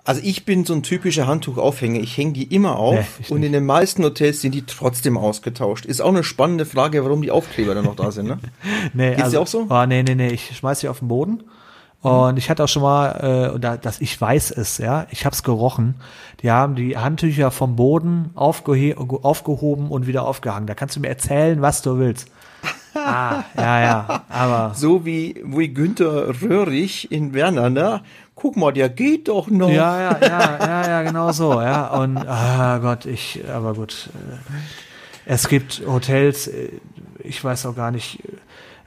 Also 0.03 0.23
ich 0.25 0.45
bin 0.47 0.65
so 0.65 0.73
ein 0.75 0.83
typischer 0.83 1.27
Handtuchaufhänger. 1.27 2.01
Ich 2.01 2.17
hänge 2.17 2.33
die 2.33 2.45
immer 2.45 2.77
auf 2.77 3.21
Nee, 3.21 3.27
und 3.29 3.43
in 3.43 3.53
den 3.53 3.67
meisten 3.67 4.03
Hotels 4.03 4.41
sind 4.41 4.55
die 4.55 4.63
trotzdem 4.65 5.17
ausgetauscht. 5.19 5.85
Ist 5.85 6.01
auch 6.01 6.09
eine 6.09 6.25
spannende 6.25 6.65
Frage, 6.65 7.05
warum 7.05 7.21
die 7.23 7.31
Aufkleber 7.31 7.75
dann 7.75 7.85
noch 7.85 7.97
da 7.97 8.11
sind. 8.11 8.27
Ne? 8.27 8.39
Nee, 8.95 9.15
Geht's 9.15 9.31
dir 9.31 9.41
auch 9.41 9.47
so? 9.47 9.67
Oh, 9.69 9.87
nee, 9.87 10.03
nee, 10.03 10.15
nee, 10.15 10.29
ich 10.29 10.57
schmeiß 10.57 10.81
sie 10.81 10.89
auf 10.89 11.01
den 11.01 11.09
Boden. 11.09 11.45
Und 12.03 12.39
ich 12.39 12.49
hatte 12.49 12.65
auch 12.65 12.69
schon 12.69 12.83
mal, 12.83 13.53
äh, 13.55 13.59
da, 13.59 13.77
dass 13.77 14.01
ich 14.01 14.19
weiß 14.19 14.53
es, 14.53 14.79
ja, 14.79 15.07
ich 15.11 15.27
hab's 15.27 15.43
gerochen. 15.43 15.97
Die 16.43 16.51
haben 16.51 16.75
die 16.75 16.97
Handtücher 16.97 17.51
vom 17.51 17.77
Boden 17.77 18.31
aufgehe 18.35 18.97
aufgehoben 18.97 19.91
und 19.91 20.07
wieder 20.07 20.27
aufgehangen. 20.27 20.67
Da 20.67 20.75
kannst 20.75 20.97
du 20.97 21.01
mir 21.01 21.09
erzählen, 21.09 21.61
was 21.61 21.83
du 21.83 21.99
willst. 21.99 22.31
ah, 22.95 23.43
ja, 23.57 23.81
ja, 23.81 24.23
aber 24.31 24.73
So 24.77 25.05
wie, 25.05 25.43
wie 25.45 25.69
Günther 25.69 26.41
Röhrig 26.43 27.13
in 27.13 27.35
Werner, 27.35 27.69
ne? 27.69 28.01
Guck 28.35 28.57
mal, 28.57 28.73
der 28.73 28.89
geht 28.89 29.29
doch 29.29 29.49
noch. 29.49 29.69
ja, 29.69 30.01
ja, 30.01 30.19
ja, 30.23 30.59
ja, 30.59 30.89
ja, 30.89 31.03
genau 31.03 31.33
so, 31.33 31.61
ja. 31.61 31.89
Und 31.89 32.17
ah 32.17 32.79
Gott, 32.79 33.05
ich, 33.05 33.41
aber 33.53 33.75
gut. 33.75 34.09
äh, 34.15 35.33
Es 35.33 35.49
gibt 35.49 35.83
Hotels, 35.87 36.47
äh, 36.49 36.71
ich 37.23 37.45
weiß 37.45 37.67
auch 37.67 37.77
gar 37.77 37.91
nicht, 37.91 38.21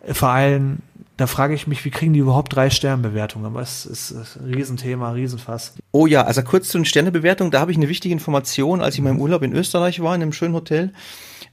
äh, 0.05 0.15
vor 0.15 0.29
allem, 0.29 0.79
da 1.17 1.27
frage 1.27 1.53
ich 1.53 1.67
mich, 1.67 1.85
wie 1.85 1.91
kriegen 1.91 2.13
die 2.13 2.19
überhaupt 2.19 2.55
drei 2.55 2.69
Sternbewertungen? 2.69 3.45
Aber 3.45 3.61
es 3.61 3.85
ist, 3.85 4.11
ein 4.11 4.53
Riesenthema, 4.53 5.11
Riesenfass. 5.11 5.75
Oh 5.91 6.07
ja, 6.07 6.23
also 6.23 6.41
kurz 6.41 6.69
zu 6.69 6.79
den 6.79 6.85
Sternebewertungen. 6.85 7.51
Da 7.51 7.59
habe 7.59 7.71
ich 7.71 7.77
eine 7.77 7.89
wichtige 7.89 8.13
Information. 8.13 8.81
Als 8.81 8.95
ich 8.95 9.01
mal 9.01 9.11
im 9.11 9.21
Urlaub 9.21 9.43
in 9.43 9.53
Österreich 9.53 10.01
war, 10.01 10.15
in 10.15 10.23
einem 10.23 10.33
schönen 10.33 10.55
Hotel, 10.55 10.91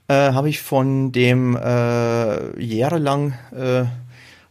äh, 0.08 0.32
habe 0.32 0.48
ich 0.48 0.60
von 0.60 1.12
dem 1.12 1.56
äh, 1.56 2.62
jahrelang 2.62 3.34
äh, 3.54 3.84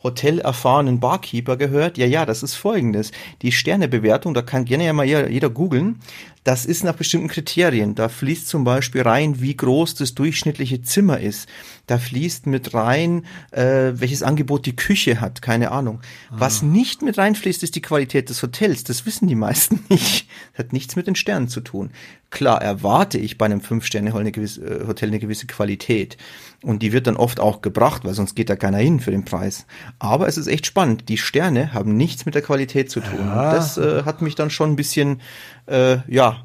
hotelerfahrenen 0.04 1.00
Barkeeper 1.00 1.58
gehört. 1.58 1.98
Ja, 1.98 2.06
ja, 2.06 2.26
das 2.26 2.44
ist 2.44 2.56
folgendes. 2.56 3.12
Die 3.42 3.52
Sternebewertung, 3.52 4.34
da 4.34 4.42
kann 4.42 4.66
gerne 4.66 4.86
ja 4.86 4.94
mal 4.94 5.06
jeder, 5.06 5.30
jeder 5.30 5.50
googeln. 5.50 6.00
Das 6.50 6.66
ist 6.66 6.84
nach 6.84 6.96
bestimmten 6.96 7.28
Kriterien. 7.28 7.94
Da 7.94 8.10
fließt 8.10 8.48
zum 8.48 8.64
Beispiel 8.64 9.04
rein, 9.04 9.40
wie 9.40 9.56
groß 9.56 9.94
das 9.94 10.16
durchschnittliche 10.16 10.82
Zimmer 10.82 11.20
ist. 11.20 11.48
Da 11.86 12.00
fließt 12.00 12.48
mit 12.48 12.74
rein, 12.74 13.28
äh, 13.52 13.92
welches 13.94 14.24
Angebot 14.24 14.66
die 14.66 14.76
Küche 14.76 15.22
hat, 15.22 15.44
keine 15.44 15.70
Ahnung. 15.70 16.02
Was 16.32 16.64
nicht 16.64 17.04
mit 17.04 17.20
reinfließt, 17.20 17.62
ist 17.62 17.76
die 17.76 17.84
Qualität 17.84 18.30
des 18.30 18.42
Hotels. 18.42 18.84
Das 18.84 19.06
wissen 19.06 19.28
die 19.28 19.36
meisten 19.36 19.86
nicht. 19.90 20.28
Hat 20.56 20.74
nichts 20.74 20.96
mit 20.96 21.06
den 21.06 21.16
Sternen 21.16 21.50
zu 21.50 21.62
tun. 21.62 21.92
Klar 22.32 22.62
erwarte 22.62 23.18
ich 23.18 23.38
bei 23.40 23.46
einem 23.46 23.62
Fünf-Sterne-Hotel 23.62 24.22
eine, 24.22 24.32
gewisse, 24.32 24.62
äh, 24.62 24.88
Hotel 24.88 25.10
eine 25.10 25.20
gewisse 25.20 25.48
Qualität. 25.48 26.18
Und 26.62 26.84
die 26.84 26.92
wird 26.92 27.08
dann 27.08 27.16
oft 27.16 27.40
auch 27.40 27.62
gebracht, 27.62 28.06
weil 28.06 28.14
sonst 28.14 28.36
geht 28.36 28.50
da 28.50 28.56
keiner 28.56 28.78
hin 28.78 29.00
für 29.00 29.12
den 29.12 29.26
Preis. 29.26 29.66
Aber 29.98 30.28
es 30.28 30.38
ist 30.38 30.48
echt 30.48 30.66
spannend. 30.66 31.10
Die 31.10 31.18
Sterne 31.18 31.74
haben 31.74 31.96
nichts 31.96 32.26
mit 32.26 32.36
der 32.36 32.42
Qualität 32.42 32.92
zu 32.92 33.00
tun. 33.00 33.26
Ja. 33.26 33.54
Das 33.54 33.78
äh, 33.78 34.04
hat 34.04 34.22
mich 34.22 34.36
dann 34.36 34.52
schon 34.52 34.72
ein 34.72 34.76
bisschen, 34.76 35.22
äh, 35.66 35.98
ja, 36.08 36.39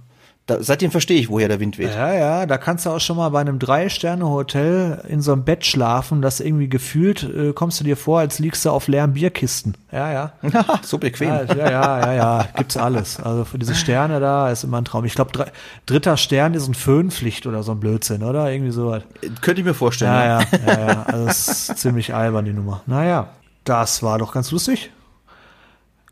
da, 0.46 0.62
seitdem 0.62 0.90
verstehe 0.90 1.18
ich, 1.18 1.30
woher 1.30 1.48
der 1.48 1.58
Wind 1.58 1.78
weht. 1.78 1.94
Ja, 1.94 2.12
ja, 2.12 2.46
da 2.46 2.58
kannst 2.58 2.84
du 2.84 2.90
auch 2.90 3.00
schon 3.00 3.16
mal 3.16 3.30
bei 3.30 3.40
einem 3.40 3.58
Drei-Sterne-Hotel 3.58 5.02
in 5.08 5.22
so 5.22 5.32
einem 5.32 5.42
Bett 5.44 5.64
schlafen, 5.64 6.20
das 6.20 6.40
irgendwie 6.40 6.68
gefühlt, 6.68 7.22
äh, 7.22 7.54
kommst 7.54 7.80
du 7.80 7.84
dir 7.84 7.96
vor, 7.96 8.18
als 8.18 8.38
liegst 8.40 8.62
du 8.66 8.70
auf 8.70 8.86
leeren 8.86 9.14
Bierkisten. 9.14 9.74
Ja, 9.90 10.12
ja. 10.12 10.32
so 10.82 10.98
bequem. 10.98 11.28
Ja, 11.28 11.44
ja, 11.44 11.70
ja, 11.70 12.00
ja, 12.00 12.12
ja, 12.12 12.48
gibt's 12.58 12.76
alles. 12.76 13.18
Also 13.18 13.46
für 13.46 13.58
diese 13.58 13.74
Sterne 13.74 14.20
da 14.20 14.50
ist 14.50 14.64
immer 14.64 14.78
ein 14.78 14.84
Traum. 14.84 15.06
Ich 15.06 15.14
glaube, 15.14 15.46
dritter 15.86 16.18
Stern 16.18 16.52
ist 16.52 16.68
ein 16.68 16.74
Föhnpflicht 16.74 17.46
oder 17.46 17.62
so 17.62 17.72
ein 17.72 17.80
Blödsinn, 17.80 18.22
oder? 18.22 18.52
Irgendwie 18.52 18.72
sowas. 18.72 19.02
Könnte 19.40 19.62
ich 19.62 19.66
mir 19.66 19.74
vorstellen. 19.74 20.12
Ja, 20.12 20.40
ja, 20.40 20.46
ja, 20.66 20.88
ja. 20.88 21.02
Also 21.06 21.26
es 21.26 21.48
ist 21.48 21.66
ziemlich 21.78 22.12
albern, 22.14 22.44
die 22.44 22.52
Nummer. 22.52 22.82
Naja, 22.86 23.28
das 23.64 24.02
war 24.02 24.18
doch 24.18 24.34
ganz 24.34 24.50
lustig. 24.50 24.90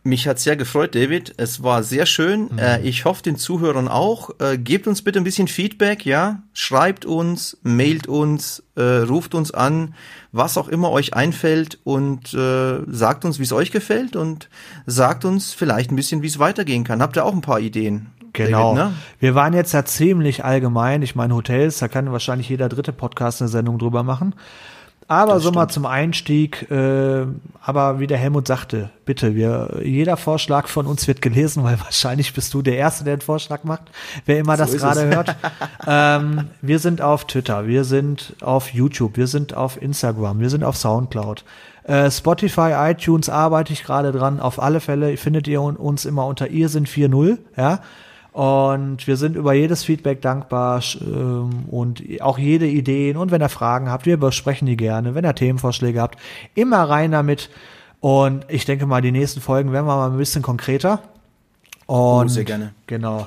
Mich 0.05 0.27
hat 0.27 0.41
sehr 0.41 0.57
gefreut, 0.57 0.97
David. 0.97 1.35
Es 1.37 1.62
war 1.62 1.85
sehr 1.85 2.07
schön. 2.07 2.49
Mhm. 2.51 2.59
Äh, 2.59 2.81
ich 2.81 3.05
hoffe, 3.05 3.23
den 3.23 3.37
Zuhörern 3.37 3.87
auch. 3.87 4.31
Äh, 4.41 4.59
gebt 4.59 4.88
uns 4.88 5.03
bitte 5.03 5.21
ein 5.21 5.25
bisschen 5.25 5.47
Feedback, 5.47 6.05
ja? 6.05 6.43
Schreibt 6.55 7.05
uns, 7.05 7.57
mailt 7.62 8.09
uns, 8.09 8.65
äh, 8.75 8.83
ruft 8.83 9.37
uns 9.37 9.53
an, 9.53 9.95
was 10.33 10.59
auch 10.59 10.67
immer 10.67 10.91
euch 10.91 11.15
einfällt 11.15 11.79
und 11.85 12.35
äh, 12.35 12.81
sagt 12.88 13.25
uns, 13.25 13.38
wie 13.38 13.45
es 13.45 13.53
euch 13.53 13.71
gefällt 13.71 14.17
und 14.17 14.49
sagt 14.87 15.25
uns 15.25 15.53
vielleicht 15.53 15.93
ein 15.93 15.97
bisschen, 15.97 16.23
wie 16.23 16.27
es 16.27 16.41
weitergehen 16.41 16.83
kann. 16.83 17.01
Habt 17.01 17.17
ihr 17.17 17.25
auch 17.25 17.35
ein 17.35 17.41
paar 17.41 17.61
Ideen? 17.61 18.09
Genau. 18.33 18.75
David, 18.75 18.91
ne? 18.91 18.97
Wir 19.21 19.35
waren 19.37 19.53
jetzt 19.55 19.73
ja 19.73 19.85
ziemlich 19.85 20.45
allgemein. 20.45 21.03
Ich 21.03 21.15
meine, 21.15 21.35
Hotels, 21.35 21.79
da 21.79 21.87
kann 21.87 22.11
wahrscheinlich 22.11 22.49
jeder 22.49 22.69
dritte 22.69 22.93
Podcast 22.93 23.41
eine 23.41 23.49
Sendung 23.49 23.79
drüber 23.79 24.03
machen. 24.03 24.35
Aber 25.09 25.41
so 25.41 25.51
mal 25.51 25.69
zum 25.69 25.87
Einstieg, 25.87 26.71
äh, 26.71 27.27
aber 27.61 28.01
wie 28.01 28.07
der 28.07 28.19
Helmut 28.19 28.47
sagte, 28.47 28.91
bitte, 29.05 29.35
wir, 29.35 29.81
jeder 29.85 30.17
Vorschlag 30.17 30.69
von 30.69 30.87
uns 30.87 31.07
wird 31.07 31.23
gelesen, 31.23 31.65
weil 31.65 31.79
wahrscheinlich 31.85 32.33
bist 32.33 32.55
du 32.55 32.62
der 32.62 32.77
Erste, 32.77 33.05
der 33.05 33.15
einen 33.15 33.23
Vorschlag 33.23 33.65
macht, 33.65 33.91
wer 34.27 34.38
immer 34.38 34.57
das 34.57 34.73
ist 34.73 34.83
gerade 34.83 35.07
hört. 35.07 35.37
ähm, 35.87 36.49
wir 36.61 36.79
sind 36.79 37.03
auf 37.03 37.26
Twitter, 37.26 37.66
wir 37.66 37.85
sind 37.85 38.35
auf 38.41 38.72
YouTube, 38.72 39.16
wir 39.16 39.26
sind 39.26 39.55
auf 39.55 39.81
Instagram, 39.81 40.41
wir 40.41 40.51
sind 40.51 40.64
auf 40.64 40.76
Soundcloud. 40.76 41.45
Äh, 41.85 42.11
Spotify, 42.11 42.72
iTunes 42.91 43.29
arbeite 43.29 43.72
ich 43.72 43.83
gerade 43.83 44.12
dran. 44.12 44.41
Auf 44.41 44.62
alle 44.62 44.81
Fälle 44.81 45.16
findet 45.16 45.49
ihr 45.49 45.61
uns 45.61 46.05
immer 46.05 46.26
unter 46.26 46.49
ihr 46.49 46.68
sind 46.68 46.89
4.0, 46.89 47.39
ja. 47.57 47.81
Und 48.33 49.07
wir 49.07 49.18
sind 49.18 49.37
über 49.37 49.53
jedes 49.53 49.85
Feedback 49.85 50.22
dankbar 50.22 50.83
ähm, 51.03 51.66
und 51.70 52.03
auch 52.20 52.39
jede 52.39 52.66
Ideen. 52.66 53.18
Und 53.18 53.30
wenn 53.30 53.43
ihr 53.43 53.51
Fragen 53.51 53.91
habt, 53.91 54.07
wir 54.07 54.16
besprechen 54.16 54.66
die 54.66 54.76
gerne. 54.76 55.14
Wenn 55.14 55.24
ihr 55.24 55.35
Themenvorschläge 55.35 56.01
habt, 56.01 56.18
immer 56.55 56.83
rein 56.89 57.12
damit. 57.12 57.51
Und 58.01 58.47
ich 58.49 58.64
denke 58.64 58.87
mal, 58.87 59.03
die 59.03 59.12
nächsten 59.12 59.41
Folgen 59.41 59.72
werden 59.72 59.87
wir 59.87 59.97
mal 59.97 60.11
ein 60.11 60.16
bisschen 60.16 60.43
konkreter. 60.43 61.03
Und 61.87 62.24
Oh, 62.24 62.28
sehr 62.28 62.45
gerne. 62.45 62.72
Genau. 62.87 63.26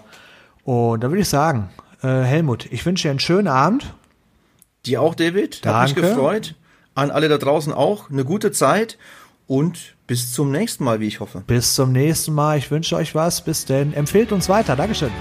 Und 0.64 1.04
da 1.04 1.10
würde 1.10 1.22
ich 1.22 1.30
sagen, 1.30 1.70
äh, 2.02 2.08
Helmut, 2.08 2.66
ich 2.72 2.84
wünsche 2.86 3.04
dir 3.04 3.12
einen 3.12 3.20
schönen 3.20 3.48
Abend. 3.48 3.94
Dir 4.88 5.02
auch, 5.02 5.14
David. 5.14 5.64
Hat 5.66 5.84
mich 5.84 5.94
Danke. 5.94 6.02
gefreut. 6.02 6.56
An 6.96 7.12
alle 7.12 7.30
da 7.30 7.38
draußen 7.38 7.74
auch. 7.74 8.10
Eine 8.10 8.26
gute 8.26 8.52
Zeit 8.52 8.98
und 9.48 9.95
bis 10.08 10.34
zum 10.34 10.52
nächsten 10.52 10.84
Mal, 10.84 11.00
wie 11.00 11.08
ich 11.08 11.20
hoffe. 11.20 11.44
Bis 11.48 11.76
zum 11.76 11.92
nächsten 11.92 12.34
Mal. 12.34 12.58
Ich 12.58 12.70
wünsche 12.72 12.96
euch 12.96 13.16
was. 13.16 13.44
Bis 13.44 13.66
denn. 13.66 13.94
Empfehlt 13.94 14.32
uns 14.32 14.50
weiter. 14.50 14.76
Dankeschön. 14.76 15.12